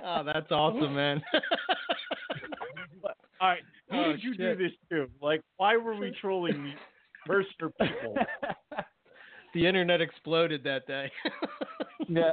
[0.04, 1.22] Oh, that's awesome, man.
[3.40, 4.58] All right, who Oh, did you shit.
[4.58, 5.08] do this to?
[5.20, 6.74] Like, why were we trolling these
[7.26, 8.16] person people?
[9.54, 11.10] the internet exploded that day.
[12.08, 12.32] Yeah.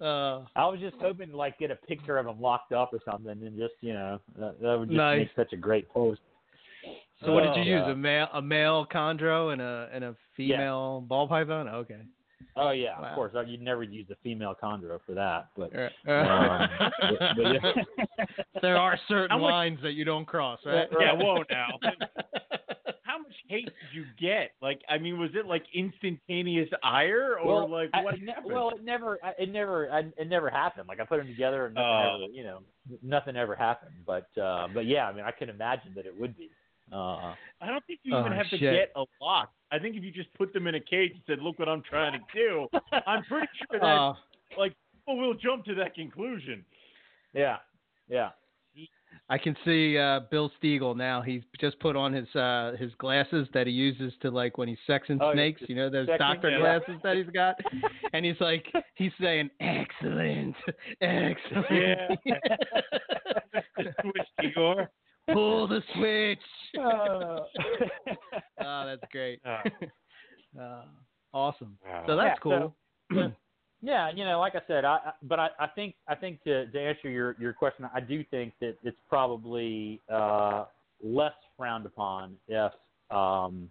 [0.00, 3.00] uh, I was just hoping to like get a picture of them locked up or
[3.04, 5.18] something, and just you know that, that would just Nice.
[5.18, 6.20] make such a great post.
[7.24, 7.88] so what did you Oh, use?
[7.88, 11.68] A male, a male chondro and a and a female ball python.
[11.68, 12.00] Okay.
[12.56, 13.08] Oh yeah, Wow.
[13.08, 13.32] of course.
[13.46, 16.68] You'd never use a female chondro for that, but Uh, um,
[17.00, 17.72] but- but yeah.
[18.62, 20.88] there are certain much- lines that you don't cross, right?
[20.98, 21.68] Yeah, whoa now.
[23.02, 24.52] How much hate did you get?
[24.62, 28.52] Like, I mean, was it like instantaneous ire, or well, like what it ne- happened?
[28.54, 30.86] well, it never, I- it never, I, it never happened.
[30.88, 32.58] Like I put them together, and nothing ever, you know,
[33.02, 33.94] nothing ever happened.
[34.06, 36.50] But, uh, but yeah, I mean, I can imagine that it would be.
[36.92, 38.72] Uh, I don't think you even Oh, have to shit.
[38.72, 39.52] get a lock.
[39.70, 41.82] I think if you just put them in a cage and said, "Look what I'm
[41.82, 42.66] trying to do,"
[43.06, 44.14] I'm pretty sure that Uh,
[44.58, 46.64] like people will jump to that conclusion.
[47.32, 47.58] yeah,
[48.08, 48.30] yeah.
[49.28, 51.20] I can see uh, Bill Stiegel now.
[51.22, 54.78] He's just put on his uh, his glasses that he uses to like when he's
[54.88, 55.60] sexing Oh, snakes.
[55.60, 56.58] just You know those sexing, doctor yeah.
[56.58, 57.56] glasses that he's got,
[58.12, 60.56] and he's like he's saying excellent,
[61.00, 62.20] excellent.
[64.00, 64.90] Switch, Igor.
[65.32, 66.38] Pull the switch.
[66.78, 67.40] Uh,
[68.62, 69.40] Oh, that's great.
[69.44, 69.62] Uh,
[70.60, 70.82] Uh,
[71.32, 71.78] awesome.
[71.86, 72.04] wow.
[72.06, 72.74] So that's Yeah, cool.
[73.14, 73.32] so-
[73.82, 76.66] yeah, you know, like I said, I, I but I, I think I think to,
[76.66, 80.64] to answer your your question, I do think that it's probably uh,
[81.02, 82.72] less frowned upon if
[83.10, 83.70] um,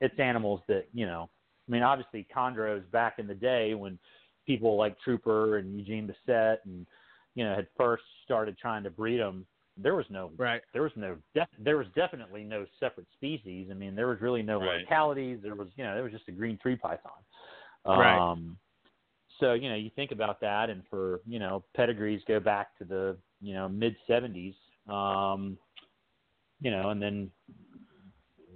[0.00, 1.28] it's animals that you know.
[1.68, 3.98] I mean, obviously, chondros back in the day when
[4.46, 6.86] people like Trooper and Eugene Bissett and
[7.34, 9.46] you know had first started trying to breed them,
[9.76, 10.62] there was no right.
[10.72, 13.68] there was no def- there was definitely no separate species.
[13.70, 14.80] I mean, there was really no Right.
[14.80, 15.40] localities.
[15.42, 17.12] There was you know there was just a green tree python.
[17.86, 18.18] Right.
[18.18, 18.58] Um,
[19.38, 22.84] so you know you think about that, and for you know pedigrees go back to
[22.84, 24.54] the you know mid '70s.
[24.88, 25.56] Um,
[26.60, 27.30] you know, and then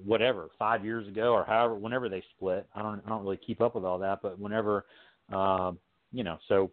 [0.04, 2.66] whatever five years ago or however whenever they split.
[2.74, 4.84] I don't I don't really keep up with all that, but whenever
[5.32, 5.78] um,
[6.12, 6.70] you know so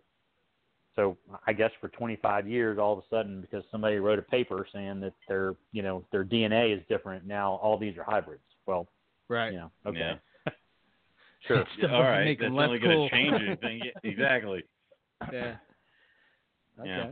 [0.95, 4.67] so I guess for 25 years, all of a sudden, because somebody wrote a paper
[4.73, 8.43] saying that their, you know, their DNA is different, now all these are hybrids.
[8.65, 8.87] Well,
[9.29, 9.53] Right.
[9.53, 10.15] you know, okay, Yeah.
[11.47, 11.65] sure.
[11.77, 12.87] Stuff All to right, make that's only cool.
[12.89, 13.81] going to change anything.
[13.85, 14.63] Yeah, exactly.
[15.31, 15.55] Yeah.
[16.79, 16.89] Okay.
[16.89, 17.11] Yeah.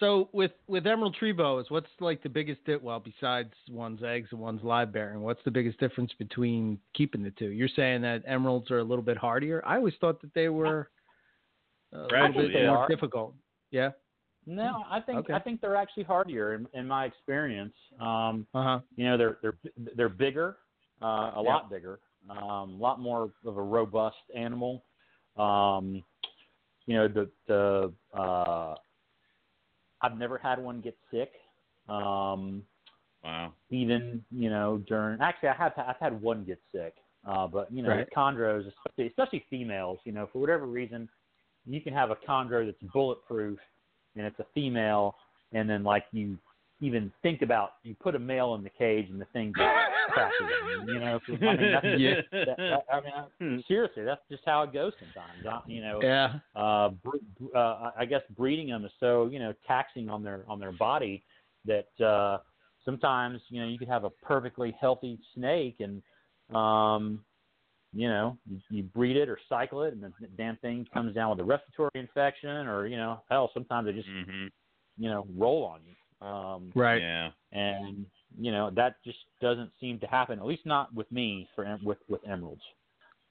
[0.00, 4.28] So with with emerald tree boas, what's like the biggest di- well besides one's eggs
[4.30, 5.22] and one's live bearing?
[5.22, 7.48] What's the biggest difference between keeping the two?
[7.48, 9.62] You're saying that emeralds are a little bit hardier.
[9.66, 10.88] I always thought that they were
[11.92, 12.88] a little Gradually, bit more are.
[12.88, 13.34] difficult.
[13.70, 13.90] Yeah.
[14.46, 15.34] No, I think Okay.
[15.34, 17.74] I think they're actually hardier in, in my experience.
[18.00, 18.80] Um, Uh huh.
[18.96, 19.58] you know, they're they're
[19.94, 20.56] they're bigger,
[21.00, 21.50] uh, a Yeah.
[21.50, 22.38] lot bigger, um,
[22.74, 24.84] a lot more of a robust animal.
[25.36, 26.02] Um,
[26.86, 28.74] you know, the the uh,
[30.00, 31.32] I've never had one get sick.
[31.88, 32.64] Um,
[33.22, 33.52] wow.
[33.70, 36.94] Even you know during actually I have I've had one get sick,
[37.24, 38.08] uh, but you know Right.
[38.16, 41.08] chondros, especially, especially females, you know for whatever reason,
[41.66, 43.58] you can have a chondro that's bulletproof,
[44.16, 45.14] and it's a female,
[45.52, 46.38] and then like you
[46.80, 49.68] even think about you put a male in the cage and the thing just
[50.12, 50.48] crashes.
[50.86, 52.14] You know, I mean that's Yeah.
[52.32, 53.58] that, that, I mean Hmm.
[53.58, 55.46] I- seriously, that's just how it goes sometimes.
[55.46, 56.32] I- You know, Yeah.
[56.56, 60.58] uh, bre- uh, I guess breeding them is so you know taxing on their on
[60.58, 61.22] their body
[61.64, 62.38] that uh,
[62.84, 66.02] sometimes you know you could have a perfectly healthy snake and
[66.56, 67.24] um,
[67.92, 71.30] you know you, you breed it or cycle it and the damn thing comes down
[71.30, 74.46] with a respiratory infection or you know hell sometimes they just hmm
[74.98, 76.26] you know roll on you.
[76.26, 77.00] Um, Right.
[77.00, 77.30] Yeah.
[77.52, 78.06] and
[78.40, 81.98] you know that just doesn't seem to happen at least not with me for with
[82.08, 82.62] with emeralds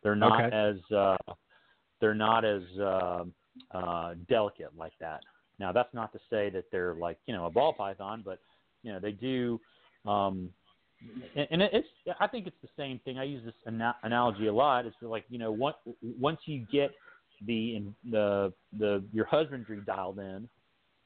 [0.03, 0.55] they're not Okay.
[0.55, 1.33] as uh
[1.99, 3.23] they're not as uh,
[3.71, 5.21] uh delicate like that
[5.59, 8.39] now that's not to say that they're like you know a ball python but
[8.83, 9.59] you know they do
[10.05, 10.49] um
[11.35, 11.87] and, it's
[12.19, 15.25] i think it's the same thing i use this ana- analogy a lot it's like
[15.29, 15.77] you know once
[16.19, 16.91] once you get
[17.47, 20.47] the the the your husbandry dialed in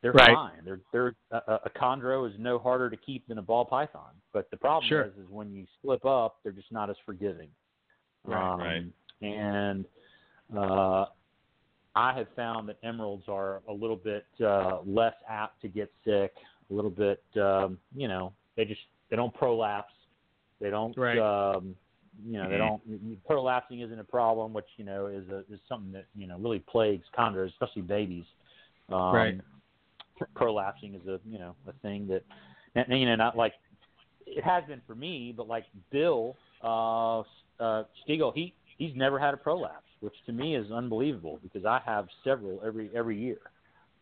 [0.06, 0.36] they're Right.
[0.36, 0.64] fine.
[0.64, 4.12] They're they're a, a a chondro is no harder to keep than a ball python.
[4.34, 5.06] But the problem Sure.
[5.06, 7.50] is, is when you slip up, they're just not as forgiving.
[8.24, 8.54] Right.
[8.54, 8.86] Um, Right.
[9.24, 9.86] And
[10.56, 11.06] uh,
[11.96, 16.34] I have found that emeralds are a little bit uh, less apt to get sick.
[16.70, 19.94] A little bit, um, you know, they just they don't prolapse.
[20.60, 20.96] They don't.
[20.98, 21.20] Right.
[21.20, 21.76] Um,
[22.26, 22.60] you know, they Mhm.
[22.60, 23.24] don't.
[23.26, 26.60] Prolapsing isn't a problem, which you know is a, is something that you know really
[26.60, 28.26] plagues chondros, especially babies.
[28.90, 29.42] Um, Right.
[30.36, 32.24] prolapsing is a you know a thing that
[32.76, 33.54] and, you know not like
[34.26, 37.20] it has been for me but like bill uh
[37.60, 41.80] uh Stiegel he he's never had a prolapse which to me is unbelievable because i
[41.86, 43.40] have several every every year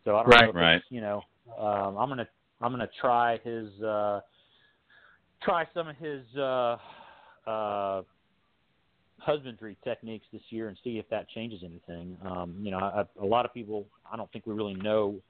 [0.04, 0.44] so i don't Right.
[0.44, 0.76] know if Right.
[0.76, 1.22] it's, you know
[1.58, 2.28] um i'm gonna
[2.60, 4.20] i'm gonna try his uh
[5.44, 6.76] try some of his uh
[7.46, 8.02] uh
[9.18, 13.26] husbandry techniques this year and see if that changes anything um you know I, a
[13.26, 15.20] lot of people i don't think we really know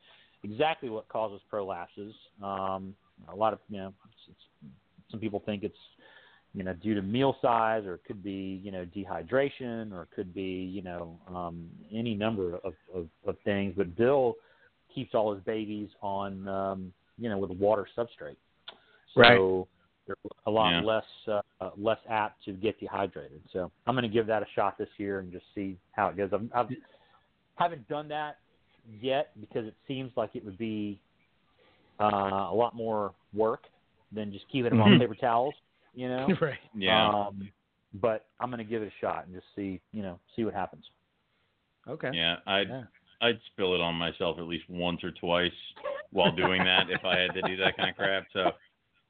[0.45, 2.13] exactly what causes prolapses.
[2.43, 2.95] Um,
[3.29, 4.73] a lot of you know, it's, it's,
[5.11, 5.75] some people think it's
[6.55, 10.11] you know due to meal size, or it could be you know dehydration, or it
[10.15, 13.75] could be you know um, any number of, of, of things.
[13.77, 14.35] But Bill
[14.95, 18.37] keeps all his babies on um, you know with water substrate,
[19.15, 19.67] so Right.
[20.07, 20.17] They're
[20.47, 20.81] a lot Yeah.
[20.83, 21.05] less
[21.61, 23.41] uh, less apt to get dehydrated.
[23.53, 26.17] So I'm going to give that a shot this year and just see how it
[26.17, 26.31] goes.
[26.33, 26.69] I've, I've
[27.57, 28.39] haven't done that
[29.01, 30.99] yet because it seems like it would be
[32.01, 33.65] uh, a lot more work
[34.13, 35.01] than just keeping them on Mhm.
[35.01, 35.55] paper towels,
[35.95, 36.29] you know.
[36.41, 36.59] right.
[36.75, 37.09] Yeah.
[37.09, 37.51] Um,
[37.95, 40.53] but I'm going to give it a shot and just see, you know, see what
[40.55, 40.85] happens.
[41.89, 42.11] Okay.
[42.13, 42.37] yeah.
[42.47, 42.85] I'd Yeah.
[43.21, 45.53] I'd spill it on myself at least once or twice
[46.11, 48.25] while doing that if I had to do that kind of crap.
[48.33, 48.51] So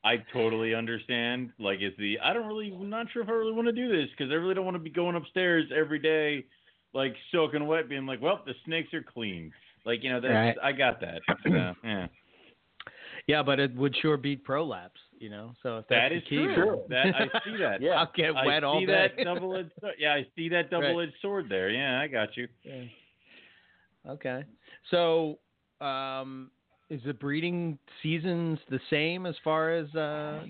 [0.05, 1.51] I totally understand.
[1.59, 3.89] Like, is the I don't really I'm not sure if I really want to do
[3.89, 6.45] this because I really don't want to be going upstairs every day,
[6.93, 9.53] like soaking wet, being like, well, the snakes are clean.
[9.87, 10.57] Like, you know, that's Right.
[10.63, 11.21] I got that.
[11.43, 12.07] So, yeah.
[13.27, 15.55] Yeah, but it would sure beat prolapse, you know.
[15.63, 16.83] So if that's That the key, true.
[16.89, 17.81] That I see that.
[17.81, 17.93] Yeah.
[17.93, 19.11] I'll get I wet all see day.
[19.17, 21.71] that double edged yeah, I see that double edged sword there.
[21.71, 22.49] Yeah, I got you.
[22.63, 22.85] Yeah.
[24.09, 24.45] Okay.
[24.91, 25.39] So,
[25.81, 26.51] um,
[26.95, 30.45] is the breeding seasons the same as far as uh,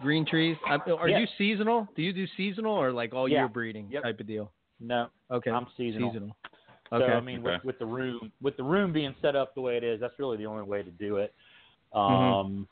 [0.00, 0.56] green trees?
[0.66, 1.18] Are Yeah.
[1.18, 1.88] you seasonal?
[1.96, 4.02] Do you do seasonal or like all year breeding Yep.
[4.04, 4.52] type of deal?
[4.78, 5.50] No, Okay.
[5.50, 6.10] I'm seasonal.
[6.10, 6.36] Seasonal.
[6.90, 7.66] So I mean, with, Okay.
[7.66, 10.36] with the room, with the room being set up the way it is, that's really
[10.36, 11.34] the only way to do it.
[11.94, 12.12] Mm-hmm.
[12.12, 12.68] Um,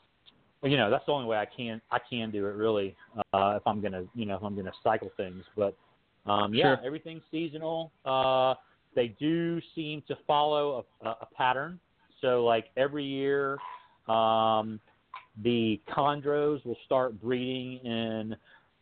[0.63, 2.95] you know, that's the only way I can I can do it really.
[3.33, 5.75] Uh, if I'm gonna, you know, if I'm gonna cycle things, but
[6.25, 6.85] um, yeah, Sure.
[6.85, 7.91] everything's seasonal.
[8.05, 8.55] Uh,
[8.95, 11.79] they do seem to follow a, a, a pattern.
[12.21, 13.57] So like every year,
[14.07, 14.79] um,
[15.43, 18.35] the chondros will start breeding in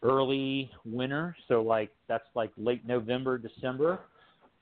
[0.03, 1.35] early winter.
[1.47, 3.99] So like that's like late November, December.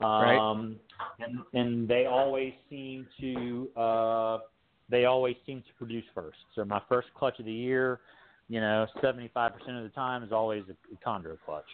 [0.02, 0.38] Right.
[0.38, 0.76] Um,
[1.20, 4.38] and, and they always seem to uh,
[4.90, 6.38] they always seem to produce first.
[6.54, 8.02] So my first clutch of the year,
[8.50, 9.34] you know, 75%
[9.78, 11.66] of the time is always a, a chondro clutch.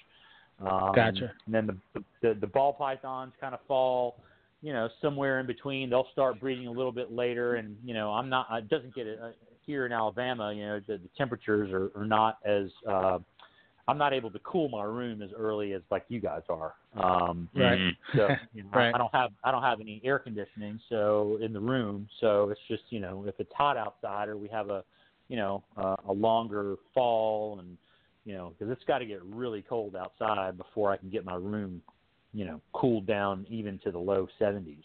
[0.59, 1.31] Um, Gotcha.
[1.45, 4.21] And then the, the the ball pythons kind of fall,
[4.61, 5.89] you know, somewhere in between.
[5.89, 8.47] They'll start breeding a little bit later, and you know, I'm not.
[8.51, 9.31] It doesn't get it uh,
[9.65, 10.53] here in Alabama.
[10.53, 12.69] You know, the, the temperatures are, are not as.
[12.87, 13.19] Uh,
[13.87, 16.75] I'm not able to cool my room as early as like you guys are.
[16.95, 17.93] Um, Right.
[18.15, 18.95] So you know, I- Right.
[18.95, 22.07] I don't have I don't have any air conditioning so in the room.
[22.19, 24.83] So it's just you know if it's hot outside or we have a
[25.27, 27.77] you know uh, a longer fall and
[28.25, 31.35] you know because it's got to get really cold outside before I can get my
[31.35, 31.81] room
[32.33, 34.77] you know cooled down even to the low 70s.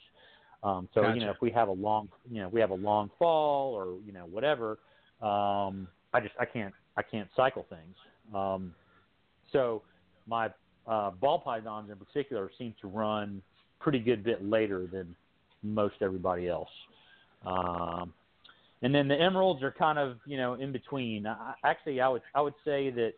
[0.63, 1.15] Um, so Gotcha.
[1.15, 3.99] you know, if we have a long, you know, we have a long fall or
[4.05, 4.79] you know whatever,
[5.23, 7.97] um, I just I can't I can't cycle things.
[8.35, 8.75] Um,
[9.53, 9.83] so
[10.27, 10.51] my
[10.87, 13.43] uh, ball pythons in particular seem to run
[13.81, 15.15] pretty good bit later than
[15.63, 16.69] most everybody else.
[17.45, 18.13] Um,
[18.83, 21.27] and then the emeralds are kind of you know in between.
[21.27, 23.13] I, actually, I would I would say that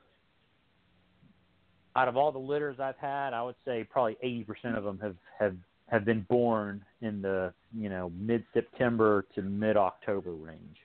[1.98, 5.16] out of all the litters I've had, I would say probably 80% of them have
[5.40, 5.56] have
[5.88, 10.76] have been born in the you know mid September to mid October range.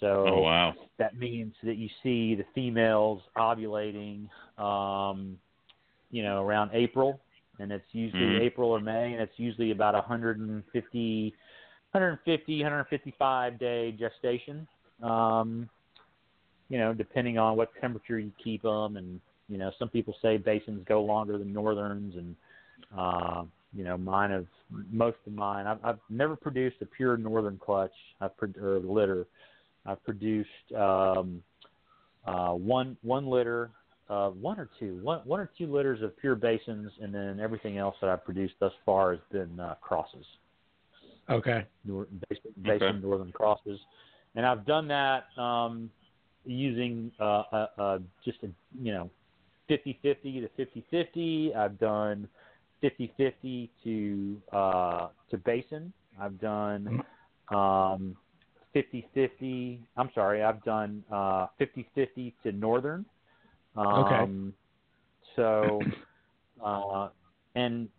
[0.00, 0.74] So Oh wow.
[0.98, 4.28] that means that you see the females ovulating,
[4.60, 5.38] um,
[6.10, 7.20] you know, around April,
[7.58, 8.40] and it's usually Mhm.
[8.40, 11.34] April or May, and it's usually about 150,
[11.92, 14.66] 150, 155 day gestation.
[15.02, 15.70] Um,
[16.68, 20.36] you know, depending on what temperature you keep them, and you know, some people say
[20.36, 22.36] basins go longer than northerns, and
[22.96, 23.44] uh,
[23.74, 24.46] you know, mine have
[24.90, 25.66] most of mine.
[25.66, 27.92] I've, I've never produced a pure northern clutch.
[28.20, 29.26] I've pro- or litter.
[29.84, 31.42] I've produced um,
[32.26, 33.70] uh, one one litter,
[34.08, 37.78] uh, one or two, one one or two litters of pure basins, and then everything
[37.78, 40.24] else that I've produced thus far has been uh, crosses,
[41.28, 41.64] Okay.
[41.84, 43.80] nor- basin, basin northern crosses,
[44.34, 45.90] and I've done that um,
[46.44, 48.48] using uh, uh, uh, just a
[48.80, 49.10] you know
[49.72, 50.22] 50-50
[50.56, 51.56] to 50-50.
[51.56, 52.28] I've done
[52.84, 55.94] 50-50 to uh, to basin.
[56.20, 56.92] I've done
[57.50, 58.16] um,
[58.76, 59.82] 50-50.
[59.96, 63.06] I'm sorry, I've done uh, 50-50 to northern.
[63.76, 64.54] Um,
[65.36, 65.88] So,
[66.64, 67.10] uh,
[67.56, 67.90] and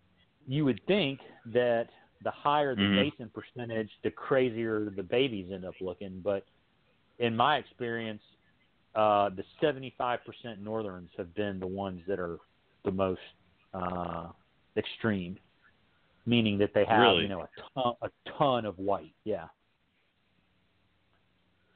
[0.48, 1.90] you would think that
[2.24, 2.96] the higher the Mhm.
[2.96, 6.22] basin percentage, the crazier the babies end up looking.
[6.24, 6.46] But
[7.20, 8.24] in my experience,
[8.96, 10.20] uh, the 75%
[10.62, 12.38] northerns have been the ones that are
[12.86, 13.22] the most
[13.74, 14.28] uh,
[14.78, 15.38] extreme,
[16.26, 17.24] meaning that they have Really?
[17.24, 17.50] you know a
[17.82, 19.14] ton, a ton of white.
[19.24, 19.46] Yeah.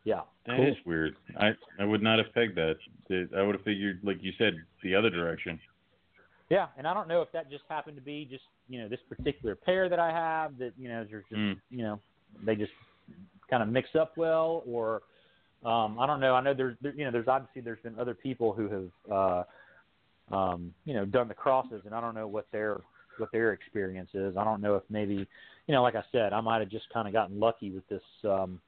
[0.04, 0.22] Yeah.
[0.46, 1.16] That is weird.
[1.38, 2.76] I I would not have pegged that.
[3.10, 4.54] That- I would have figured, like you said,
[4.84, 5.60] the other direction.
[6.50, 9.02] Yeah, and I don't know if that just happened to be just you know this
[9.10, 11.60] particular pair that I have that you know there's just Mm.
[11.70, 12.00] you know
[12.46, 12.72] they just
[13.50, 15.02] kind of mix up well, or
[15.66, 16.36] um, I don't know.
[16.36, 19.44] I know there's there, you know there's obviously there's been other people who have
[20.32, 22.82] uh, um, you know done the crosses, and I don't know what their
[23.18, 24.38] what their experience is.
[24.38, 27.08] I don't know if maybe you know like I said I might have just kind
[27.08, 28.62] of gotten lucky with this um,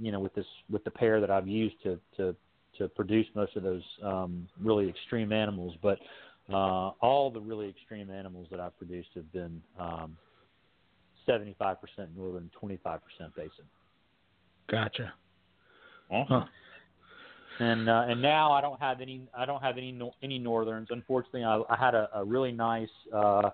[0.00, 2.36] you know with this with the pair that I've used to to
[2.78, 5.98] to produce most of those um, really extreme animals, but
[6.52, 10.16] uh, all the really extreme animals that I've produced have been um,
[11.28, 11.76] 75%
[12.16, 13.00] northern, 25%
[13.36, 13.50] basin.
[14.70, 15.12] Gotcha.
[16.10, 16.40] Awesome.
[16.40, 16.46] Huh.
[17.60, 20.88] And uh, and now I don't have any I don't have any any northerns.
[20.90, 23.50] Unfortunately, I, I had a, a really nice uh,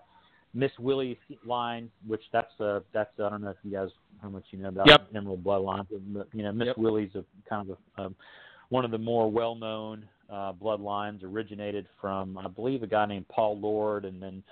[0.54, 3.88] Miss Willie line, which that's uh that's I don't know if you guys
[4.22, 5.08] how much you know about Yep.
[5.14, 6.78] Emerald Bloodlines, but you know Miss Yep.
[6.78, 8.16] Willie's a kind of a, um,
[8.70, 11.22] one of the more well known uh, bloodlines.
[11.22, 14.42] Originated from I believe a guy named Paul Lord, and then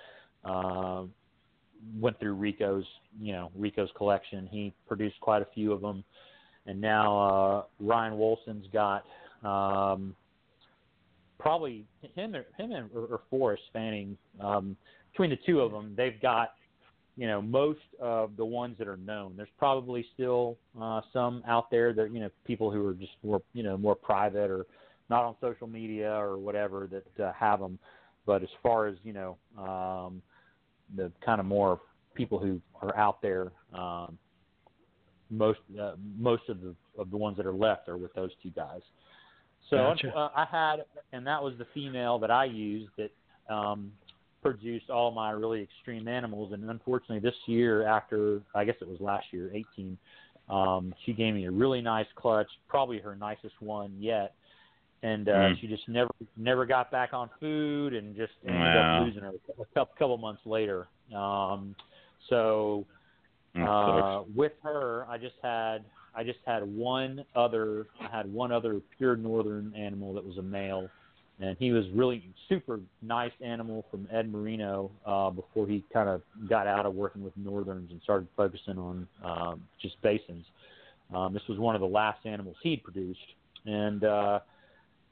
[0.45, 1.03] uh,
[1.99, 2.85] went through Rico's
[3.19, 4.47] you know Rico's collection.
[4.49, 6.03] He produced quite a few of them,
[6.69, 9.03] and now uh, Ryan Wolson's got
[9.43, 10.15] um,
[11.39, 11.85] probably
[12.15, 14.17] him him and or, or Forrest Fanning.
[14.39, 14.77] Um,
[15.11, 16.53] between the two of them, they've got
[17.17, 19.33] you know most of the ones that are known.
[19.35, 23.41] There's probably still uh, some out there that you know people who are just more
[23.53, 24.65] you know more private or
[25.09, 27.79] not on social media or whatever that uh, have them.
[28.27, 30.21] But as far as you know, um,
[30.95, 31.79] the kind of more
[32.13, 34.17] people who are out there, um,
[35.29, 38.49] most uh, most of the of the ones that are left are with those two
[38.51, 38.81] guys.
[39.69, 40.15] So Gotcha.
[40.15, 40.77] uh, I had,
[41.13, 43.11] and that was the female that I used that
[43.53, 43.91] um,
[44.41, 46.53] produced all my really extreme animals.
[46.53, 49.97] And unfortunately, this year, after I guess it was last year, 18,
[50.49, 54.33] um, she gave me a really nice clutch, probably her nicest one yet.
[55.03, 55.61] And uh, Mm.
[55.61, 58.99] she just never never got back on food, and just ended Wow.
[58.99, 60.87] up losing her a couple, couple months later.
[61.15, 61.73] Um,
[62.29, 62.85] so
[63.67, 65.79] uh, with her, I just had
[66.15, 70.41] I just had one other I had one other pure northern animal that was a
[70.41, 70.89] male,
[71.39, 76.21] and he was really super nice animal from Ed Marino uh, before he kind of
[76.49, 80.45] got out of working with northerns and started focusing on um, just basins.
[81.13, 83.19] Um, this was one of the last animals he'd produced,
[83.65, 84.39] and uh,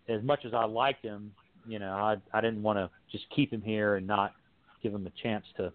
[0.09, 1.31] as much as I liked him,
[1.67, 4.33] you know, I I didn't want to just keep him here and not
[4.83, 5.71] give him a chance to,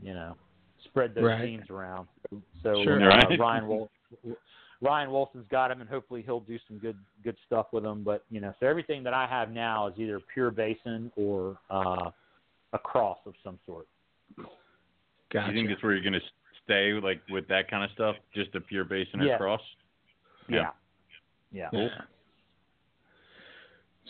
[0.00, 0.36] you know,
[0.84, 1.42] spread those Right.
[1.44, 2.08] teams around.
[2.62, 3.02] So Sure.
[3.02, 3.38] uh, Right.
[3.38, 3.90] Ryan Wol-
[4.80, 8.02] Ryan Wilson's got him, and hopefully he'll do some good good stuff with them.
[8.04, 12.10] But you know, so everything that I have now is either pure basin or uh,
[12.72, 13.86] a cross of some sort.
[15.30, 15.48] Gotcha.
[15.48, 16.26] You think that's where you're going to
[16.64, 19.38] stay like with that kind of stuff, just a pure basin or Yeah.
[19.38, 19.62] cross.
[20.48, 20.70] Yeah.
[21.50, 21.70] Yeah.
[21.72, 21.88] Yeah.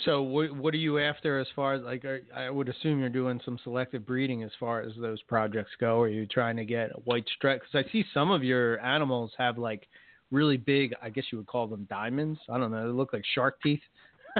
[0.04, 3.08] So what what are you after as far as like are, I would assume you're
[3.08, 6.00] doing some selective breeding as far as those projects go.
[6.00, 7.62] Are you trying to get a white stripe?
[7.62, 9.86] Because I see some of your animals have like
[10.32, 10.94] really big.
[11.00, 12.40] I guess you would call them diamonds.
[12.48, 12.86] I don't know.
[12.88, 13.80] They look like shark teeth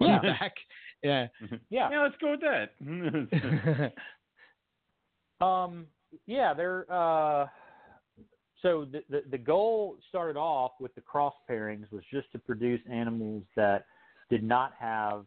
[0.00, 0.18] on Yeah.
[0.20, 0.52] the back.
[1.02, 1.28] Yeah.
[1.70, 1.88] Yeah.
[1.90, 3.92] Yeah, let's go with that.
[5.40, 5.86] Um,
[6.26, 7.46] yeah, they're uh,
[8.60, 12.80] so the, the the goal started off with the cross pairings was just to produce
[12.90, 13.86] animals that
[14.30, 15.26] did not have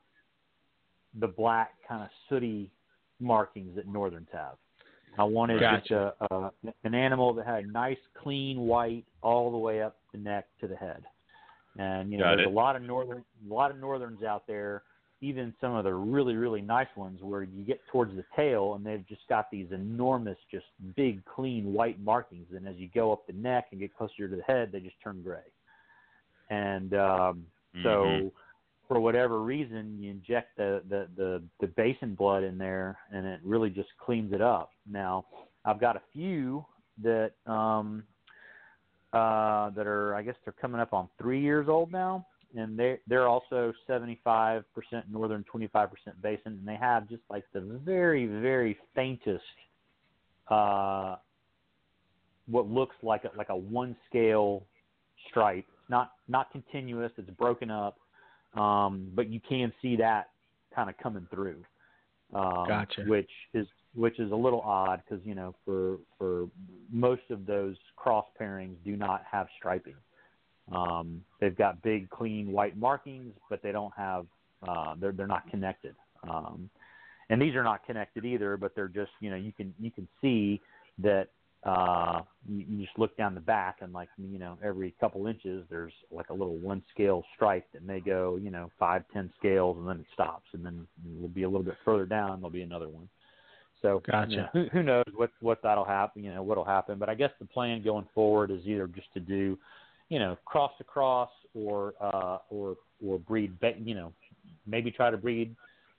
[1.20, 2.72] the black kind of sooty
[3.20, 4.56] markings that northerns have.
[5.18, 6.50] I wanted just a, a
[6.84, 10.68] an animal that had a nice clean white all the way up the neck to
[10.68, 11.04] the head.
[11.78, 12.52] And you know, Got there's it.
[12.52, 14.84] a lot of northern a lot of northerns out there,
[15.22, 18.84] even some of the really really nice ones where you get towards the tail and
[18.86, 20.66] they've just got these enormous just
[20.96, 24.36] big clean white markings and as you go up the neck and get closer to
[24.36, 25.40] the head they just turn gray.
[26.50, 27.46] And um
[27.84, 28.32] so Mhm.
[28.88, 33.40] For whatever reason you inject the, the the the basin blood in there and it
[33.44, 34.72] really just cleans it up.
[34.90, 35.26] Now
[35.66, 36.66] i've got a few
[37.02, 38.04] that um
[39.14, 42.26] uh that are i guess they're coming up on three years old now.
[42.56, 44.64] And they they're also 75%
[45.12, 45.90] northern 25%
[46.22, 46.40] basin.
[46.46, 49.44] And they have just like the very very faintest
[50.50, 51.16] uh
[52.48, 54.64] what looks like a like a one scale
[55.30, 55.66] stripe.
[55.68, 57.12] It's not not continuous.
[57.18, 57.98] It's broken up
[58.56, 60.30] um, but you can see that
[60.74, 61.64] kind of coming through,
[62.34, 63.04] um, Gotcha.
[63.06, 66.48] which is which is a little odd because you know for for
[66.92, 69.96] most of those cross pairings do not have striping.
[70.72, 74.26] Um, they've got big clean white markings, but they don't have
[74.68, 75.96] uh, they're they're not connected.
[76.28, 76.70] Um,
[77.30, 80.08] and these are not connected either, but they're just you know you can you can
[80.22, 80.62] see
[81.00, 81.30] that
[81.65, 85.65] uh, you, you just look down the back and like you know every couple inches
[85.69, 89.77] there's like a little one scale stripe that may go you know five ten scales
[89.77, 90.85] and then it stops and then
[91.18, 93.07] it'll be a little bit further down there'll be another one.
[93.84, 94.35] So you Gotcha.
[94.35, 96.23] know, who, who knows what what that'll happen?
[96.23, 96.98] You know what'll happen.
[96.98, 99.60] But I guess the plan going forward is either just to do,
[100.10, 103.53] you know, cross to cross or uh, or or breed.
[103.84, 104.14] You know,
[104.65, 105.56] maybe try to breed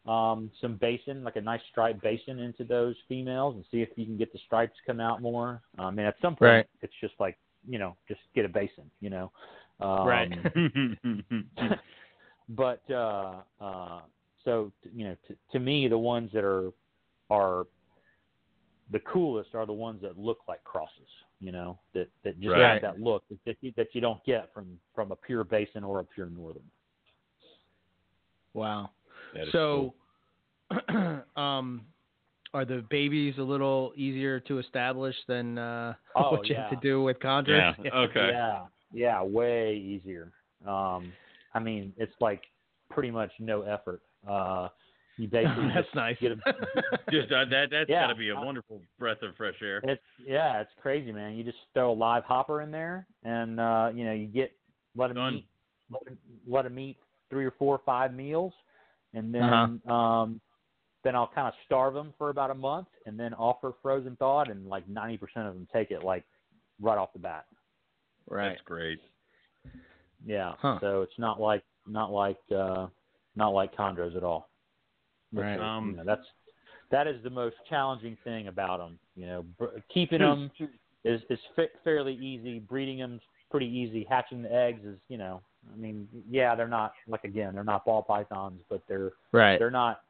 [0.06, 4.04] um, some basin, like a nice striped basin, into those females and see if you
[4.04, 5.62] can get the stripes come out more.
[5.78, 6.66] I mean, at some point, Right.
[6.82, 8.90] it's just like you know, just get a basin.
[9.00, 9.32] You know,
[9.80, 10.30] um, Right.
[12.50, 14.00] but uh, uh,
[14.44, 16.70] so you know, t- to me, the ones that are
[17.30, 17.66] are
[18.92, 21.08] the coolest are the ones that look like crosses.
[21.40, 22.72] You know, that that just Right.
[22.74, 25.82] have that look that that you, that you don't get from from a pure basin
[25.84, 26.62] or a pure northern.
[28.52, 28.90] wow.
[29.34, 29.94] That is So,
[31.36, 31.82] um,
[32.52, 36.76] are the babies a little easier to establish than uh, Oh, what you have to
[36.76, 37.74] do with chondros?
[37.84, 37.90] Yeah.
[37.94, 38.28] Okay.
[38.32, 38.60] Yeah,
[38.92, 40.32] yeah, way easier.
[40.66, 41.12] Um,
[41.52, 42.42] I mean, it's like
[42.90, 44.00] pretty much no effort.
[44.28, 44.68] Uh,
[45.16, 46.16] you basically That's just nice.
[46.20, 46.36] get a,
[47.10, 48.02] Just uh, that that's Yeah.
[48.02, 49.80] got to be a wonderful breath of fresh air.
[49.84, 51.34] It's yeah, it's crazy, man.
[51.34, 54.52] You just throw a live hopper in there, and uh, you know you get
[54.96, 55.34] let them Done.
[55.34, 55.46] eat,
[55.90, 56.96] let 'em- let them eat
[57.30, 58.52] three or four or five meals,
[59.14, 59.92] and then Uh-huh.
[59.94, 60.40] um,
[61.02, 64.48] then I'll kind of starve them for about a month, and then offer frozen thawed,
[64.48, 66.24] and like ninety percent of them take it like
[66.80, 67.46] right off the bat.
[68.28, 68.50] right.
[68.50, 69.00] That's great.
[70.26, 70.78] Yeah, Huh.
[70.80, 72.86] so it's not like not like uh,
[73.36, 74.48] not like chondros at all.
[75.32, 75.56] Which Right.
[75.56, 76.26] is, Um, you know, that's
[76.90, 78.98] that is the most challenging thing about them.
[79.16, 80.50] You know, br- keeping them
[81.04, 82.60] is is fa- fairly easy.
[82.60, 83.20] Breeding them
[83.50, 84.04] pretty easy.
[84.08, 85.42] Hatching the eggs is, you know,
[85.72, 89.58] I mean, yeah, they're not like again, they're not ball pythons, but they're Right.
[89.58, 90.02] they're not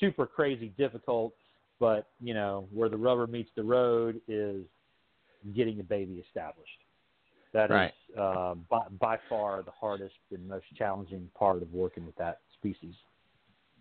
[0.00, 1.34] super crazy difficult.
[1.80, 4.64] But you know, where the rubber meets the road is
[5.54, 6.70] getting a baby established.
[7.52, 7.94] That is Right.
[8.18, 12.94] uh, by, by far the hardest and most challenging part of working with that species.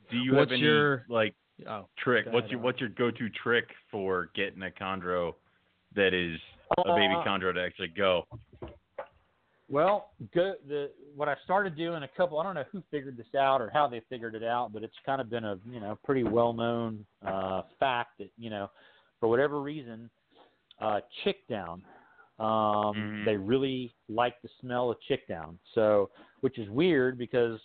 [0.10, 1.36] Do you What's have any your- like
[1.68, 2.26] Oh, trick?
[2.32, 2.66] What's your Art.
[2.66, 5.36] what's your go-to trick for getting a chondro
[5.94, 6.40] that is
[6.80, 8.26] a baby Uh, chondro to actually go?
[9.70, 12.40] Well, go, the what I started doing a couple.
[12.40, 14.96] I don't know who figured this out or how they figured it out, but it's
[15.06, 18.70] kind of been a you know pretty well known uh, fact that you know
[19.20, 20.10] for whatever reason,
[20.82, 21.82] uh, chick down.
[22.40, 22.46] Um,
[22.96, 23.26] Mhm.
[23.26, 25.60] They really like the smell of chick down.
[25.76, 26.10] So,
[26.42, 27.60] which is weird because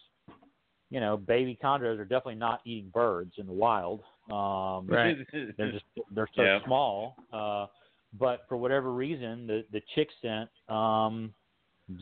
[0.91, 4.03] you know baby chondros are definitely not eating birds in the wild.
[4.31, 5.16] Um, Right.
[5.57, 6.65] they're just they're so Yeah.
[6.65, 7.16] small.
[7.33, 7.66] Uh,
[8.12, 11.35] but for whatever reason, the the chick scent um,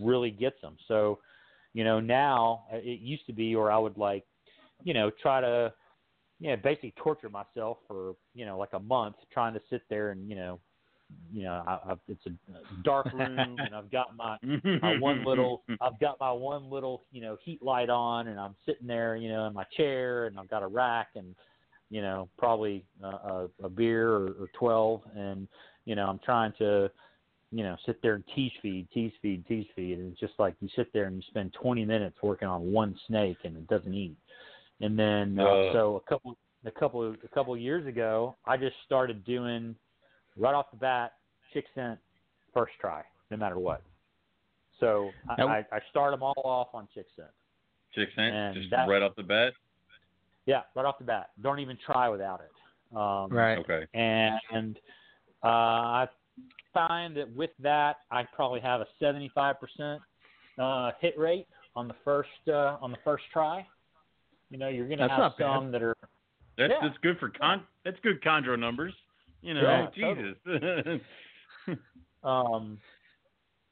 [0.02, 0.76] really gets them.
[0.88, 1.18] So,
[1.74, 4.24] you know, now uh, it used to be, or I would like,
[4.82, 5.72] you know, try to,
[6.40, 10.10] you know, basically torture myself for you know like a month trying to sit there
[10.10, 10.60] and you know
[11.32, 12.30] you know, I, I've, it's a
[12.82, 14.36] dark room, and I've got my
[14.82, 18.54] my one little I've got my one little you know heat light on, and I'm
[18.64, 21.34] sitting there, you know, in my chair, and I've got a rack, and
[21.90, 25.46] you know, probably uh, a, a beer or, or twelve, and
[25.84, 26.90] you know, I'm trying to
[27.56, 30.54] you know, sit there and tease feed, tease feed, tease feed, and it's just like
[30.60, 33.94] you sit there and you spend 20 minutes working on one snake and it doesn't
[33.94, 34.14] eat.
[34.82, 38.76] And then uh, so a couple a couple a couple of years ago, I just
[38.84, 39.74] started doing
[40.36, 41.14] right off the bat
[41.54, 41.98] chick scent
[42.52, 43.80] first try, no matter what.
[44.78, 47.30] So I, I, I start them all off on chick scent.
[47.94, 49.54] Chick scent, just that, right off the bat.
[50.44, 51.30] Yeah, right off the bat.
[51.42, 52.94] Don't even try without it.
[52.94, 53.56] Um, right.
[53.56, 53.86] Okay.
[53.94, 54.76] And, and
[55.42, 56.08] uh, I
[56.77, 59.98] find that with that, I probably have a 75%
[60.59, 63.66] uh, hit rate on the first uh, on the first try.
[64.51, 65.74] You know, you're going to have some bad.
[65.74, 65.97] that are.
[66.59, 66.89] That's yeah.
[66.89, 67.62] that's good for con.
[67.85, 68.94] That's good chondro numbers.
[69.43, 70.36] You know, yeah, Jesus.
[70.47, 71.03] Totally.
[72.24, 72.78] um,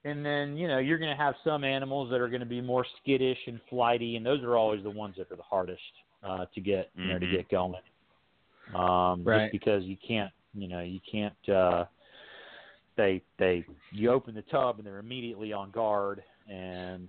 [0.05, 2.61] and then you know you're going to have some animals that are going to be
[2.61, 5.81] more skittish and flighty, and those are always the ones that are the hardest
[6.23, 7.31] uh, to get you know mm-hmm.
[7.31, 7.81] to get going.
[8.75, 9.51] Um, right.
[9.51, 11.49] Just because you can't, you know, you can't.
[11.49, 11.85] Uh,
[12.97, 17.09] they they you open the tub and they're immediately on guard, and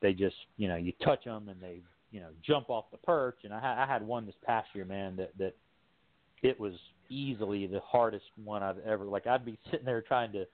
[0.00, 1.80] they just you know you touch them and they
[2.10, 3.38] you know jump off the perch.
[3.44, 5.54] And I, I had one this past year, man, that that
[6.42, 6.74] it was
[7.08, 10.44] easily the hardest one I've ever like I'd be sitting there trying to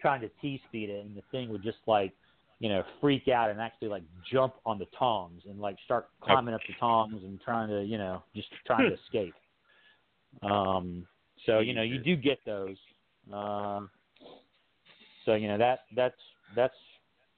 [0.00, 2.12] trying to tease feed it and the thing would just like
[2.58, 6.54] you know freak out and actually like jump on the tongs and like start climbing
[6.54, 9.34] up the tongs and trying to you know just trying to escape.
[10.42, 11.06] Um
[11.46, 12.76] so you know you do get those.
[13.32, 13.90] Um
[15.24, 16.20] so you know that that's
[16.54, 16.74] that's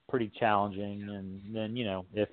[0.09, 2.29] pretty challenging and then you know if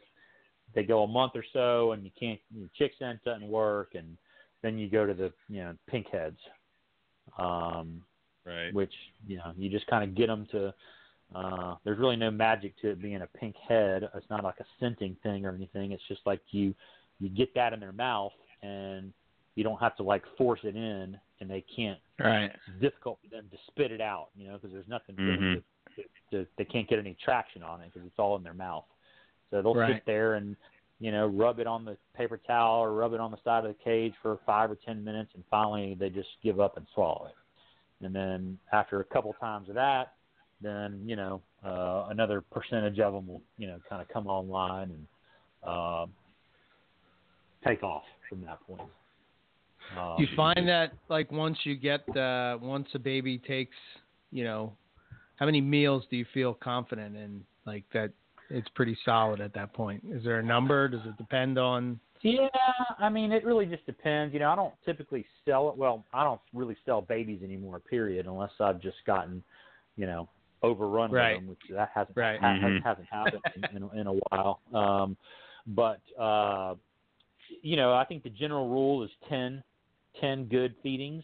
[0.74, 4.18] they go a month or so and you can't your chick scent doesn't work and
[4.62, 6.38] then you go to the you know pink heads,
[7.38, 8.02] um,
[8.46, 8.74] right?
[8.74, 8.94] Which
[9.28, 10.74] you know you just kind of get them to.
[11.34, 14.04] Uh, there's really no magic to it being a pink head.
[14.16, 15.94] It's not like a scenting thing or anything.
[15.94, 16.76] It's just like you
[17.20, 19.14] you get that in their mouth and
[19.56, 22.00] you don't have to like force it in and they can't.
[22.20, 22.46] Right.
[22.46, 25.16] It's difficult for them to spit it out, you know, because there's nothing.
[25.16, 25.54] Mm-hmm.
[25.54, 28.54] To, to, to, they can't get any traction on it because it's all in their
[28.54, 28.86] mouth.
[29.50, 29.96] So they'll right.
[29.96, 30.56] sit there and
[31.02, 33.76] you know, rub it on the paper towel or rub it on the side of
[33.76, 37.26] the cage for five or ten minutes, and finally they just give up and swallow
[37.26, 38.06] it.
[38.06, 40.14] And then after a couple times of that,
[40.62, 44.92] then you know uh, another percentage of them will you know kind of come online
[44.92, 45.08] and
[45.68, 46.06] uh,
[47.68, 48.88] take off from that point.
[49.96, 53.76] Do you find that like once you get uh, once a baby takes,
[54.32, 54.74] you know,
[55.38, 57.44] how many meals do you feel confident in?
[57.66, 58.12] Like that
[58.50, 60.04] it's pretty solid at that point.
[60.10, 60.88] Is there a number?
[60.88, 62.00] Does it depend on?
[62.22, 62.50] Yeah,
[63.00, 64.34] I mean, it really just depends.
[64.34, 65.78] You know, I don't typically sell it.
[65.78, 67.80] Well, I don't really sell babies anymore.
[67.80, 69.44] Period, unless I've just gotten,
[69.96, 70.30] you know,
[70.62, 71.32] overrun right.
[71.32, 72.40] with them, which that hasn't right.
[72.40, 72.88] ha- mm-hmm.
[72.88, 74.60] hasn't happened in, in, in a while.
[74.74, 75.18] Um,
[75.68, 76.76] but uh,
[77.62, 79.64] you know, I think the general rule is 10,
[80.20, 81.24] 10 good feedings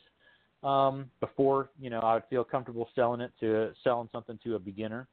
[0.63, 4.59] um, before you know I would feel comfortable selling it to selling something to a
[4.59, 5.07] beginner.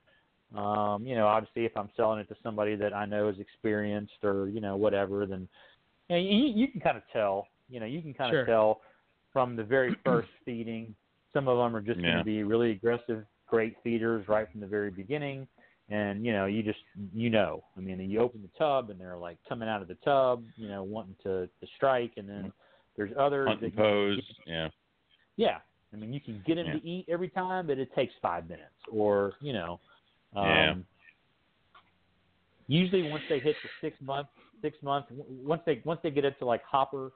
[0.57, 4.23] Um, you know, obviously, if I'm selling it to somebody that I know is experienced
[4.23, 5.49] or you know whatever, then
[6.09, 7.49] you, know, you, you can kind of tell.
[7.69, 8.43] You know, you can kind sure.
[8.43, 8.81] of tell
[9.33, 10.95] from the very first feeding.
[11.33, 12.07] Some of them are just yeah.
[12.07, 15.49] going to be really aggressive, great feeders right from the very beginning,
[15.91, 16.79] and you know, you just
[17.13, 17.65] you know.
[17.77, 20.69] I mean, you open the tub and they're like coming out of the tub, you
[20.69, 22.53] know, wanting to to strike, and then
[22.97, 24.69] there's others Hunt that and pose, yeah,
[25.37, 25.59] yeah.
[25.93, 26.73] I mean, you can get them yeah.
[26.75, 29.81] to eat every time, but it takes five minutes, or you know,
[30.35, 30.75] um, yeah.
[32.67, 34.29] Usually, once they hit the six month,
[34.63, 37.13] six month, once they once they get up to like hopper,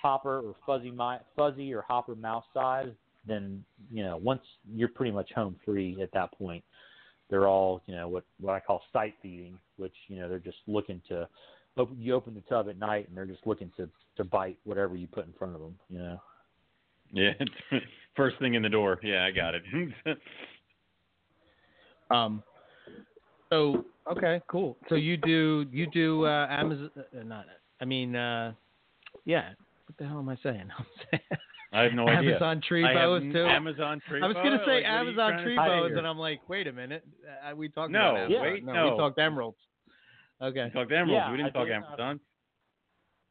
[0.00, 2.88] hopper or fuzzy mi- fuzzy or hopper mouse size,
[3.26, 3.62] then
[3.92, 4.42] you know once
[4.74, 6.64] you're pretty much home free at that point.
[7.28, 10.58] They're all you know what what I call sight feeding, which you know they're just
[10.66, 11.28] looking to.
[11.78, 14.96] Open, you open the tub at night and they're just looking to to bite whatever
[14.96, 15.74] you put in front of them.
[15.90, 16.20] You know.
[17.12, 17.32] Yeah,
[18.16, 18.98] first thing in the door.
[19.02, 19.62] Yeah, I got it.
[22.10, 22.42] um,
[23.50, 24.76] so okay, cool.
[24.88, 26.90] So you do you do uh, Amazon?
[26.96, 27.46] Uh, not
[27.80, 28.52] I mean, uh,
[29.24, 29.50] yeah.
[29.86, 30.68] What the hell am I saying?
[30.78, 31.22] I'm saying
[31.72, 32.30] I have no idea.
[32.30, 33.44] Amazon tree I boas too.
[33.44, 36.72] Amazon tree I was gonna say like, Amazon tree boas, and I'm like, wait a
[36.72, 37.04] minute.
[37.24, 38.42] Uh, we talked No, about Amazon.
[38.42, 38.90] wait, no, no.
[38.90, 39.58] we talked emeralds.
[40.42, 40.64] Okay.
[40.64, 41.12] We talked emeralds.
[41.12, 42.20] Yeah, we didn't I talk did, Amazon.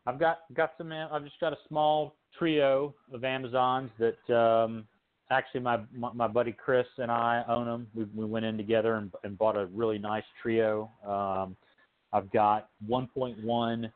[0.07, 0.91] I've got got some.
[0.91, 4.87] I've just got a small trio of Amazons that um,
[5.31, 7.87] actually my, my my buddy Chris and I own them.
[7.95, 10.91] We we went in together and, and bought a really nice trio.
[11.07, 11.55] Um,
[12.13, 13.91] I've got 1.1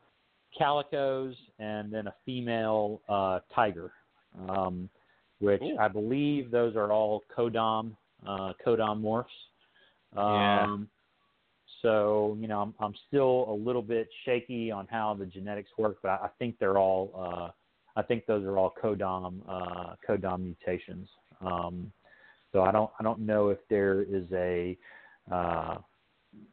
[0.60, 3.92] calicos and then a female uh, tiger.
[4.48, 4.88] Um,
[5.40, 5.78] which Cool.
[5.80, 7.96] I believe those are all codom
[8.26, 9.24] uh, codom morphs.
[10.14, 10.76] Yeah.
[11.82, 15.98] So you know, I'm I'm still a little bit shaky on how the genetics work,
[16.02, 17.50] but I, I think they're all uh,
[17.98, 21.08] I think those are all codom uh, codom mutations.
[21.40, 21.92] Um,
[22.52, 24.76] so I don't I don't know if there is a
[25.30, 25.78] uh,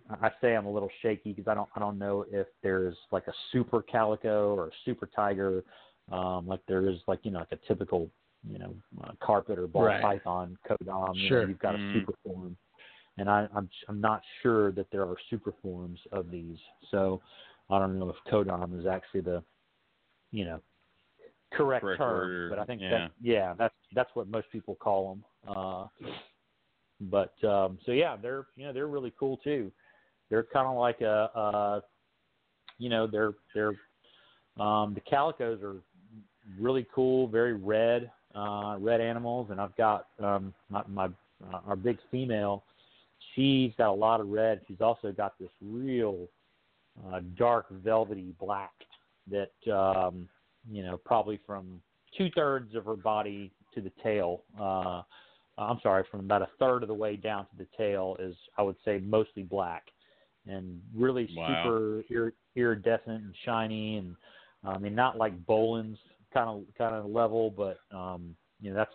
[0.10, 3.28] I say I'm a little shaky because I don't I don't know if there's like
[3.28, 5.64] a super calico or a super tiger,
[6.12, 8.10] um, like there is like you know like a typical
[8.50, 8.74] you know
[9.04, 10.02] uh, carpet or ball Right.
[10.02, 11.16] python codom.
[11.16, 12.56] You know, you've got a super form,
[13.18, 16.58] and I, I'm I'm not sure that there are super forms of these.
[16.92, 17.22] So
[17.70, 19.44] I don't know if codom is actually the
[20.32, 20.60] you know
[21.54, 22.90] correct, Correct term, word, but I think yeah.
[22.90, 25.56] that yeah that's that's what most people call them.
[25.56, 25.88] Uh,
[27.02, 29.72] but um, so yeah, they're you know they're really cool too.
[30.30, 31.82] They're kind of like a, uh,
[32.78, 33.76] you know they're they're
[34.60, 35.78] um, the calicos are
[36.60, 41.76] really cool, very red, uh, red animals, and I've got um, my, my uh, our
[41.76, 42.64] big female.
[43.38, 44.62] She's got a lot of red.
[44.68, 46.28] She's also got this real
[47.08, 48.74] uh, dark velvety black
[49.30, 50.28] that um,
[50.68, 51.80] you know probably from
[52.18, 54.42] two thirds of her body to the tail.
[54.60, 55.04] Uh,
[55.60, 58.64] I'm sorry, from about a third of the way down to the tail is I
[58.64, 59.84] would say mostly black
[60.48, 61.48] and really Wow.
[61.64, 64.16] super ir- iridescent and shiny and
[64.64, 66.00] I mean not like Boelen's
[66.34, 68.94] kind of kind of level, but um, you know that's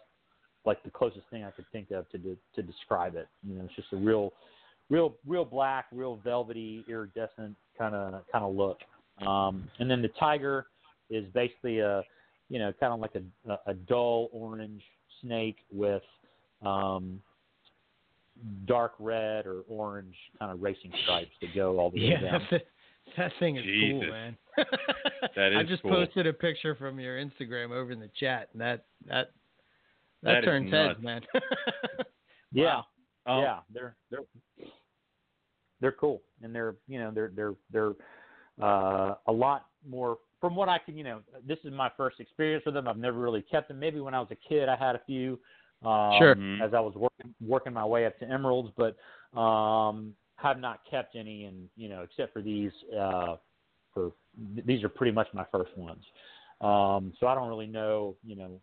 [0.65, 3.29] like the closest thing I could think of to de- to describe it.
[3.47, 4.33] You know, it's just a real,
[4.91, 8.79] real, real black, real velvety, iridescent kind of kind of look.
[9.27, 10.67] Um, and then the tiger
[11.11, 12.03] is basically a,
[12.49, 14.83] you know, kind of like a, a, a dull orange
[15.21, 16.03] snake with
[16.65, 17.21] um,
[18.67, 22.47] dark red or orange kind of racing stripes that go all the way Yeah, down.
[22.51, 22.63] that,
[23.17, 24.37] that thing is cool, man.
[25.37, 25.91] That I just cool.
[25.91, 29.33] posted a picture from your Instagram over in the chat, and that that
[30.23, 31.23] that, That is turns heads, man.
[32.55, 32.83] Yeah,
[33.27, 34.21] Um, yeah, they're they're
[35.81, 37.93] they're cool, and they're you know they're they're they're
[38.61, 41.21] uh, a lot more from what I can you know.
[41.47, 42.87] This is my first experience with them.
[42.89, 43.79] I've never really kept them.
[43.79, 45.41] Maybe when I was a kid, I had a few.
[45.83, 46.35] Um, Sure.
[46.37, 46.61] Mhm.
[46.63, 48.97] As I was working working my way up to emeralds, but
[49.39, 52.73] um, have not kept any, and you know, except for these.
[52.97, 53.37] Uh,
[53.95, 54.13] for
[54.65, 56.05] these are pretty much my first ones.
[56.61, 58.61] Um, so I don't really know, you know,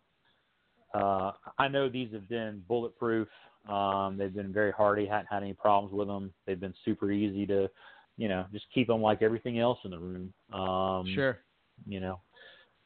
[0.94, 3.28] uh, I know these have been bulletproof.
[3.68, 5.06] Um, they've been very hardy.
[5.06, 6.32] Hadn't had any problems with them.
[6.46, 7.68] They've been super easy to,
[8.16, 10.32] you know, just keep them like everything else in the room.
[10.52, 11.38] Um, sure.
[11.86, 12.20] You know,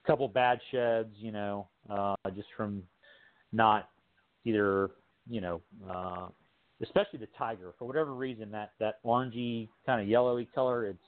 [0.04, 1.14] a couple bad sheds.
[1.16, 2.82] You know, uh, just from
[3.52, 3.88] not
[4.44, 4.90] either,
[5.28, 6.26] you know, uh,
[6.82, 10.86] especially the tiger for whatever reason that that orangey kind of yellowy color.
[10.86, 10.98] It's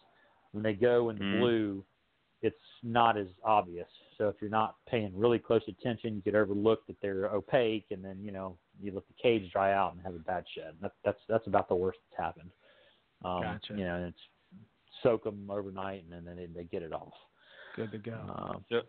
[0.52, 1.39] when they go in Mm.
[1.39, 1.85] blue,
[2.40, 3.89] it's not as obvious.
[4.18, 8.05] So if you're not paying really close attention, you could overlook that they're opaque, and
[8.05, 10.74] then you know you let the cage dry out and have a bad shed.
[10.80, 12.51] That, that's that's about the worst that's happened.
[13.24, 13.74] Um, Gotcha.
[13.74, 14.18] You know, and it's
[15.02, 17.12] soak them overnight, and then they, they get it off.
[17.74, 18.14] Good to go.
[18.14, 18.80] Um, So,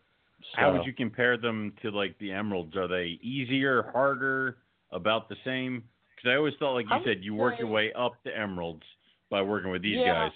[0.54, 2.76] How would you compare them to like the emeralds?
[2.76, 4.58] Are they easier, harder,
[4.92, 5.84] about the same?
[6.16, 8.38] Because I always thought, like you I would said, you work your way up to
[8.38, 8.84] emeralds
[9.30, 10.30] by working with these Yeah.
[10.30, 10.32] guys.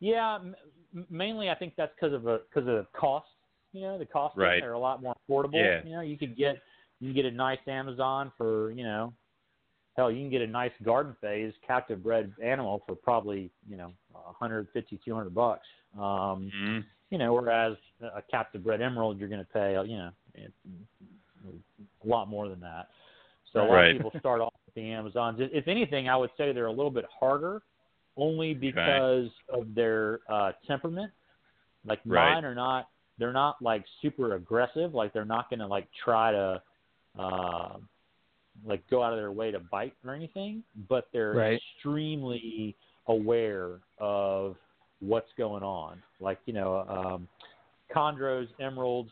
[0.00, 0.56] Yeah, m-
[0.94, 3.26] m- mainly I think that's because of a because of the cost.
[3.74, 4.62] You know, the cost Right.
[4.62, 5.54] are a lot more affordable.
[5.54, 5.82] Yeah.
[5.84, 6.62] You know, you could get
[7.00, 9.12] you can get a nice Amazon for you know,
[9.96, 13.92] hell, you can get a nice garden phase captive bred animal for probably you know,
[14.14, 15.66] a hundred fifty, two hundred bucks.
[15.98, 16.84] Um, Mhm.
[17.10, 20.10] you know, whereas a captive bred emerald, you're going to pay, you know,
[21.44, 22.88] a lot more than that.
[23.52, 23.96] So a lot Right.
[23.96, 25.38] of people start off with the Amazons.
[25.40, 27.62] If anything, I would say they're a little bit harder,
[28.16, 31.12] only because of their uh, temperament.
[31.84, 32.34] Like Right.
[32.34, 32.88] mine are not,
[33.18, 34.94] they're not like super aggressive.
[34.94, 36.62] Like they're not going to like try to,
[37.18, 37.76] uh,
[38.64, 40.62] like go out of their way to bite or anything.
[40.88, 41.60] But they're Right.
[41.76, 42.76] extremely
[43.06, 44.56] aware of
[45.00, 46.02] what's going on.
[46.20, 47.28] Like you know, um,
[47.94, 49.10] chondros, emeralds,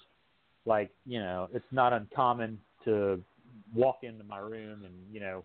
[0.65, 3.23] like you know, it's not uncommon to
[3.75, 5.45] walk into my room and you know,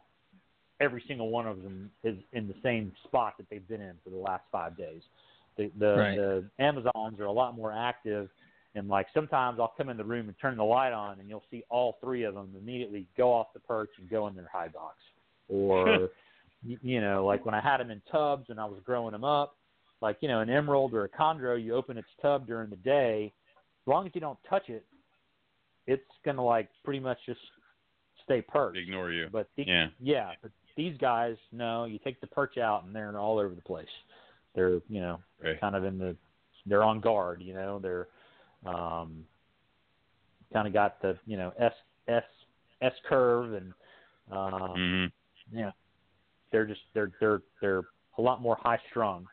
[0.80, 4.10] every single one of them is in the same spot that they've been in for
[4.10, 5.02] the last five days.
[5.58, 6.16] The the, Right.
[6.16, 8.30] the Amazons are a lot more active.
[8.78, 11.44] And like sometimes I'll come in the room and turn the light on, and you'll
[11.52, 14.68] see all three of them immediately go off the perch and go in their high
[14.68, 14.96] box.
[15.50, 16.10] Or,
[16.66, 19.56] you know, like when I had them in tubs and I was growing them up,
[20.02, 23.34] like you know, an emerald or a chondro, you open its tub during the day.
[23.56, 24.86] As long as you don't touch it,
[25.88, 27.40] it's gonna like pretty much just
[28.24, 28.78] stay perched.
[28.78, 29.30] Ignore you.
[29.32, 29.88] But the, Yeah.
[30.00, 33.62] yeah, but these guys, no, you take the perch out and they're all over the
[33.62, 33.88] place.
[34.54, 35.60] They're, you know, Right.
[35.60, 36.16] kind of in the,
[36.66, 37.42] they're on guard.
[37.42, 38.08] You know, they're,
[38.68, 39.26] um,
[40.54, 41.74] kind of got the, you know, S
[42.08, 42.24] S
[42.82, 43.74] S curve and
[44.32, 45.58] uh, Mm-hmm.
[45.58, 45.72] yeah,
[46.52, 47.84] they're just they're they're they're
[48.18, 49.26] a lot more high strung.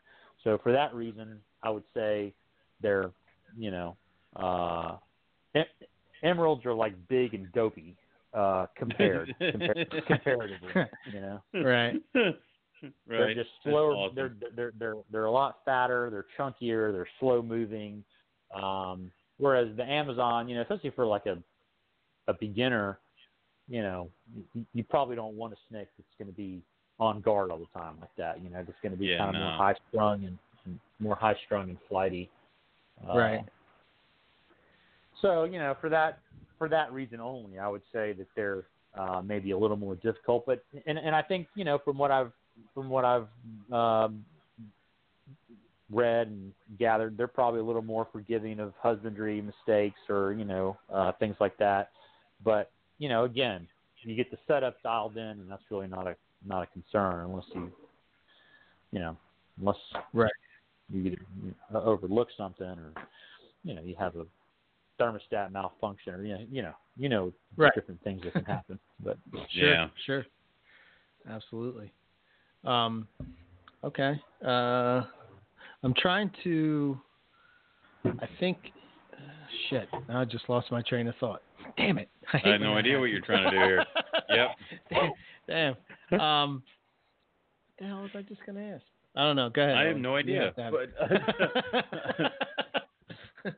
[0.43, 2.33] So for that reason, I would say
[2.81, 3.11] they're
[3.57, 3.97] you know
[4.35, 4.97] uh,
[5.53, 5.65] em-
[6.23, 7.95] emeralds are like big and dopey
[8.33, 10.73] uh, compared, compared comparatively.
[11.11, 12.01] You know, Right.
[12.15, 12.33] right.
[13.07, 13.93] they're just That's slower.
[13.95, 14.15] awesome.
[14.15, 16.09] They're they're they're they're a lot fatter.
[16.09, 16.91] They're chunkier.
[16.93, 18.03] They're slow moving.
[18.53, 21.37] Um, whereas the Amazon, you know, especially for like a
[22.27, 22.97] a beginner,
[23.67, 24.09] you know,
[24.53, 26.61] you, you probably don't want a snake that's going to be
[26.99, 28.41] on guard all the time like that.
[28.43, 29.41] You know, that's going to be Yeah, kind of no.
[29.41, 32.29] more high strung and, and more high strung and flighty.
[33.07, 33.45] Uh, Right.
[35.21, 36.19] So you know, for that
[36.57, 38.63] for that reason only, I would say that they're
[38.97, 40.45] uh, maybe a little more difficult.
[40.45, 42.31] But and and I think you know from what I've
[42.73, 43.27] from what I've
[43.71, 44.25] um,
[45.91, 50.77] read and gathered, they're probably a little more forgiving of husbandry mistakes or you know
[50.93, 51.91] uh, things like that.
[52.43, 53.67] But you know, again,
[54.03, 57.45] you get the setup dialed in, and that's really not a not a concern unless
[57.53, 57.71] you
[58.91, 59.17] you know
[59.59, 59.77] unless
[60.13, 60.31] Right.
[60.91, 62.93] you, either, you overlook something or
[63.63, 64.25] you know you have a
[64.99, 67.73] thermostat malfunction or you know you know you know Right.
[67.73, 68.79] different things that can happen.
[68.99, 69.17] But
[69.49, 69.87] Sure, Yeah.
[70.05, 70.25] sure.
[71.29, 71.91] Absolutely.
[72.63, 73.07] Um,
[73.83, 74.21] okay.
[74.45, 75.03] Uh,
[75.85, 76.99] I'm trying to.
[78.05, 78.57] I think.
[79.13, 79.17] Uh,
[79.69, 79.87] shit.
[80.09, 81.41] Now I just lost my train of thought.
[81.77, 82.09] Damn it.
[82.33, 83.85] I, I hate had no when that idea what you're trying to do here.
[84.29, 85.13] happens.
[85.47, 85.75] Damn.
[86.11, 86.19] Damn.
[86.19, 86.63] Um,
[87.77, 88.83] what the hell was I just going to ask?
[89.15, 89.49] I don't know.
[89.49, 89.77] Go ahead.
[89.77, 90.01] I have Owen.
[90.01, 90.41] no idea.
[90.43, 90.89] have to have But
[92.19, 92.31] it.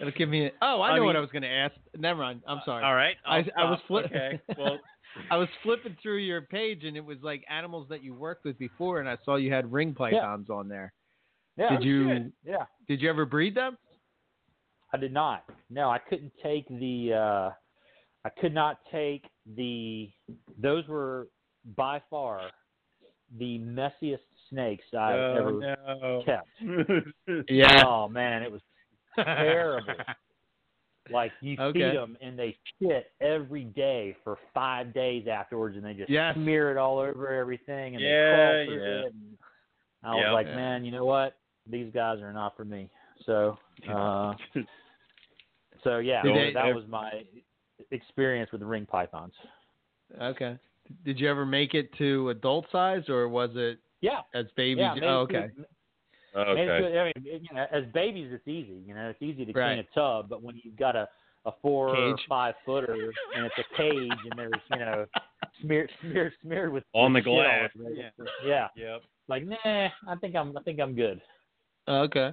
[0.00, 0.46] It'll give me.
[0.46, 1.74] A, oh, I I know what I was going to ask.
[1.96, 2.40] Never mind.
[2.46, 2.84] I'm sorry.
[2.84, 3.16] all right.
[3.26, 3.88] I- I'll was stop.
[3.88, 4.40] flip- Okay.
[4.58, 4.78] Well,
[5.30, 8.58] I was flipping through your page and it was like animals that you worked with
[8.58, 10.92] before, and I saw you had ring pythons on there.
[11.56, 12.64] Yeah, Did you yeah.
[12.88, 13.76] did you ever breed them?
[14.92, 15.44] I did not.
[15.70, 17.12] No, I couldn't take the.
[17.14, 17.50] uh
[18.24, 19.24] I could not take
[19.56, 20.10] the.
[20.60, 21.28] Those were
[21.76, 22.50] by far
[23.38, 24.18] the messiest
[24.50, 26.22] snakes I've oh, ever no.
[26.24, 26.48] kept.
[27.48, 27.82] Yeah.
[27.86, 28.60] Oh man, it was
[29.16, 29.94] terrible.
[31.10, 31.90] like you Okay.
[31.90, 36.34] feed them and they shit every day for five days afterwards, and they just Yes.
[36.34, 39.06] smear it all over everything, and Yeah, they crawl through yeah.
[39.06, 39.12] it.
[39.14, 39.38] And
[40.04, 40.32] I was Yep.
[40.32, 40.56] like, Yeah.
[40.56, 41.36] man, you know what?
[41.68, 42.90] These guys are not for me.
[43.26, 43.56] So,
[43.88, 44.34] uh,
[45.84, 47.24] so yeah, they- that was my
[47.90, 49.34] experience with the ring pythons.
[50.20, 50.58] Okay.
[51.04, 54.80] Did you ever make it to adult size, or was it Yeah, as babies?
[54.96, 55.04] yeah.
[55.04, 55.50] oh, okay.
[55.54, 55.66] it
[56.36, 56.66] okay.
[56.66, 58.82] to- I mean, it- you know, as babies, it's easy.
[58.86, 59.74] You know, it's easy to Right.
[59.74, 61.08] clean a tub, but when you've got a
[61.44, 62.24] a four or Cage.
[62.28, 65.04] five footer and it's a cage and there's you know
[65.60, 67.70] smeared smeared smeared with On the shit glass.
[67.80, 68.10] over Yeah.
[68.44, 68.68] yeah.
[68.76, 69.02] Yep.
[69.26, 69.56] Like nah,
[70.06, 71.20] I think I'm I think I'm good.
[71.88, 72.32] Okay.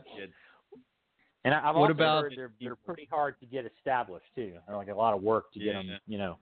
[1.45, 4.53] And I, I've What also about- heard they're they're pretty hard to get established too.
[4.67, 5.73] They're like a lot of work to get Yeah.
[5.83, 6.37] them, you know.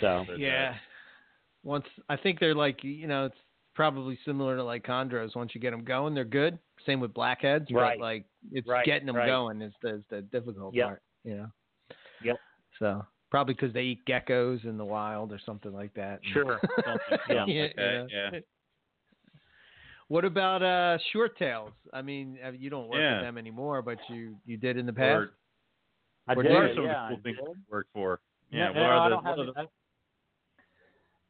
[0.00, 0.74] So But, uh, Yeah.
[1.62, 3.38] Once I think they're like you know it's
[3.74, 5.34] probably similar to like chondros.
[5.36, 6.58] Once you get them going, they're good.
[6.84, 7.98] Same with blackheads, Right.
[7.98, 9.26] but like it's Right, getting them right.
[9.26, 10.86] going is the is the difficult Yep.
[10.86, 11.02] part.
[11.24, 11.50] You know.
[12.22, 12.36] Yep.
[12.78, 16.20] So probably because they eat geckos in the wild or something like that.
[16.32, 16.60] Sure.
[16.84, 17.44] Something Yeah.
[17.44, 18.40] like Yeah, that, yeah.
[20.08, 20.14] Yeah.
[20.14, 21.72] What about uh short tails?
[21.92, 23.14] I mean, uh, you don't work Yeah.
[23.14, 25.06] with them anymore, but you you did in the past.
[25.06, 25.30] Or,
[26.28, 27.56] I Or did, what are some yeah, of the cool I things did.
[27.56, 28.20] you work for?
[28.52, 28.72] No, Yeah.
[28.72, 29.66] no, what are I don't what have are the- I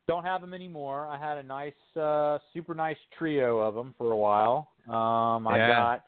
[0.06, 1.06] don't have them anymore.
[1.08, 4.70] I had a nice, uh, super nice trio of them for a while.
[4.86, 5.68] Um, I Yeah.
[5.68, 6.04] got,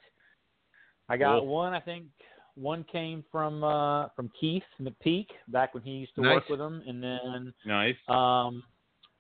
[1.09, 1.49] I got Cool.
[1.49, 1.75] one.
[1.75, 2.07] I think
[2.55, 6.35] one came from uh, from Keith McPeak back when he used to Nice.
[6.35, 7.97] work with them, and then nice.
[8.09, 8.63] um,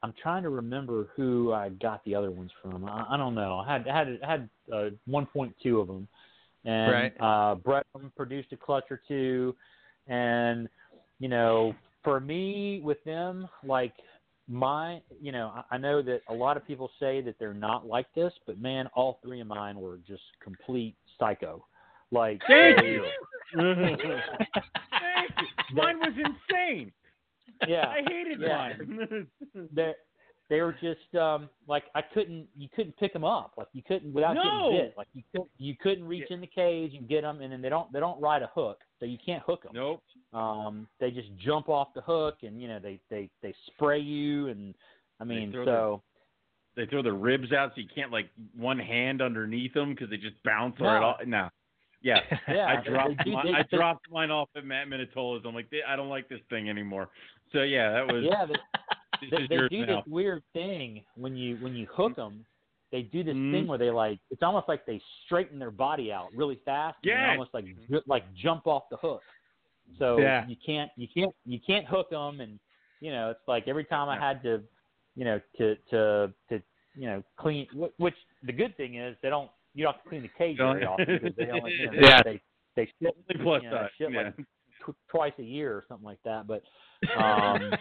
[0.02, 2.84] I'm trying to remember who I got the other ones from.
[2.84, 3.58] I, I don't know.
[3.58, 6.08] I had had I had uh, 1.2 of them,
[6.64, 7.12] and Right.
[7.20, 9.56] uh, Brett produced a clutch or two,
[10.06, 10.68] and
[11.18, 13.92] you know, for me with them, like
[14.48, 17.86] my, you know, I, I know that a lot of people say that they're not
[17.86, 21.64] like this, but man, all three of mine were just complete psycho.
[22.10, 23.04] Like, Thank you.
[23.54, 24.16] Thank you.
[25.72, 26.92] Mine was insane.
[27.66, 28.72] Yeah, I hated Yeah.
[28.78, 29.26] mine.
[29.72, 29.92] they
[30.50, 34.12] they were just um like I couldn't you couldn't pick them up like you couldn't
[34.14, 34.70] without No.
[34.70, 37.52] getting bit like you couldn't you couldn't reach in the cage and get them and
[37.52, 40.02] then they don't they don't ride a hook so you can't hook them nope.
[40.32, 44.48] um they just jump off the hook and you know they they they spray you
[44.48, 44.74] and
[45.20, 46.02] I mean so
[46.76, 50.16] They throw the ribs out so you can't like one hand underneath them because they
[50.16, 50.86] just bounce No.
[50.86, 51.16] right off.
[51.26, 51.48] No.
[52.00, 52.20] Yeah.
[52.48, 55.44] yeah I dropped they do- mine, they- I dropped mine off at Matt Minatola's.
[55.44, 57.08] I'm like, I don't like this thing anymore.
[57.52, 59.96] So yeah, that was yeah they, they, they do now.
[59.96, 62.44] this weird thing when you when you hook them
[62.90, 63.50] they do this Mhm.
[63.52, 67.12] thing where they like it's almost like they straighten their body out really fast and
[67.12, 67.28] Yeah.
[67.30, 67.66] almost like
[68.06, 69.22] like jump off the hook
[69.98, 70.46] So Yeah.
[70.46, 72.58] you can't you can't you can't hook them, and
[73.00, 74.62] you know it's like every time I had to,
[75.16, 76.62] you know, to to to
[76.94, 77.66] you know clean.
[77.96, 80.84] Which the good thing is they don't you don't have to clean the cage very
[80.84, 82.22] often because they only you know, Yeah.
[82.22, 82.40] they
[82.76, 84.22] they shit, you know, side, shit yeah.
[84.24, 84.34] like
[84.84, 86.46] tw- twice a year or something like that.
[86.46, 86.62] But
[87.20, 87.72] um,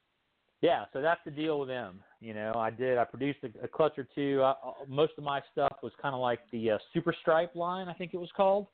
[0.60, 2.00] yeah, so that's the deal with them.
[2.20, 2.98] You know, I did.
[2.98, 4.42] I produced a, a clutch or two.
[4.42, 7.88] I, uh, most of my stuff was kind of like the uh, Super Stripe line,
[7.88, 8.66] I think it was called.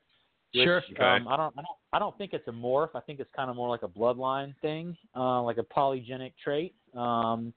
[0.53, 0.83] Which, Sure.
[0.99, 1.53] Um, I don't.
[1.57, 1.77] I don't.
[1.93, 2.89] I don't think it's a morph.
[2.95, 6.75] I think it's kind of more like a bloodline thing, uh, like a polygenic trait.
[6.95, 7.53] Um,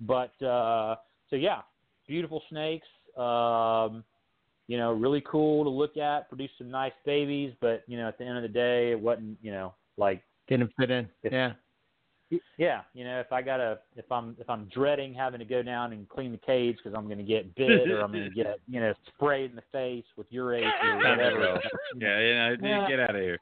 [0.00, 0.96] but uh,
[1.28, 1.60] so yeah,
[2.08, 2.88] beautiful snakes.
[3.16, 4.04] Um,
[4.70, 6.28] you know, really cool to look at.
[6.28, 9.36] Produced some nice babies, but you know, at the end of the day, it wasn't.
[9.42, 11.08] You know, like Didn't fit in.
[11.24, 11.52] If- Yeah.
[12.56, 15.92] yeah, you know, if I gotta, if I'm, if I'm dreading having to go down
[15.92, 18.94] and clean the cage because I'm gonna get bit or I'm gonna get, you know,
[19.08, 21.60] sprayed in the face with urate or whatever.
[21.98, 22.88] Yeah, you know, Yeah.
[22.88, 23.38] get out of here.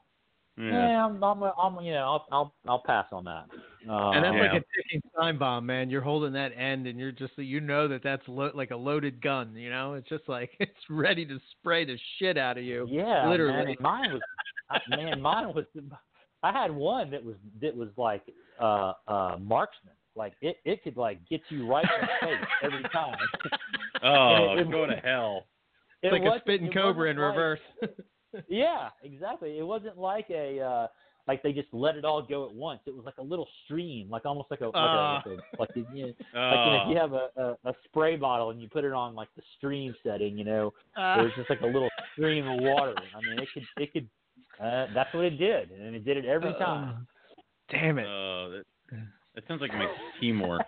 [0.59, 0.71] Yeah.
[0.89, 3.45] Yeah, I'm, I'm, I'm, you know, I'll, I'll, I'll pass on that.
[3.89, 4.41] Um, And that's Yeah.
[4.41, 5.89] like a ticking time bomb, man.
[5.89, 9.21] You're holding that end, and you're just you know that that's lo- like a loaded
[9.21, 9.55] gun.
[9.55, 12.85] You know, it's just like it's ready to spray the shit out of you.
[12.89, 13.71] Yeah, literally.
[13.71, 14.21] and mine was,
[14.69, 15.65] I- man, mine was.
[16.43, 18.23] I had one that was that was like
[18.61, 19.93] uh uh marksman.
[20.15, 23.15] Like it, it could like get you right in the face every time.
[24.03, 25.45] Oh, it- it- go to hell.
[26.01, 27.59] It It's like a wasn't- spitting cobra in like- reverse.
[28.47, 29.57] Yeah, exactly.
[29.57, 30.87] It wasn't like a uh
[31.27, 32.79] like they just let it all go at once.
[32.87, 35.21] It was like a little stream, like almost like a like Ah.
[35.25, 37.29] a, like, a, like a, you know, like you, know, Oh, if you have a,
[37.65, 40.73] a a spray bottle and you put it on like the stream setting, you know,
[40.97, 41.19] Ah.
[41.19, 42.95] it was just like a little stream of water.
[43.15, 44.09] I mean, it could it could
[44.59, 47.05] uh, that's what it did, and it did it every time.
[47.07, 47.41] Uh,
[47.71, 48.07] damn it.
[48.07, 48.51] Oh,
[48.91, 48.99] that,
[49.35, 49.87] that sounds like my
[50.19, 50.59] Timor.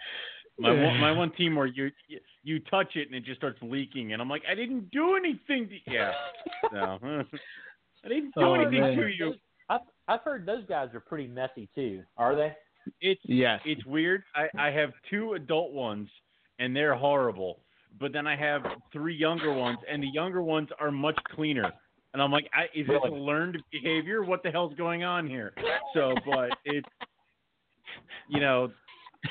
[0.60, 1.90] My one, my one Timor, you
[2.44, 5.70] you touch it and it just starts leaking, and I'm like, I didn't do anything.
[5.70, 6.12] To, yeah,
[6.72, 7.00] no,
[8.06, 8.98] I didn't do Oh, anything man.
[8.98, 9.34] to you.
[9.70, 12.04] I've I've heard those guys are pretty messy too.
[12.18, 12.54] Are they?
[13.00, 13.60] It's yes.
[13.66, 14.24] it's weird.
[14.36, 16.10] I I have two adult ones,
[16.60, 17.60] and they're horrible.
[18.00, 18.62] But then I have
[18.94, 21.72] three younger ones, and the younger ones are much cleaner.
[22.14, 24.24] And I'm like, I, is this learned behavior?
[24.24, 25.54] What the hell's going on here?
[25.94, 26.88] So, but it's,
[28.30, 28.72] you know,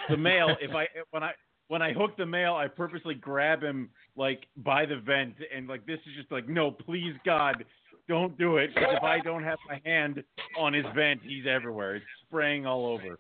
[0.09, 0.57] the male.
[0.61, 1.33] If I when I
[1.69, 5.87] when I hook the male, I purposely grab him like by the vent, and like
[5.87, 7.65] this is just like, no, please God,
[8.09, 8.75] don't do it.
[8.75, 10.23] Because if I don't have my hand
[10.59, 11.97] on his vent, he's everywhere.
[11.97, 13.19] It's spraying all over.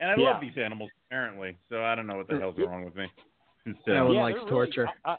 [0.00, 0.30] And I Yeah.
[0.32, 3.06] love these animals apparently, so I don't know what the hell's wrong with me.
[3.66, 4.88] So, That one yeah, likes they're really- torture.
[5.04, 5.16] I, I,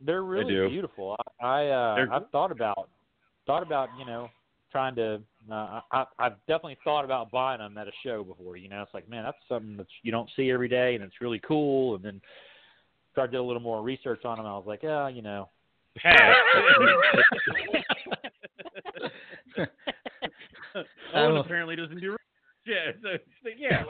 [0.00, 0.68] they're really do.
[0.68, 1.16] beautiful.
[1.40, 2.88] I, I uh, I've thought about
[3.46, 4.28] thought about you know
[4.76, 5.22] trying to.
[5.50, 8.58] Uh, I, I've definitely thought about buying them at a show before.
[8.58, 11.20] You know, it's like man, that's something that you don't see every day, and it's
[11.22, 11.94] really cool.
[11.94, 12.20] And then
[13.12, 14.44] started to do a little more research on them.
[14.46, 15.48] I was like, yeah, you know,
[15.96, 16.34] pass.
[19.56, 19.66] I
[21.14, 22.14] Owen will- apparently doesn't do.
[22.66, 23.84] Yeah, so it's like, yeah.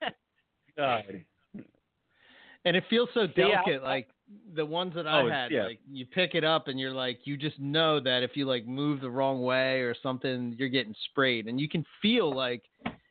[0.78, 1.02] God.
[2.64, 4.08] And it feels so See, I- delicate, like
[4.54, 5.50] the ones that I Oh, had.
[5.50, 5.64] yeah.
[5.64, 8.66] Like you pick it up and you're like, you just know that if you like
[8.66, 12.62] move the wrong way or something, you're getting sprayed, and you can feel like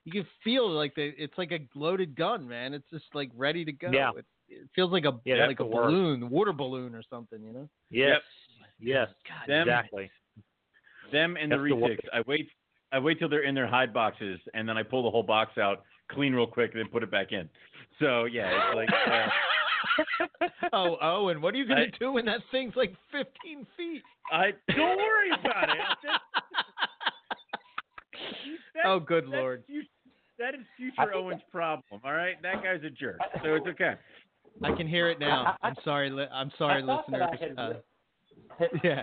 [0.05, 2.73] you can feel like the it's like a loaded gun, man.
[2.73, 3.89] It's just like ready to go.
[3.91, 4.09] Yeah.
[4.17, 5.87] It, it feels like a Yeah, like a the worst.
[5.87, 7.69] balloon, water balloon or something, you know.
[7.89, 8.19] yes,
[8.79, 10.11] yes, God, Them- exactly.
[11.11, 12.01] Them and the That's the worst.
[12.01, 12.09] retics.
[12.17, 12.49] I wait.
[12.91, 15.57] I wait till they're in their hide boxes, and then I pull the whole box
[15.57, 17.49] out, clean real quick, and then put it back in.
[17.99, 18.89] So yeah, it's like.
[18.89, 19.27] Uh,
[20.73, 24.01] oh, oh, and what are you gonna do when that thing's like 15 feet?
[24.31, 25.75] I don't worry about it.
[26.03, 26.21] That-
[28.85, 29.63] oh, good that's lord!
[29.67, 29.75] fut-
[30.39, 32.01] that is future think Owen's problem.
[32.03, 33.93] All right, that guy's a jerk, so it's okay.
[34.63, 35.55] I can hear it now.
[35.61, 36.09] I- I- I'm sorry.
[36.09, 37.57] Li- I'm sorry, I thought that I listeners.
[37.57, 37.73] had Uh,
[38.59, 39.01] read- yeah.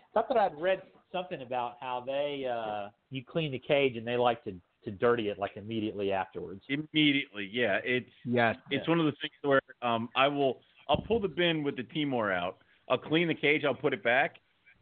[0.14, 0.82] thought that I'd read
[1.12, 4.54] something about how they uh you clean the cage and they like to
[4.84, 6.62] to dirty it like immediately afterwards.
[6.68, 7.78] Immediately, yeah.
[7.84, 8.56] It's Yes.
[8.70, 11.84] it's one of the things where um I will I'll pull the bin with the
[11.84, 12.58] Timor out.
[12.88, 13.62] I'll clean the cage.
[13.64, 14.36] I'll put it back.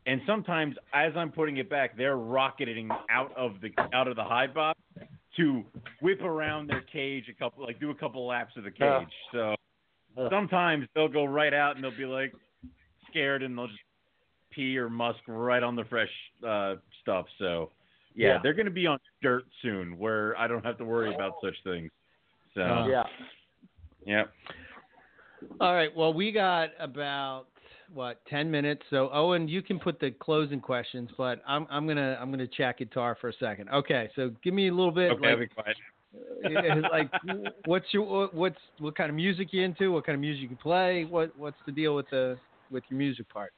[0.07, 4.25] And sometimes, as I'm putting it back, they're rocketing out of the out of the
[4.25, 4.79] hide box
[5.37, 5.63] to
[6.01, 9.09] whip around their cage a couple, like do a couple laps of the cage.
[9.33, 9.55] So
[10.31, 12.33] sometimes they'll go right out and they'll be like
[13.11, 13.79] scared and they'll just
[14.51, 16.09] pee or musk right on the fresh
[16.47, 17.27] uh, stuff.
[17.39, 17.71] So
[18.15, 18.39] yeah, Yeah.
[18.43, 21.55] they're going to be on dirt soon, where I don't have to worry about such
[21.65, 21.91] things.
[22.55, 23.03] So yeah.
[24.07, 24.23] yeah.
[25.61, 25.95] All right.
[25.95, 27.47] Well, we got about
[27.93, 28.83] what ten minutes.
[28.91, 32.79] So Owen, you can put the closing questions, but I'm I'm gonna I'm gonna chat
[32.79, 33.69] guitar for a second.
[33.71, 34.11] Okay.
[34.17, 35.77] So give me a little bit Okay, like be quiet.
[36.45, 37.11] uh, like
[37.65, 39.93] what's your what's what kind of music you into?
[39.93, 41.05] What kind of music you play?
[41.05, 42.39] What what's the deal with the
[42.71, 43.53] with your music part?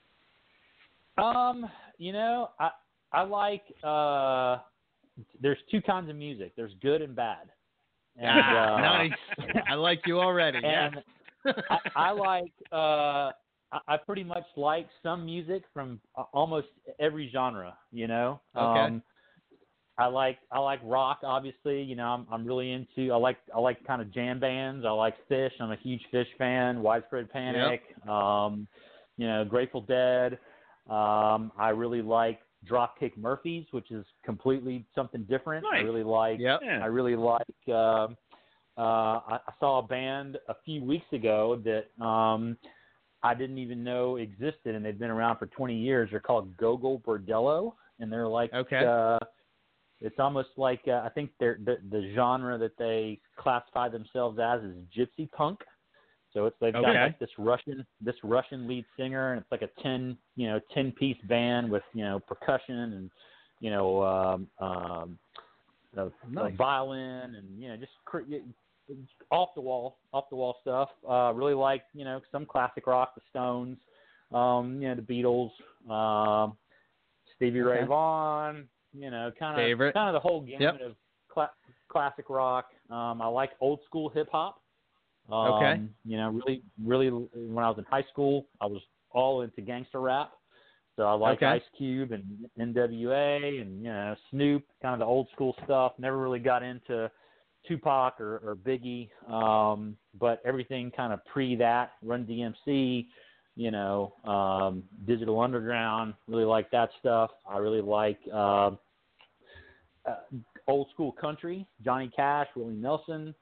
[1.19, 2.71] Um, you know, I
[3.13, 4.59] I like uh
[5.41, 6.53] there's two kinds of music.
[6.57, 7.51] There's good and bad.
[8.17, 9.13] And, ah, uh, nice.
[9.69, 10.59] I like you already.
[10.65, 11.05] and yes.
[11.47, 13.33] I, I like uh
[13.87, 16.67] I, pretty much like some music from uh, almost
[16.99, 18.41] every genre, you know.
[18.57, 18.81] Okay.
[18.81, 19.03] Um
[19.99, 23.61] I like I like rock obviously, you know, I'm I'm really into I like I
[23.61, 24.85] like kind of jam bands.
[24.85, 25.53] I like Phish.
[25.61, 28.67] I'm a huge Phish fan, Widespread Panic, um
[29.17, 30.39] you know, Grateful Dead.
[30.89, 35.65] Um I really like Dropkick Murphys, which is completely something different.
[35.67, 36.61] I really like Yep.
[36.63, 36.81] Yeah.
[36.83, 37.69] I really like.
[37.69, 38.17] Um,
[38.81, 42.57] uh, I, I saw a band a few weeks ago that um,
[43.23, 46.09] I didn't even know existed, and they've been around for 20 years.
[46.11, 48.85] They're called Gogol Bordello, and they're like, Okay.
[48.85, 49.19] uh,
[50.01, 54.63] it's almost like uh, I think they're the, the genre that they classify themselves as
[54.63, 55.61] is gypsy punk.
[56.33, 59.83] So it's they've got like this Russian this Russian lead singer, and it's like a
[59.83, 63.11] ten you know ten piece band with you know percussion and
[63.61, 65.19] you know um, um,
[65.97, 66.55] a, a Nice.
[66.57, 68.21] violin and you know just cr-
[69.31, 70.89] off the wall off the wall stuff.
[71.09, 73.79] Uh, really like you know some classic rock, the Stones,
[74.33, 75.51] um, you know the Beatles,
[75.91, 76.57] um,
[77.37, 78.69] Stevie Ray Vaughan.
[78.93, 80.81] You know kind of kind of the whole gamut Yep.
[80.83, 80.97] of
[81.29, 81.51] cla-
[81.89, 82.67] classic rock.
[82.91, 84.61] Um, I like old school hip hop.
[85.31, 85.81] Um, Okay.
[86.05, 90.01] You know, really, really, when I was in high school, I was all into gangster
[90.01, 90.33] rap.
[90.97, 91.47] So I like Okay.
[91.47, 92.25] Ice Cube and
[92.59, 95.93] NWA and you know Snoop, kind of the old school stuff.
[95.99, 97.11] Never really got into
[97.69, 103.07] Tupac or, or Biggie, um, but everything kind of pre that, Run DMC,
[103.57, 106.15] you know, um, Digital Underground.
[106.27, 107.31] Really like that stuff.
[107.49, 108.71] I really like uh,
[110.07, 110.17] uh,
[110.67, 113.35] old school country, Johnny Cash, Willie Nelson.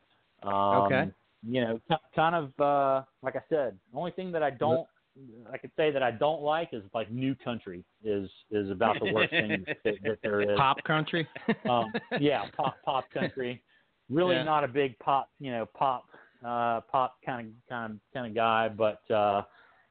[0.43, 1.11] Um, Okay.
[1.47, 3.79] You know, ki- kind of uh, like I said.
[3.93, 4.89] The only thing that I don't,
[5.53, 9.13] I could say that I don't like is like new country is is about the
[9.13, 10.57] worst thing that, that there is.
[10.57, 11.29] Pop country.
[11.69, 13.63] Um, yeah, pop pop country.
[14.11, 14.45] Really Yeah.
[14.45, 16.07] not a big pop, you know, pop
[16.45, 19.43] uh pop kind of kind of kind of guy, but uh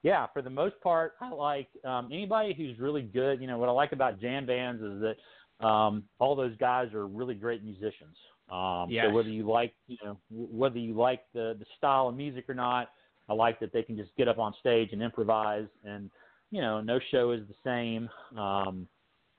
[0.03, 3.69] yeah, for the most part I like um anybody who's really good, you know, what
[3.69, 8.15] I like about jam bands is that um all those guys are really great musicians.
[8.49, 9.05] Um Yes.
[9.05, 12.55] so whether you like, you know, whether you like the the style of music or
[12.55, 12.89] not,
[13.29, 16.09] I like that they can just get up on stage and improvise and
[16.49, 18.09] you know, no show is the same.
[18.39, 18.87] Um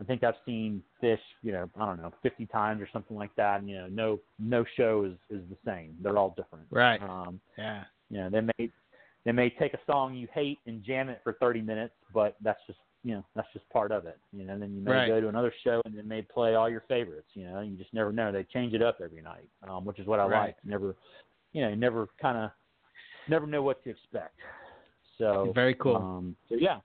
[0.00, 3.34] I think I've seen Phish, you know, I don't know, 50 times or something like
[3.36, 3.60] that.
[3.60, 5.96] And, you know, no no show is is the same.
[6.00, 6.66] They're all different.
[6.70, 7.02] Right.
[7.02, 7.84] Um, yeah.
[8.10, 8.70] you know, they may
[9.24, 12.60] they may take a song you hate and jam it for 30 minutes, but that's
[12.66, 14.18] just you know that's just part of it.
[14.32, 15.06] You know, and then you may Right.
[15.08, 17.28] go to another show and they may play all your favorites.
[17.34, 18.30] You know, you just never know.
[18.30, 20.46] They change it up every night, um, which is what I Right.
[20.46, 20.56] like.
[20.64, 20.94] Never,
[21.52, 22.50] you know, never kind of
[23.26, 24.36] never know what to expect.
[25.18, 25.96] So Very cool.
[25.96, 26.78] um, so yeah,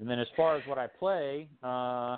[0.00, 2.16] and then as far as what I play, uh,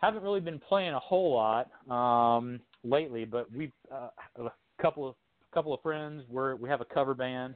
[0.00, 4.08] haven't really been playing a whole lot um, lately, but we've uh,
[4.38, 4.50] a
[4.80, 5.14] couple of
[5.52, 6.24] couple of friends.
[6.28, 7.54] We're we have a cover band,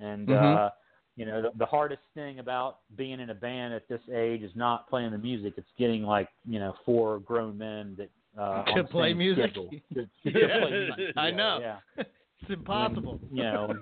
[0.00, 0.56] and Mhm.
[0.56, 0.70] uh,
[1.16, 4.52] you know the, the hardest thing about being in a band at this age is
[4.54, 5.54] not playing the music.
[5.56, 9.50] It's getting like you know four grown men that uh, on To play music.
[9.50, 10.58] schedule to, to Yeah.
[10.60, 11.12] play music.
[11.16, 11.58] I Yeah, know.
[11.60, 11.76] Yeah
[12.42, 13.20] it's impossible.
[13.30, 13.76] you know,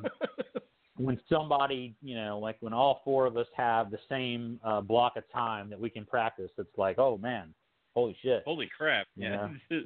[0.96, 5.16] when somebody, you know, like when all four of us have the same uh, block
[5.16, 7.54] of time that we can practice, it's like, oh man,
[7.94, 8.42] holy shit.
[8.44, 9.06] Holy crap!
[9.16, 9.48] Yeah.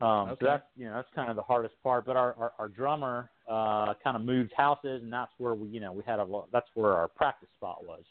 [0.00, 0.36] Um, Okay.
[0.40, 2.04] So that's you know that's kind of the hardest part.
[2.04, 5.78] But our our, our drummer uh, kind of moved houses, and that's where we you
[5.78, 6.48] know we had a lot.
[6.52, 8.02] That's where our practice spot was.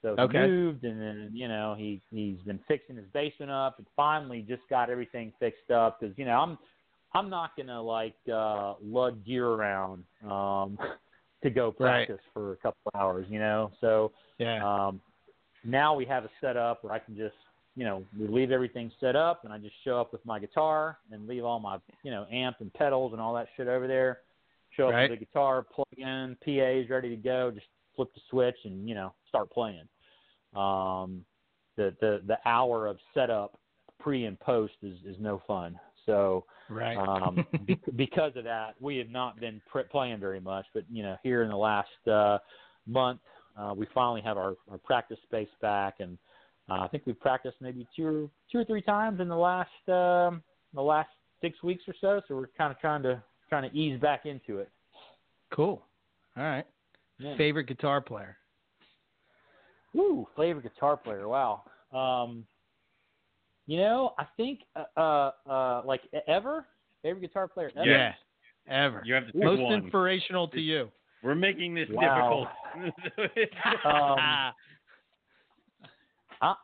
[0.00, 0.46] So he Okay.
[0.46, 4.62] moved, and then you know he he's been fixing his basement up, and finally just
[4.70, 6.56] got everything fixed up because you know I'm
[7.14, 10.78] I'm not gonna like uh, lug gear around um,
[11.42, 12.06] to go Right.
[12.06, 13.72] practice for a couple hours, you know.
[13.80, 14.86] So yeah.
[14.86, 15.00] um,
[15.64, 17.34] now we have a setup where I can just,
[17.76, 20.98] you know, we leave everything set up, and I just show up with my guitar
[21.10, 24.20] and leave all my, you know, amp and pedals and all that shit over there.
[24.76, 25.10] Show up Right.
[25.10, 27.50] with the guitar, plug in, PA's ready to go.
[27.50, 29.86] Just flip the switch and you know start playing.
[30.54, 31.24] Um,
[31.76, 33.58] the the the hour of setup,
[34.00, 35.78] pre and post is is no fun.
[36.06, 36.96] So right.
[36.96, 40.66] um, be- because of that, we have not been pr- playing very much.
[40.74, 42.38] But you know, here in the last uh,
[42.86, 43.20] month,
[43.56, 46.18] uh, we finally have our, our practice space back, and
[46.70, 49.70] uh, I think we've practiced maybe two or two or three times in the last
[49.88, 50.42] um,
[50.72, 51.10] the last
[51.40, 52.20] six weeks or so.
[52.26, 54.70] So we're kind of trying to trying to ease back into it.
[55.52, 55.82] cool.
[56.36, 56.66] All right.
[57.18, 57.36] Yeah.
[57.36, 58.36] Favorite guitar player?
[59.96, 61.28] Ooh, favorite guitar player.
[61.28, 61.62] Wow.
[61.92, 62.44] Um,
[63.66, 66.66] you know, I think uh, uh, uh, like ever
[67.02, 67.88] favorite guitar player ever.
[67.88, 68.12] Yeah.
[68.66, 69.02] Ever.
[69.04, 69.74] You have to pick Most one.
[69.74, 70.90] inspirational to you.
[71.22, 72.48] We're making this Wow.
[72.74, 72.94] difficult.
[73.84, 74.52] Um,
[76.44, 76.54] I,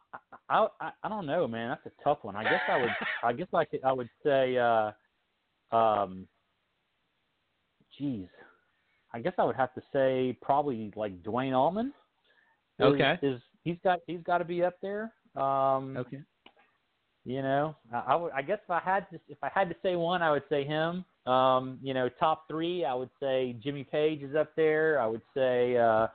[0.48, 1.70] I I I don't know, man.
[1.70, 2.36] That's a tough one.
[2.36, 2.90] I guess I would
[3.24, 4.92] I guess I could I would say uh
[5.74, 6.26] um
[7.98, 8.26] geez.
[9.12, 11.92] I guess I would have to say probably like Duane Allman.
[12.78, 13.18] Is, Okay.
[13.22, 15.12] Is he's got he's got to be up there.
[15.36, 16.20] Um Okay.
[17.24, 19.76] you know, I, I would I guess if I had to if I had to
[19.82, 21.04] say one, I would say him.
[21.26, 24.98] Um, you know, top 3, I would say Jimmy Page is up there.
[25.00, 26.06] I would say uh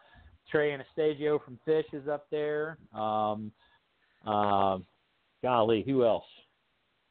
[0.52, 2.78] Trey Anastasio from Phish is up there.
[2.94, 3.52] Um,
[4.26, 4.78] uh,
[5.44, 6.26] golly, who else?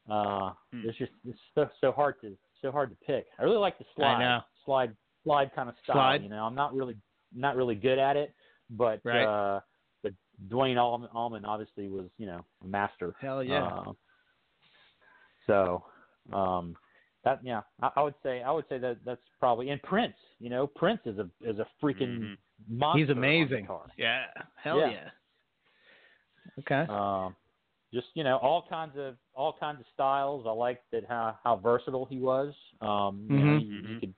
[0.09, 0.81] Uh, Hmm.
[0.87, 3.25] It's just it's so, so hard to so hard to pick.
[3.39, 5.95] I really like the slide, slide, slide kind of style.
[5.95, 6.23] Slide.
[6.23, 6.95] You know, I'm not really
[7.33, 8.33] not really good at it,
[8.69, 9.23] but Right.
[9.25, 9.59] uh,
[10.03, 10.13] but
[10.49, 13.15] Duane Allman, Allman obviously was you know a master.
[13.19, 13.65] Hell yeah.
[13.65, 13.93] Uh,
[15.47, 15.83] so,
[16.33, 16.75] um,
[17.23, 20.15] that yeah, I, I would say I would say that that's probably and Prince.
[20.39, 22.37] You know, Prince is a is a freaking Mhm.
[22.67, 22.99] Monster.
[22.99, 23.61] He's on amazing.
[23.63, 23.87] guitar.
[23.97, 24.25] Yeah.
[24.61, 24.89] Hell yeah.
[24.91, 25.09] Yeah.
[26.59, 26.91] Okay.
[26.91, 27.35] Um,
[27.93, 30.45] just you know, all kinds of all kinds of styles.
[30.47, 32.53] I like that how how versatile he was.
[32.81, 33.59] Um, you know, Mhm.
[33.59, 33.99] he, he Mhm.
[33.99, 34.13] could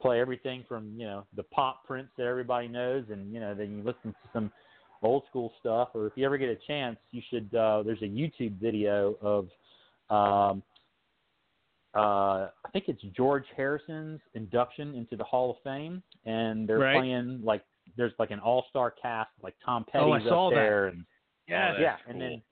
[0.00, 3.76] play everything from you know the pop Prince that everybody knows, and you know then
[3.76, 4.52] you listen to some
[5.02, 5.90] old school stuff.
[5.94, 7.52] Or if you ever get a chance, you should.
[7.54, 9.48] Uh, there's a YouTube video of.
[10.10, 10.62] Um,
[11.94, 16.94] uh, I think it's George Harrison's induction into the Hall of Fame, and they're Right.
[16.94, 17.62] playing like
[17.98, 20.60] there's like an all-star cast, like Tom Petty's Oh, I saw up that.
[20.60, 21.04] there, and
[21.46, 21.58] Yes.
[21.62, 22.12] Oh, that's yeah, cool.
[22.12, 22.42] and then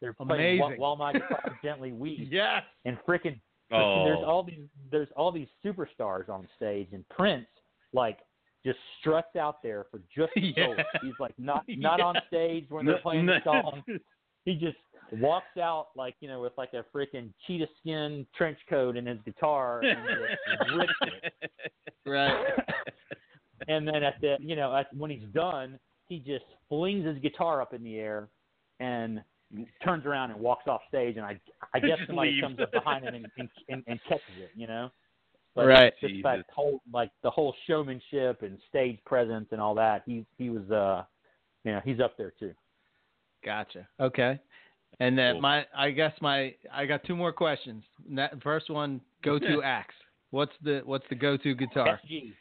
[0.00, 0.58] they're playing Amazing.
[0.80, 2.62] while, while my guitar gently weeps, Yes.
[2.86, 3.38] and freaking
[3.74, 7.46] Oh, there's all these there's all these superstars on stage, and Prince
[7.94, 8.18] like
[8.64, 10.66] just struts out there for just the Yeah.
[10.66, 10.76] solo.
[11.02, 13.82] He's like not not on stage when they're playing the song.
[14.44, 14.76] He just
[15.12, 19.18] walks out like you know with like a freaking cheetah skin trench coat and his
[19.24, 21.50] guitar and just rips it.
[22.04, 22.44] Right.
[23.68, 25.78] And then at the you know at, when he's done,
[26.08, 28.28] he just flings his guitar up in the air
[28.80, 29.22] and
[29.84, 31.16] turns around and walks off stage.
[31.16, 31.38] And I
[31.74, 32.42] I guess Just somebody leaves.
[32.42, 34.50] comes up behind him and, and, and, and catches it.
[34.56, 34.90] You know.
[35.54, 35.92] But Right.
[36.00, 36.22] Just Jesus.
[36.24, 40.02] that whole like the whole showmanship and stage presence and all that.
[40.06, 41.04] He he was uh
[41.64, 42.52] you know he's up there too.
[43.44, 43.86] Gotcha.
[44.00, 44.40] Okay.
[45.00, 45.40] And then Cool.
[45.42, 47.82] my, I guess my, I got two more questions.
[48.10, 49.94] That first one, go to axe.
[50.30, 51.98] What's the, what's the go to guitar?
[52.08, 52.32] SG.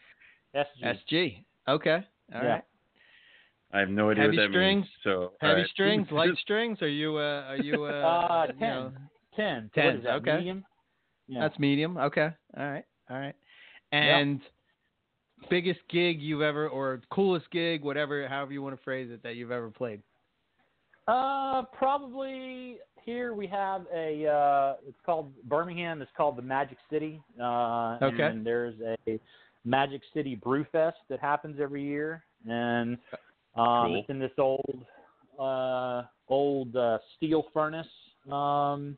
[0.55, 0.83] SG.
[1.11, 1.43] SG.
[1.67, 1.99] Okay.
[2.33, 2.43] All right.
[2.43, 2.61] Yeah.
[3.73, 4.83] I have no idea Heavy what that strings?
[4.83, 4.87] means.
[5.03, 5.67] So Heavy all right.
[5.69, 6.81] strings, light strings.
[6.81, 7.89] Are you, uh, are you, uh,
[8.29, 8.59] Uh, you 10.
[8.59, 8.91] know,
[9.35, 9.69] Ten.
[9.73, 10.09] Ten, What is that?
[10.15, 10.37] okay.
[10.37, 10.65] Medium.
[11.27, 11.39] Yeah.
[11.41, 11.97] That's medium.
[11.97, 12.29] Okay.
[12.57, 12.83] All right.
[13.09, 13.35] All right.
[13.93, 14.41] And
[15.49, 19.35] biggest gig you've ever, or coolest gig, whatever, however you want to phrase it, that
[19.35, 20.01] you've ever played.
[21.07, 24.27] Uh, probably here we have a.
[24.27, 26.01] Uh, it's called Birmingham.
[26.01, 27.21] It's called the Magic City.
[27.41, 28.23] Uh, Okay.
[28.23, 29.19] And there's a
[29.65, 32.97] Magic City Brew Fest that happens every year, and
[33.55, 33.99] um, Cool.
[33.99, 34.85] it's in this old,
[35.39, 37.87] uh, old uh, steel furnace,
[38.31, 38.97] um,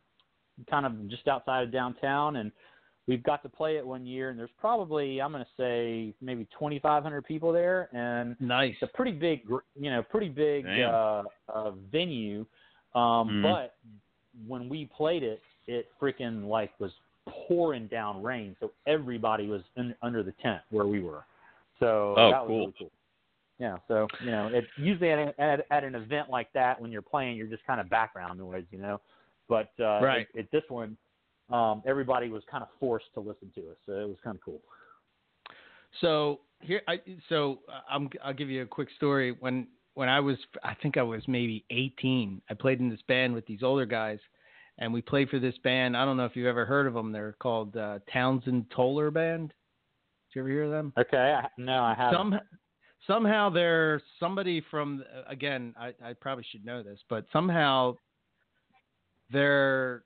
[0.70, 2.52] kind of just outside of downtown, and
[3.08, 6.46] we've got to play it one year, and there's probably I'm going to say maybe
[6.58, 8.76] 2,500 people there, and Nice.
[8.80, 12.46] it's a pretty big, gr- you know, pretty big uh, uh, venue.
[12.96, 13.42] Um, Mhm.
[13.42, 13.76] But
[14.48, 16.92] when we played it, it freaking like was
[17.28, 21.26] pouring down rain, so everybody was in, under the tent where we were.
[21.80, 22.60] So Oh, that was cool.
[22.60, 22.92] really cool.
[23.60, 26.92] Yeah, so you know, it usually at, a, at at an event like that, when
[26.92, 29.00] you're playing, you're just kind of background noise, you know.
[29.48, 30.28] But uh, Right.
[30.34, 30.98] at, at this one,
[31.50, 34.42] um, everybody was kind of forced to listen to us, so it was kind of
[34.44, 34.60] cool.
[36.02, 39.36] So here, I so uh, I'm I'll give you a quick story.
[39.40, 42.42] When when I was, I think I was maybe 18.
[42.50, 44.20] I played in this band with these older guys,
[44.80, 45.96] and we played for this band.
[45.96, 47.12] I don't know if you've ever heard of them.
[47.12, 49.50] They're called uh, Townsend Toller Band.
[49.50, 50.94] Did you ever hear of them?
[51.00, 52.18] Okay, I, no, I haven't.
[52.18, 52.40] Some
[53.08, 55.74] somehow they're somebody from again.
[55.80, 57.96] I, I probably should know this, but somehow
[59.32, 60.04] they're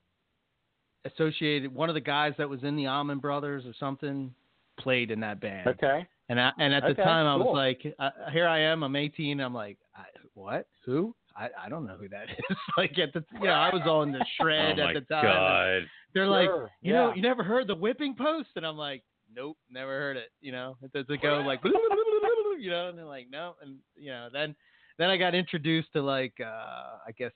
[1.05, 1.73] associated.
[1.73, 4.33] One of the guys that was in the Allman Brothers or something
[4.79, 5.67] played in that band.
[5.67, 6.05] okay.
[6.29, 7.53] And I, and at the Okay, time I cool.
[7.53, 9.39] was like, uh, here I am, I'm 18.
[9.39, 10.03] I'm like, I,
[10.33, 10.67] what?
[10.85, 11.15] Who?
[11.37, 12.57] I, I don't know who that is.
[12.77, 15.25] like at the, you know, I was on the Oh shred my at the time.
[15.25, 15.89] and god.
[16.13, 18.49] They're like, Sure, you know, you never heard the whipping post?
[18.55, 19.03] And I'm like,
[19.33, 20.29] nope, never heard it.
[20.41, 21.61] You know, it does it go like,
[22.59, 24.55] you know, and they're like, no, and you know, then
[24.97, 27.31] then I got introduced to like, uh, I guess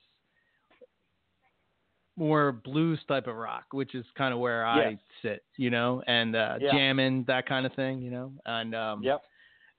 [2.16, 6.36] more blues type of rock, which is kind of where I sit, you know, and
[6.36, 6.72] uh, Yeah.
[6.72, 9.22] jamming that kind of thing, you know, and um, Yep.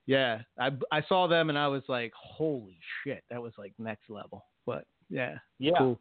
[0.05, 4.09] Yeah, I I saw them and I was like, holy shit, that was like next
[4.09, 4.45] level.
[4.65, 5.77] But yeah, Yeah.
[5.77, 5.99] cool.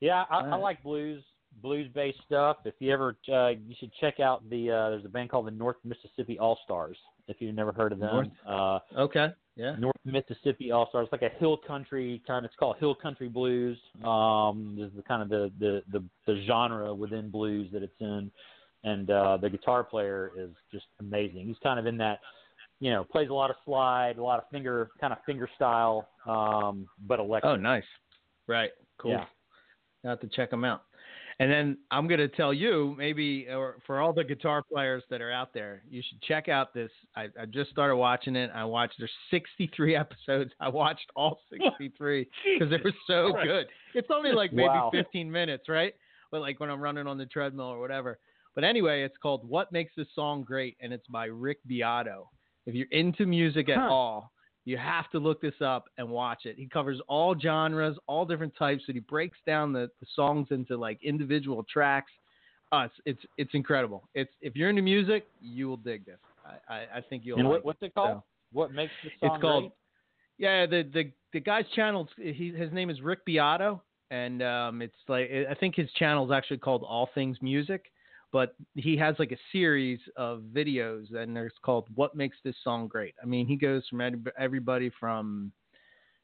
[0.00, 1.22] Yeah, I, I like blues.
[1.62, 2.58] blues based stuff.
[2.66, 4.70] If you ever, uh, you should check out the.
[4.70, 6.98] Uh, there's a band called the North Mississippi All Stars.
[7.28, 11.22] If you've never heard of them, North, uh, okay, yeah, North Mississippi All Stars, like
[11.22, 12.44] a hill country kind.
[12.44, 13.78] Of, it's called hill country blues.
[14.04, 18.30] Um, is the kind of the, the the the genre within blues that it's in,
[18.84, 21.46] and uh, the guitar player is just amazing.
[21.46, 22.20] He's kind of in that
[22.80, 26.08] you know, plays a lot of slide, a lot of finger kind of finger style,
[26.26, 27.50] um, but electric.
[27.50, 27.84] Oh, nice.
[28.46, 28.70] Right.
[28.98, 29.12] Cool.
[29.12, 29.24] Yeah.
[30.04, 30.82] I have to check them out.
[31.38, 35.20] And then I'm going to tell you, maybe, or for all the guitar players that
[35.20, 36.90] are out there, you should check out this.
[37.14, 38.50] I, I just started watching it.
[38.54, 40.52] I watched there's 63 episodes.
[40.60, 42.26] I watched all 63
[42.58, 43.66] because they were so good.
[43.94, 44.90] It's only like maybe wow.
[44.92, 45.94] 15 minutes, right?
[46.30, 48.18] But like when I'm running on the treadmill or whatever.
[48.54, 52.30] But anyway, it's called "What Makes This Song Great," and it's by Rick Beato.
[52.66, 53.88] If you're into music at huh.
[53.88, 54.32] all,
[54.64, 56.56] you have to look this up and watch it.
[56.56, 60.76] He covers all genres, all different types, and he breaks down the, the songs into
[60.76, 62.10] like individual tracks.
[62.72, 64.08] Uh, it's, it's it's incredible.
[64.14, 66.18] It's if you're into music, you will dig this.
[66.44, 67.38] I, I, I think you'll.
[67.38, 68.18] And like what, what's it called?
[68.18, 69.62] So, what makes the song It's called.
[69.62, 69.72] Great?
[70.38, 72.08] Yeah, the the the guy's channel.
[72.16, 73.80] He his name is Rick Beato,
[74.10, 77.84] and um, it's like I think his channel is actually called All Things Music
[78.36, 82.86] but he has like a series of videos and it's called what makes this song
[82.86, 83.14] great.
[83.22, 84.02] I mean he goes from
[84.38, 85.52] everybody from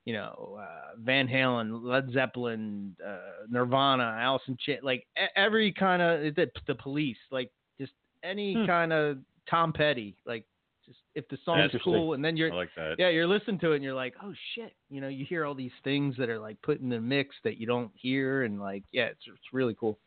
[0.05, 5.07] you know uh, van halen led zeppelin uh, nirvana alice in chains like
[5.37, 8.67] every kind of the, the police like just any hmm.
[8.67, 9.17] kind of
[9.49, 10.45] tom petty like
[10.85, 12.69] just if the song is cool and then you're like
[12.99, 15.55] yeah you're listening to it and you're like oh shit you know you hear all
[15.55, 18.83] these things that are like put in the mix that you don't hear and like
[18.93, 19.99] yeah it's, it's really cool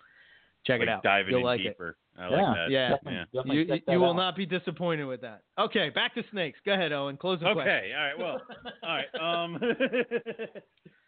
[0.65, 1.03] Check like it out.
[1.03, 1.89] Diving You'll in like deeper.
[1.89, 1.95] It.
[2.17, 2.69] I yeah, like that.
[2.69, 3.23] Yeah, yeah.
[3.33, 4.15] Definitely you, that you will out.
[4.15, 5.41] not be disappointed with that.
[5.59, 6.59] Okay, back to snakes.
[6.65, 7.17] Go ahead, Owen.
[7.17, 8.17] Close the Okay, all right.
[8.17, 8.41] Well,
[8.83, 9.05] all right.
[9.21, 9.59] Um,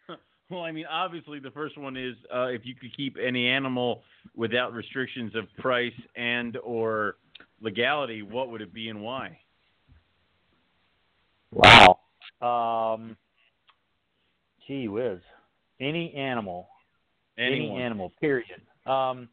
[0.50, 4.02] well, I mean, obviously, the first one is uh, if you could keep any animal
[4.36, 7.16] without restrictions of price and or
[7.60, 9.38] legality, what would it be and why?
[11.52, 11.98] Wow.
[12.42, 13.16] Um,
[14.66, 15.20] gee whiz.
[15.80, 16.68] Any animal.
[17.38, 17.76] Anyone.
[17.76, 18.12] Any animal.
[18.20, 18.60] Period.
[18.86, 19.28] Um,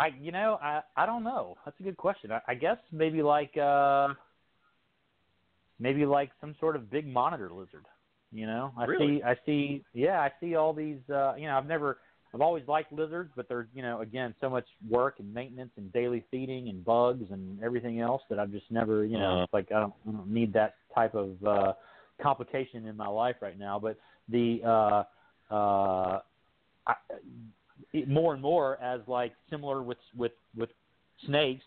[0.00, 1.56] I you know I I don't know.
[1.64, 2.32] That's a good question.
[2.32, 4.08] I, I guess maybe like uh
[5.78, 7.84] maybe like some sort of big monitor lizard.
[8.32, 9.18] You know, I really?
[9.18, 10.98] see I see yeah I see all these.
[11.10, 11.98] uh You know, I've never
[12.32, 15.92] I've always liked lizards, but they're you know again so much work and maintenance and
[15.92, 19.52] daily feeding and bugs and everything else that I've just never you know uh, it's
[19.52, 21.72] like I don't, I don't need that type of uh
[22.22, 23.78] complication in my life right now.
[23.78, 23.98] But
[24.30, 26.20] the uh uh
[26.86, 26.94] I,
[28.06, 30.70] more and more as like similar with with with
[31.26, 31.64] snakes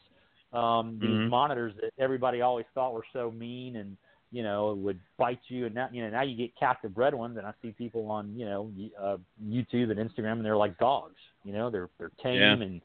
[0.53, 1.30] um these Mhm.
[1.30, 3.98] monitors that everybody always thought were so mean and
[4.31, 7.38] you know would bite you and now you know now you get captive bred ones
[7.38, 11.19] and I see people on you know uh YouTube and Instagram and they're like dogs
[11.44, 12.65] you know they're they're tame Yeah.
[12.65, 12.81] and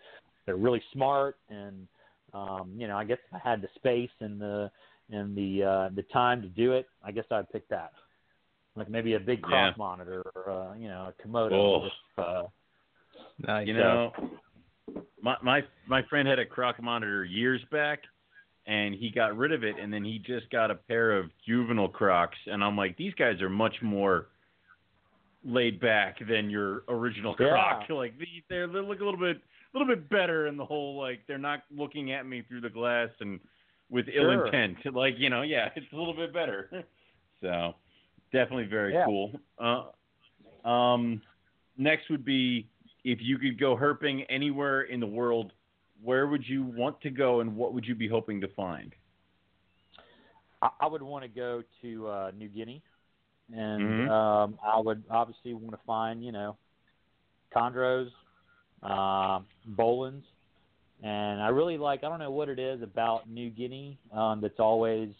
[0.47, 1.87] they're really smart and
[2.35, 4.71] um you know I guess if I had the space and the
[5.11, 7.93] and the uh the time to do it I guess I'd pick that
[8.77, 9.79] like maybe a big croc Yeah.
[9.79, 11.79] monitor or uh, you know a Komodo Oh.
[11.83, 12.43] with, uh
[13.47, 13.67] nice.
[13.67, 14.13] You know,
[15.23, 18.01] my my my friend had a croc monitor years back,
[18.67, 21.89] and he got rid of it, and then he just got a pair of juvenile
[21.89, 24.29] crocs, and I'm like, these guys are much more
[25.45, 27.49] laid back than your original Yeah.
[27.51, 27.89] croc.
[27.91, 31.21] Like they they're, look a little bit a little bit better in the whole like
[31.27, 33.41] they're not looking at me through the glass and
[33.91, 34.77] with ill intent.
[34.95, 36.71] Like you know, yeah, it's a little bit better.
[37.41, 37.75] so
[38.33, 39.05] definitely very Yeah.
[39.05, 39.33] cool.
[39.59, 41.23] Uh, um,
[41.77, 42.69] next would be
[43.13, 45.53] if you could go herping anywhere in the world,
[46.03, 48.95] where would you want to go and what would you be hoping to find?
[50.63, 52.83] I, I would want to go to uh, New Guinea,
[53.53, 54.11] and Mhm.
[54.11, 56.57] um, I would obviously want to find you know
[57.55, 58.11] chondros,
[58.83, 59.41] uh,
[59.71, 60.25] Boelens,
[61.03, 64.61] and I really like I don't know what it is about New Guinea um, that's
[64.61, 65.11] always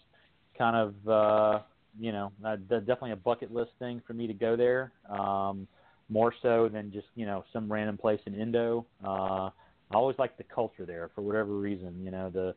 [0.59, 1.61] kind of uh,
[1.99, 4.93] you know uh, definitely a bucket list thing for me to go there.
[5.09, 5.67] Um,
[6.09, 8.87] more so than just you know some random place in Indo.
[9.05, 9.51] Uh,
[9.91, 12.03] I always like the culture there for whatever reason.
[12.03, 12.55] You know the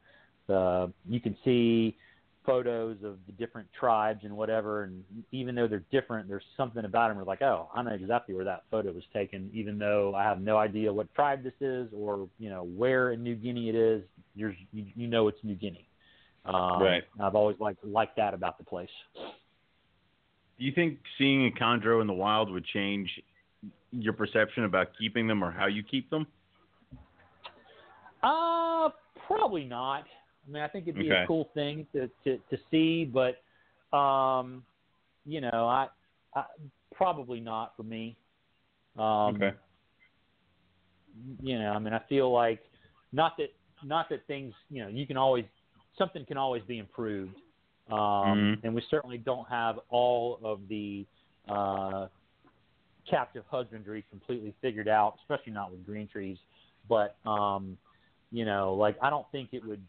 [0.47, 1.97] the you can see
[2.45, 7.09] photos of the different tribes and whatever, and even though they're different, there's something about
[7.09, 7.17] them.
[7.17, 10.41] We're like, oh, I know exactly where that photo was taken, even though I have
[10.41, 14.03] no idea what tribe this is or you know where in New Guinea it is.
[14.33, 15.87] You're, you, you know it's New Guinea.
[16.45, 17.03] Um, Right.
[17.19, 18.89] I've always liked liked that about the place.
[19.15, 23.09] Do you think seeing a chondro in the wild would change
[23.91, 26.25] your perception about keeping them or how you keep them?
[28.23, 28.89] Uh,
[29.27, 30.05] probably not.
[30.47, 31.23] I mean, I think it'd be Okay.
[31.23, 33.41] a cool thing to, to to see, but
[33.95, 34.63] um,
[35.25, 35.87] you know, I,
[36.35, 36.43] I
[36.95, 38.15] probably not for me.
[38.97, 39.51] Um, okay.
[41.41, 42.61] you know, I mean, I feel like
[43.11, 43.53] not that
[43.83, 45.45] not that things, you know, you can always
[45.97, 47.35] something can always be improved,
[47.91, 48.63] um, Mhm.
[48.63, 51.05] and we certainly don't have all of the
[51.47, 52.07] uh,
[53.09, 56.37] captive husbandry completely figured out, especially not with green trees.
[56.89, 57.77] But um,
[58.31, 59.81] you know, like I don't think it would.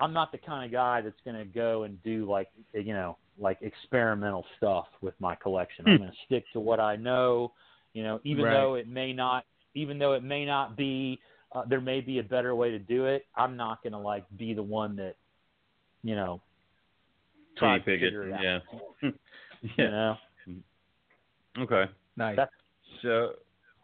[0.00, 3.16] I'm not the kind of guy that's going to go and do like you know
[3.38, 5.84] like experimental stuff with my collection.
[5.88, 7.52] I'm going to stick to what I know.
[7.94, 8.52] You know, even Right.
[8.52, 11.18] though it may not, even though it may not be,
[11.52, 13.26] uh, there may be a better way to do it.
[13.34, 15.14] I'm not going to like be the one that,
[16.04, 16.40] you know,
[17.56, 18.42] tries to Guinea it, figure it out.
[18.42, 18.58] yeah.
[19.62, 19.90] You yeah.
[19.90, 20.16] know,
[20.48, 21.62] Mm-hmm.
[21.62, 21.84] Okay.
[22.16, 22.36] Nice.
[22.36, 22.57] That's-
[23.02, 23.32] So,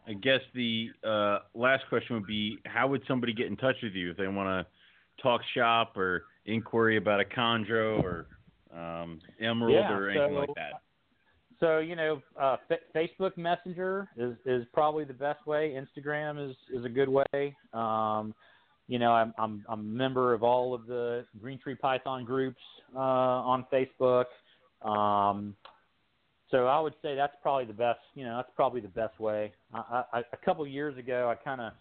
[0.07, 3.93] I guess the uh, last question would be: How would somebody get in touch with
[3.95, 8.27] you if they want to talk shop or inquiry about a chondro or
[8.77, 10.73] um, emerald Yeah, or anything so- like that?
[11.61, 15.81] So you know, uh, Fa- Facebook Messenger is is probably the best way.
[15.81, 17.57] Instagram is is a good way.
[17.73, 18.35] Um,
[18.89, 22.61] you know, I'm I'm I'm a member of all of the Green Tree Python groups
[22.95, 24.27] uh, on Facebook.
[24.83, 25.55] Um,
[26.55, 27.99] so I would say that's probably the best.
[28.15, 29.53] You know, that's probably the best way.
[29.75, 31.73] I, I, a couple years ago, I kind of,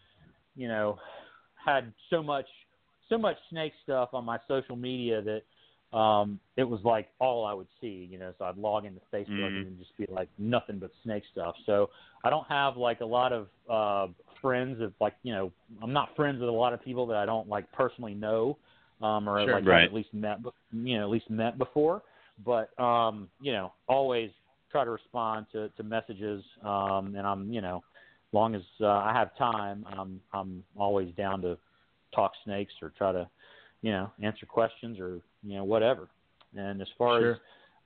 [0.55, 0.97] you know,
[1.63, 2.47] had so much
[3.07, 7.53] so much snake stuff on my social media that um, it was like all I
[7.53, 8.33] would see, you know.
[8.39, 9.67] So I'd log into Facebook Mhm.
[9.67, 11.55] and just be like nothing but snake stuff.
[11.67, 11.91] So
[12.23, 14.07] I don't have like a lot of uh,
[14.41, 15.51] friends of like, you know,
[15.83, 18.57] I'm not friends with a lot of people that I don't like personally know,
[19.03, 19.53] um, or Sure.
[19.53, 19.83] like Right.
[19.83, 20.39] At least met,
[20.71, 22.01] you know, at least met before.
[22.43, 24.31] But um, you know, always
[24.73, 27.83] try to respond to to messages, um, and I'm, you know,
[28.33, 31.57] long as uh, I have time, I'm I'm always down to
[32.13, 33.29] talk snakes or try to,
[33.81, 36.09] you know, answer questions or you know whatever.
[36.57, 37.31] And as far Sure.
[37.31, 37.37] as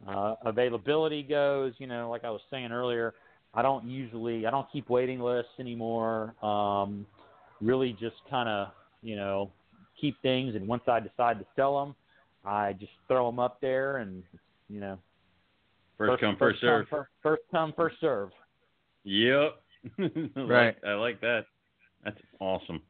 [0.08, 3.14] uh, availability goes, you know, like I was saying earlier,
[3.54, 6.34] I don't usually I don't keep waiting lists anymore.
[6.44, 7.06] Um,
[7.62, 8.70] really, just kind of
[9.04, 9.52] you know
[10.00, 11.96] keep things, and once I decide to sell them,
[12.46, 14.24] I just throw them up there, and
[14.70, 14.98] you know,
[15.98, 16.88] First, come, first, serve.
[16.90, 18.30] Come, first, first come, first serve.
[19.04, 19.56] Yep.
[20.00, 20.02] I
[20.36, 20.76] Right.
[20.76, 21.46] Like, I like that.
[22.04, 22.82] That's awesome.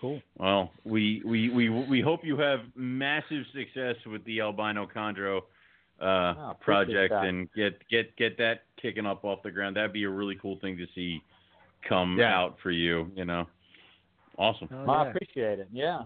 [0.00, 0.20] Cool.
[0.38, 5.40] Well, we we we we hope you have massive success with the albino chondro
[6.00, 7.24] uh, Oh, project that.
[7.24, 9.76] and get get get that kicking up off the ground.
[9.76, 11.20] That'd be a really cool thing to see
[11.86, 12.34] come Yeah.
[12.38, 13.10] out for you.
[13.14, 13.46] You know,
[14.38, 14.68] awesome.
[14.72, 15.68] Oh, Well, I appreciate it.
[15.70, 16.02] Yeah.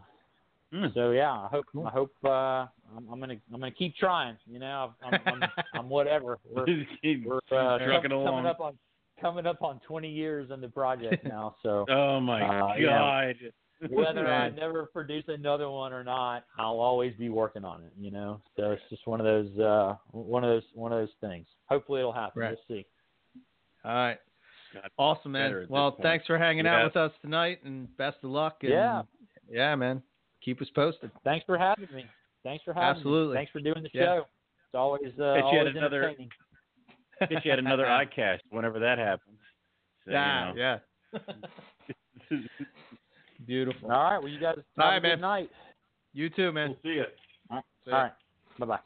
[0.73, 0.93] Mm.
[0.95, 1.87] So yeah, I hope Cool.
[1.87, 2.67] I hope uh,
[2.97, 4.37] I'm, I'm gonna I'm gonna keep trying.
[4.47, 5.43] You know, I'm I'm,
[5.75, 6.39] I'm whatever.
[6.49, 6.67] We're
[7.05, 8.27] we're uh, trucking com- along.
[8.27, 8.79] coming up on
[9.21, 11.57] coming up on 20 years in the project now.
[11.63, 13.33] So Oh my Uh, yeah.
[13.41, 13.91] god.
[13.91, 17.93] whether I never produce another one or not, I'll always be working on it.
[17.99, 21.15] You know, so it's just one of those uh, one of those one of those
[21.21, 21.47] things.
[21.69, 22.41] Hopefully, it'll happen.
[22.43, 22.57] Right.
[22.69, 22.87] We'll see.
[23.85, 24.19] All right.
[24.73, 25.67] God, Awesome, man.
[25.69, 26.81] Well, thanks for hanging Yeah.
[26.81, 28.57] out with us tonight, and best of luck.
[28.63, 29.03] And, Yeah.
[29.51, 30.03] Yeah, man.
[30.45, 31.11] Keep us posted.
[31.23, 32.05] Thanks for having me.
[32.45, 32.99] Thanks for having me.
[32.99, 33.35] Absolutely.
[33.35, 33.39] me.
[33.39, 34.05] Thanks for doing the Yeah.
[34.05, 34.19] show.
[34.67, 36.31] It's always uh, Bet you had always another- entertaining.
[37.31, 39.39] Get you had another eye cast whenever that happens.
[40.05, 40.79] So, you yeah, know.
[42.31, 42.39] yeah.
[43.47, 43.91] Beautiful.
[43.91, 44.19] All right.
[44.19, 45.21] Well, you guys have All right, a good man.
[45.21, 45.51] night.
[46.13, 46.71] You too, man.
[46.71, 47.05] We'll see you.
[47.51, 47.97] All See ya.
[47.97, 48.13] right.
[48.59, 48.79] Bye bye.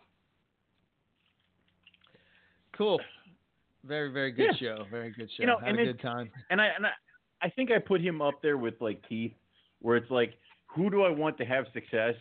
[2.76, 3.00] Cool.
[3.84, 4.84] Very, very good show.
[4.90, 5.40] Very good show.
[5.42, 6.30] You know, Had and a it- good time.
[6.50, 6.90] and I and I,
[7.42, 9.32] I think I put him up there with like Keith,
[9.80, 10.34] where it's like,
[10.66, 12.14] who do I want to have success?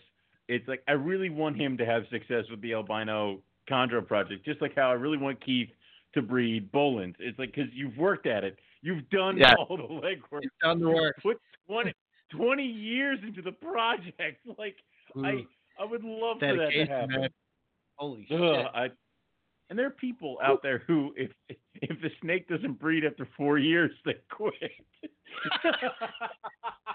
[0.47, 4.61] It's like I really want him to have success with the albino chondro project, just
[4.61, 5.69] like how I really want Keith
[6.13, 7.15] to breed Boelens.
[7.19, 9.53] It's like because you've worked at it, you've done Yeah.
[9.59, 11.17] all the legwork, You've done the work.
[11.21, 11.37] put
[11.67, 11.93] 20,
[12.31, 14.39] 20 years into the project.
[14.57, 14.77] Like
[15.23, 15.47] I, Ooh,
[15.79, 17.21] I would love for that to happen.
[17.21, 17.29] man.
[17.95, 18.39] Holy shit.
[18.41, 18.87] I,
[19.69, 23.57] and there are people out there who, if if the snake doesn't breed after four
[23.57, 24.53] years, they quit.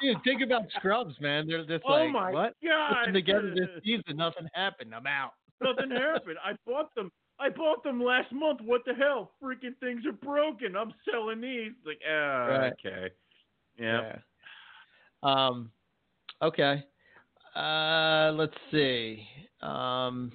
[0.00, 1.46] Dude, think about scrubs, man.
[1.46, 2.54] They're just oh like, my what?
[2.64, 3.06] god!
[3.06, 4.94] Put together this season, nothing happened.
[4.94, 5.32] I'm out.
[5.62, 6.38] Nothing happened.
[6.44, 7.12] I bought them.
[7.38, 8.60] I bought them last month.
[8.64, 9.30] What the hell?
[9.42, 10.76] Freaking things are broken.
[10.76, 11.70] I'm selling these.
[11.86, 12.72] Like, ah, Right.
[12.84, 13.10] okay.
[13.78, 14.14] Yeah.
[15.22, 15.46] Yeah.
[15.46, 15.70] Um.
[16.42, 16.82] Okay.
[17.54, 18.32] Uh.
[18.34, 19.24] Let's see.
[19.60, 20.32] Um.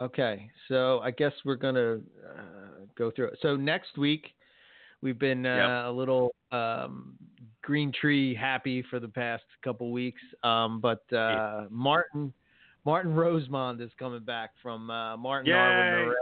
[0.00, 0.50] Okay.
[0.68, 1.96] So I guess we're gonna
[2.26, 3.38] uh, go through it.
[3.42, 4.28] So next week,
[5.02, 5.86] we've been uh, Yep.
[5.86, 7.14] a little um,
[7.62, 10.20] green tree happy for the past couple weeks.
[10.42, 10.80] Um.
[10.80, 12.32] But uh, Martin
[12.84, 15.54] Martin Rosemond is coming back from uh, Martin Yay.
[15.54, 16.14] Morel.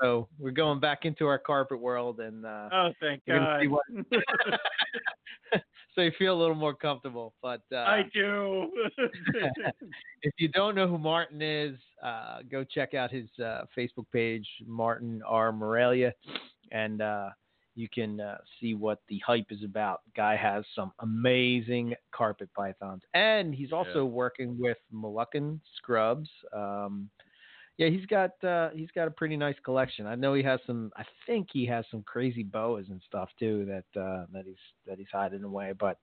[0.00, 2.46] So we're going back into our carpet world and.
[2.46, 3.60] Uh, Oh, thank God.
[5.98, 7.34] gonna so you feel a little more comfortable.
[7.42, 8.70] But uh, I do.
[10.22, 14.46] if you don't know who Martin is, uh, go check out his uh, Facebook page,
[14.66, 15.52] Martin R.
[15.52, 16.12] Morelia,
[16.72, 17.30] and uh,
[17.74, 20.00] you can uh, see what the hype is about.
[20.16, 24.10] Guy has some amazing carpet pythons, and he's also Yeah.
[24.10, 26.28] working with Moluccan Scrubs.
[26.52, 27.10] Um,
[27.78, 30.06] yeah, he's got uh, he's got a pretty nice collection.
[30.06, 30.90] I know he has some.
[30.96, 34.56] I think he has some crazy boas and stuff too that uh, that he's
[34.86, 35.72] that he's hiding away.
[35.78, 35.98] But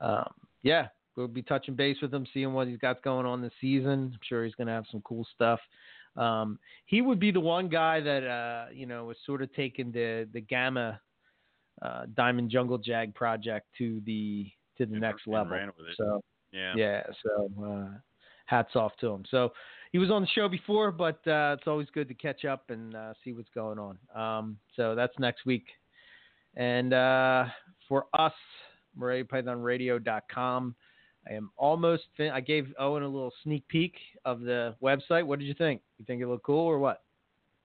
[0.00, 0.30] um,
[0.62, 4.12] yeah, we'll be touching base with him, seeing what he's got going on this season.
[4.14, 5.60] I'm sure he's going to have some cool stuff.
[6.16, 9.90] Um, he would be the one guy that uh, you know was sort of taking
[9.92, 11.00] the the Gamma
[11.82, 15.52] uh, Diamond Jungle Jag project to the to the And- next level.
[15.52, 15.94] ran with it.
[15.96, 16.22] So
[16.52, 16.74] Yeah.
[16.76, 17.98] yeah, so uh,
[18.46, 19.24] hats off to him.
[19.30, 19.52] So
[19.92, 22.94] he was on the show before, but uh, it's always good to catch up and
[22.94, 23.98] uh, see what's going on.
[24.14, 25.66] Um, so that's next week.
[26.56, 27.46] And uh,
[27.88, 28.32] for us,
[28.98, 30.74] MoreliaPythonRadio.com.
[31.28, 32.04] I am almost.
[32.16, 33.94] Fin- I gave Owen a little sneak peek
[34.24, 35.26] of the website.
[35.26, 35.82] What did you think?
[35.98, 37.02] You think it looked cool or what?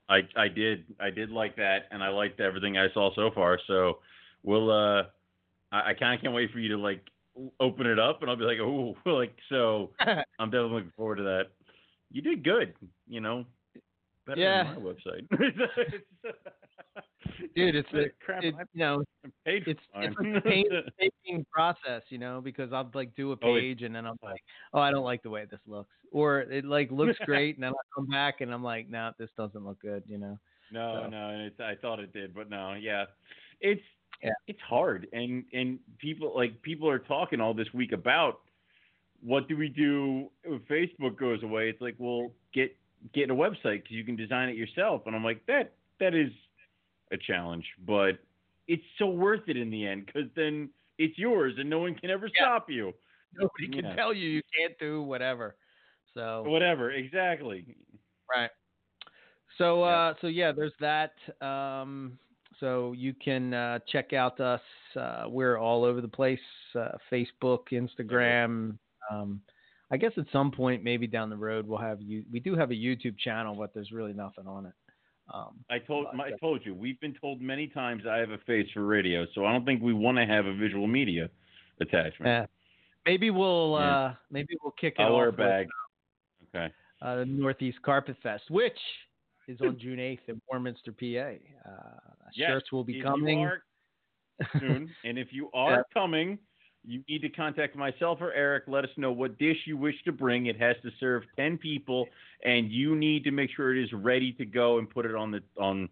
[0.10, 3.60] I I did I did like that, and I liked everything I saw so far.
[3.65, 3.99] So
[4.43, 5.03] we'll uh,
[5.72, 7.02] I, I kind of can't wait for you to like
[7.60, 9.91] open it up, and I'll be like, oh, like so.
[9.99, 11.43] I'm definitely looking forward to that.
[12.15, 12.73] You did good,
[13.09, 13.43] you know.
[14.25, 14.73] Better Yeah.
[14.73, 15.27] than my website.
[17.55, 18.41] Dude, it's a, crap.
[18.41, 19.03] it, you know,
[19.45, 23.93] it's it's a painstaking process, you know, because I'll like do a Oh, page and
[23.93, 24.41] then I'm like,
[24.73, 27.71] oh, I don't like the way this looks, or it like looks great, and then
[27.73, 30.39] I come back and I'm like, no, this doesn't look good, you know.
[30.71, 33.05] No, So- no, and it's, I thought it did, but no, yeah,
[33.59, 33.81] it's
[34.23, 34.31] Yeah.
[34.47, 38.39] it's hard, and and people like people are talking all this week about
[39.26, 41.69] what do we do if Facebook goes away?
[41.69, 42.76] It's like, well, get
[43.14, 46.31] get a website because you can design it yourself, and I'm like, that that is
[47.11, 48.19] a challenge, but
[48.68, 52.10] it's so worth it in the end because then it's yours and no one can
[52.10, 52.43] ever Yeah.
[52.43, 52.93] stop you.
[53.34, 55.56] Nobody can tell you you can't do whatever.
[56.14, 57.76] So Whatever, exactly.
[58.34, 58.49] Right.
[59.57, 59.91] So Yeah.
[59.91, 61.14] uh so yeah, there's that.
[61.45, 62.18] Um
[62.60, 64.61] so you can uh check out us
[64.95, 66.39] uh we're all over the place,
[66.73, 68.77] uh Facebook, Instagram,
[69.11, 69.41] um
[69.91, 72.72] I guess at some point maybe down the road we'll have you we do have
[72.72, 74.73] a YouTube channel but there's really nothing on it.
[75.34, 78.38] Um I told I uh, told you we've been told many times I have a
[78.40, 81.30] face for radio, so I don't think we want to have a visual media
[81.82, 82.27] attachment.
[82.27, 82.45] yeah.
[83.06, 83.95] Maybe we'll Yeah.
[83.98, 85.68] uh maybe we'll kick it I'll off a with, bag.
[86.56, 86.73] Okay.
[87.02, 88.80] uh, the Northeast Carpet Fest, which
[89.48, 91.38] is on June 8th in Warminster, PA.
[91.69, 91.99] Uh,
[92.34, 93.48] Yes, shirts will be coming.
[94.60, 95.82] Soon, and if you are Yeah.
[95.94, 96.40] coming,
[96.88, 98.66] you need to contact myself or Eric.
[98.68, 100.45] Let us know what dish you wish to bring.
[100.45, 102.07] It has to serve ten people,
[102.44, 105.32] and you need to make sure it is ready to go and put it on
[105.32, 105.90] the on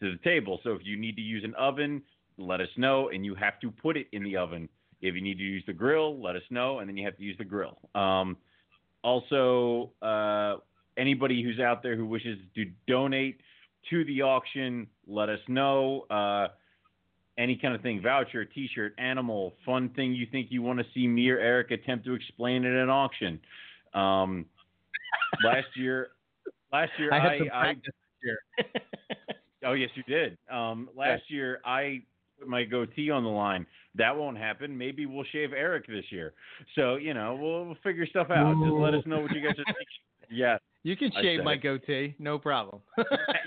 [0.00, 0.60] to the table.
[0.62, 2.02] So if you need to use an oven,
[2.38, 4.68] let us know, and you have to put it in the oven.
[5.00, 7.22] If you need to use the grill, let us know, and then you have to
[7.22, 7.78] use the grill.
[7.94, 8.36] Um,
[9.02, 10.56] also, uh,
[10.96, 13.40] anybody who's out there who wishes to donate
[13.90, 16.06] to the auction, let us know.
[16.10, 16.48] Uh,
[17.38, 21.06] any kind of thing, voucher, T-shirt, animal, fun thing you think you want to see
[21.06, 23.38] me or Eric attempt to explain at an auction.
[23.94, 24.46] Um,
[25.44, 26.08] last year,
[26.72, 27.74] last year I had I, some I
[28.22, 28.38] year.
[29.64, 30.38] oh yes you did.
[30.50, 32.02] Um, last year I
[32.38, 33.66] put my goatee on the line.
[33.94, 34.76] That won't happen.
[34.76, 36.34] Maybe we'll shave Eric this year.
[36.74, 38.54] So you know we'll, we'll figure stuff out.
[38.62, 39.86] Just let us know what you guys are thinking.
[40.30, 42.82] Yeah, You can shave my goatee, no problem.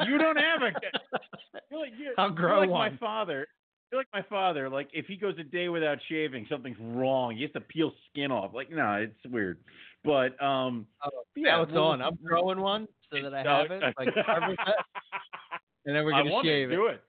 [0.06, 0.72] you don't have a.
[1.70, 2.92] You're like, you're, I'll grow like one.
[2.94, 3.48] my father.
[3.92, 4.70] You're like my father.
[4.70, 7.36] Like if he goes a day without shaving, something's wrong.
[7.36, 8.54] He has to peel skin off.
[8.54, 9.60] Like no, it's weird.
[10.04, 12.02] But um, Oh, yeah, now it's we'll- on.
[12.02, 14.08] I'm growing one so that I Oh, have it, like
[15.86, 16.74] and then we're gonna want shave it.
[16.74, 16.76] it.
[16.76, 17.02] Do it.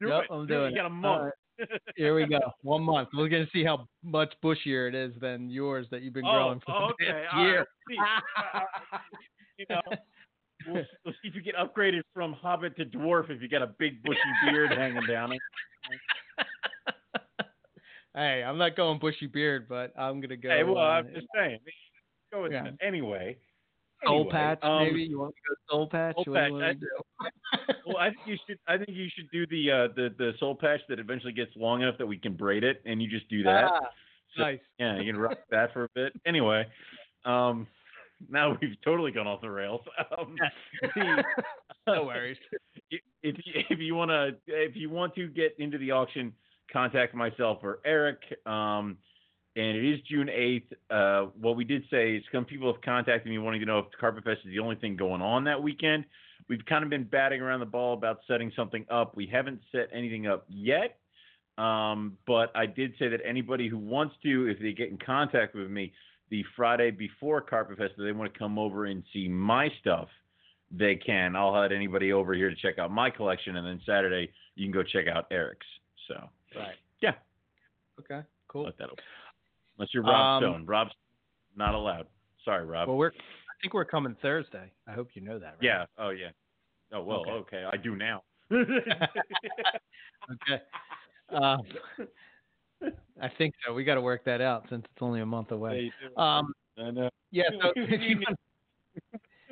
[0.00, 0.30] Do Yep, it.
[0.32, 0.70] I'm Do doing it.
[0.70, 0.90] You got a it.
[0.90, 1.32] month.
[1.96, 2.40] Here we go.
[2.62, 3.10] One month.
[3.14, 6.60] We're gonna see how much bushier it is than yours that you've been oh, growing
[6.66, 7.48] for the past all right.
[7.50, 7.66] year.
[7.88, 8.60] See, uh,
[9.58, 9.80] you know,
[10.66, 13.66] we'll, we'll see if you get upgraded from hobbit to dwarf if you got a
[13.78, 15.32] big bushy beard hanging down
[18.14, 20.48] hey, I'm not going bushy beard, but I'm gonna go.
[20.48, 21.58] Hey, well, I'm just saying.
[22.32, 22.64] Go with Yeah.
[22.64, 22.74] that.
[22.80, 23.36] Anyway.
[24.04, 26.14] soul Anyway, patch, um, maybe you want to go soul patch?
[26.16, 27.74] soul What do you patch, I- do?
[27.86, 28.58] well, I think you should.
[28.68, 31.82] I think you should do the uh, the the soul patch that eventually gets long
[31.82, 33.64] enough that we can braid it, and you just do that.
[33.72, 33.80] Ah,
[34.36, 34.60] So- nice.
[34.78, 36.12] Yeah, you can rock that for a bit.
[36.26, 36.66] Anyway,
[37.24, 37.66] um,
[38.30, 39.80] now we've totally gone off the rails.
[40.18, 40.36] Um,
[40.94, 41.24] the-
[41.86, 42.36] no worries.
[42.90, 43.00] if
[43.44, 46.32] you, if you want to if you want to get into the auction,
[46.72, 48.18] contact myself or Eric.
[48.46, 48.98] Um,
[49.56, 50.72] and it is June eighth.
[50.90, 53.86] Uh, what we did say is some people have contacted me wanting to know if
[53.98, 56.04] Carpet Fest is the only thing going on that weekend.
[56.48, 59.16] We've kind of been batting around the ball about setting something up.
[59.16, 60.98] We haven't set anything up yet.
[61.56, 65.54] Um, but I did say that anybody who wants to, if they get in contact
[65.54, 65.92] with me
[66.30, 70.08] the Friday before Carpet Fest, if they want to come over and see my stuff,
[70.70, 71.36] they can.
[71.36, 74.72] I'll have anybody over here to check out my collection, and then Saturday you can
[74.72, 75.66] go check out Eric's.
[76.08, 76.14] So
[76.56, 76.74] right.
[77.00, 77.14] Yeah.
[77.98, 78.20] Okay.
[78.48, 78.64] Cool.
[78.64, 78.88] Let that
[79.78, 80.66] Unless you're Rob Um, Stone.
[80.66, 80.92] Rob's
[81.56, 82.06] not allowed.
[82.44, 82.88] Sorry, Rob.
[82.88, 83.10] Well, we're.
[83.10, 84.70] I think we're coming Thursday.
[84.86, 85.54] I hope you know that.
[85.54, 85.62] Right?
[85.62, 85.86] yeah.
[85.98, 86.30] Oh yeah.
[86.92, 87.20] Oh well.
[87.20, 87.58] Okay.
[87.58, 87.64] Okay.
[87.72, 88.22] I do now.
[90.32, 90.62] Okay.
[91.28, 91.60] Um,
[92.82, 93.72] I think so.
[93.72, 95.92] We got to work that out since it's only a month away.
[96.16, 97.08] Um, I know.
[97.30, 97.44] yeah.
[97.62, 98.38] So if you want-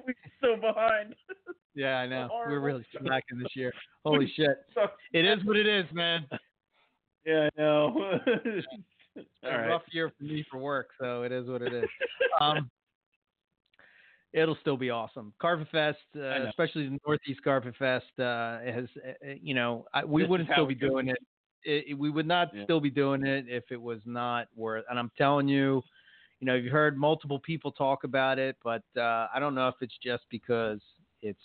[0.07, 1.15] We're so behind.
[1.75, 2.29] yeah, I know.
[2.47, 3.73] We're really slacking this year.
[4.05, 4.57] Holy shit!
[5.13, 6.27] It is what it is, man.
[7.25, 8.19] Yeah, I know.
[8.27, 8.67] It's
[9.45, 9.69] All a right.
[9.69, 11.85] rough year for me for work, so it is what it is.
[12.41, 12.69] Um,
[14.33, 15.33] it'll still be awesome.
[15.41, 20.23] Carpet Fest, uh, especially the Northeast Carpet Fest, uh, has uh, you know I, we
[20.23, 21.19] This wouldn't still be doing it.
[21.65, 22.65] It, We would not Yeah.
[22.65, 24.85] still be doing it if it was not worth.
[24.91, 25.83] And I'm telling you,
[26.41, 29.77] you know, you've heard multiple people talk about it, but uh, I don't know if
[29.81, 30.81] it's just because
[31.23, 31.43] it's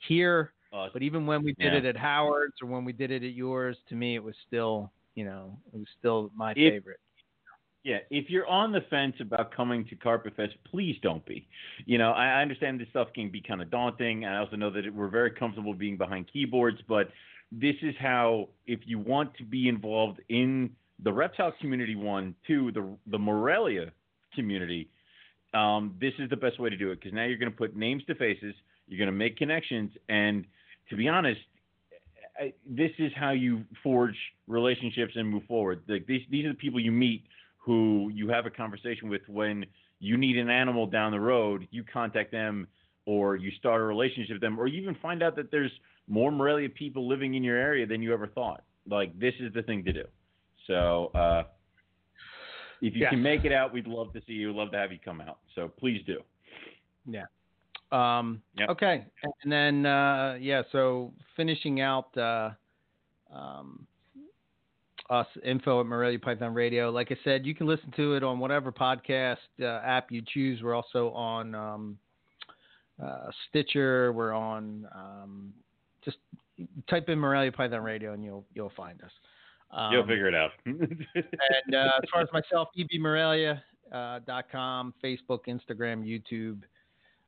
[0.00, 0.52] here.
[0.72, 1.78] Uh, But even when we did Yeah.
[1.78, 4.92] it at Howard's or when we did it at yours, to me it was still,
[5.14, 7.00] you know, it was still my If- favorite.
[7.82, 11.46] yeah, if you're on the fence about coming to Carpet Fest, please don't be.
[11.86, 14.24] You know, I I understand this stuff can be kind of daunting.
[14.26, 17.10] I also know that we're very comfortable being behind keyboards, but
[17.52, 20.70] this is how, if you want to be involved in
[21.02, 23.92] the reptile community, one, two, the the Morelia
[24.34, 24.88] community,
[25.54, 27.76] um, this is the best way to do it because now you're going to put
[27.76, 28.54] names to faces,
[28.88, 30.44] you're going to make connections, and
[30.90, 31.40] to be honest,
[32.38, 34.16] I, this is how you forge
[34.46, 35.82] relationships and move forward.
[35.88, 37.24] Like these, these are the people you meet
[37.58, 39.66] who you have a conversation with when
[39.98, 41.66] you need an animal down the road.
[41.70, 42.68] You contact them,
[43.06, 45.72] or you start a relationship with them, or you even find out that there's
[46.08, 48.62] more Morelia people living in your area than you ever thought.
[48.88, 50.04] Like this is the thing to do.
[50.66, 51.44] So uh,
[52.80, 54.52] if you can make it out, we'd love to see you.
[54.52, 55.38] Love to have you come out.
[55.54, 56.20] So please do.
[57.08, 57.24] Yeah.
[57.92, 58.70] Um, Yep.
[58.70, 59.04] Okay,
[59.42, 62.50] and then uh, yeah, so finishing out uh,
[63.32, 63.86] um,
[65.08, 66.90] us info at Morelia Python Radio.
[66.90, 70.62] Like I said, you can listen to it on whatever podcast uh, app you choose.
[70.62, 71.98] We're also on um,
[73.02, 74.12] uh, Stitcher.
[74.12, 75.52] We're on um,
[76.06, 76.16] just
[76.88, 79.10] type in Morelia Python Radio and you'll you'll find us.
[79.72, 80.52] Um, You'll figure it out.
[80.64, 83.60] and uh, as far as myself, ebmorelia.com,
[83.92, 86.62] uh, dot com, Facebook, Instagram, YouTube,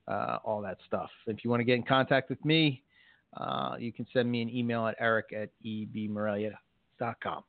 [0.07, 1.11] uh, all that stuff.
[1.27, 2.83] If you want to get in contact with me,
[3.37, 7.43] uh, you can send me an email at eric at ebmorelia.com.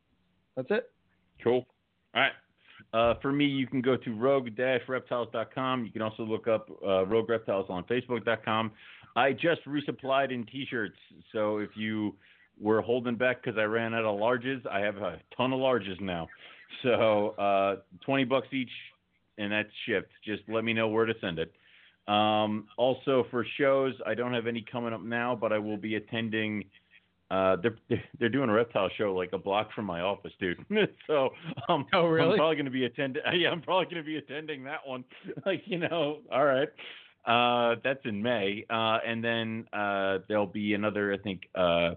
[0.56, 0.92] That's it.
[1.44, 1.66] Cool.
[2.16, 2.32] All right.
[2.94, 5.86] Uh, for me, you can go to rogue-reptiles.com.
[5.86, 8.72] You can also look up uh, Rogue Reptiles on Facebook.com.
[9.16, 10.98] I just resupplied in T-shirts,
[11.34, 12.16] so if you
[12.60, 16.00] were holding back because I ran out of larges, I have a ton of larges
[16.02, 16.28] now.
[16.84, 18.70] So uh, 20 bucks each,
[19.38, 20.12] and that's shipped.
[20.26, 21.52] Just let me know where to send it.
[22.08, 25.96] Um, also for shows, I don't have any coming up now, but I will be
[25.96, 26.64] attending.
[27.32, 30.58] Uh, they're they're- they're doing a reptile show like a block from my office, dude.
[31.08, 31.30] so
[31.70, 32.32] um, Oh, really?
[32.32, 33.22] I'm probably going to be attending.
[33.34, 35.04] Yeah, I'm probably going to be attending that one.
[35.46, 36.70] like you know, all right.
[37.30, 41.14] Uh, that's in May, uh, and then uh, there'll be another.
[41.14, 41.94] I think uh,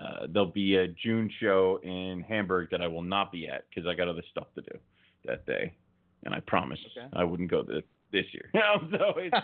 [0.00, 3.88] uh, there'll be a June show in Hamburg that I will not be at because
[3.88, 4.78] I got other stuff to do
[5.24, 5.72] that day,
[6.24, 7.06] and I promised Okay.
[7.12, 8.50] I wouldn't go this this year.
[8.90, 9.36] so it's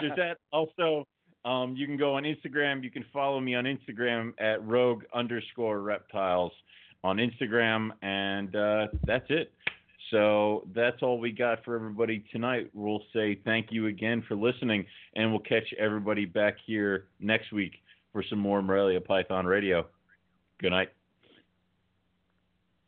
[0.00, 0.38] there's that.
[0.50, 1.06] Also,
[1.44, 2.82] um, you can go on Instagram.
[2.82, 6.52] You can follow me on Instagram at rogue underscore reptiles
[7.04, 9.52] on Instagram, and uh, that's it.
[10.10, 12.70] So that's all we got for everybody tonight.
[12.74, 17.72] We'll say thank you again for listening, and we'll catch everybody back here next week
[18.12, 19.86] for some more Morelia Python Radio.
[20.60, 20.90] Good night.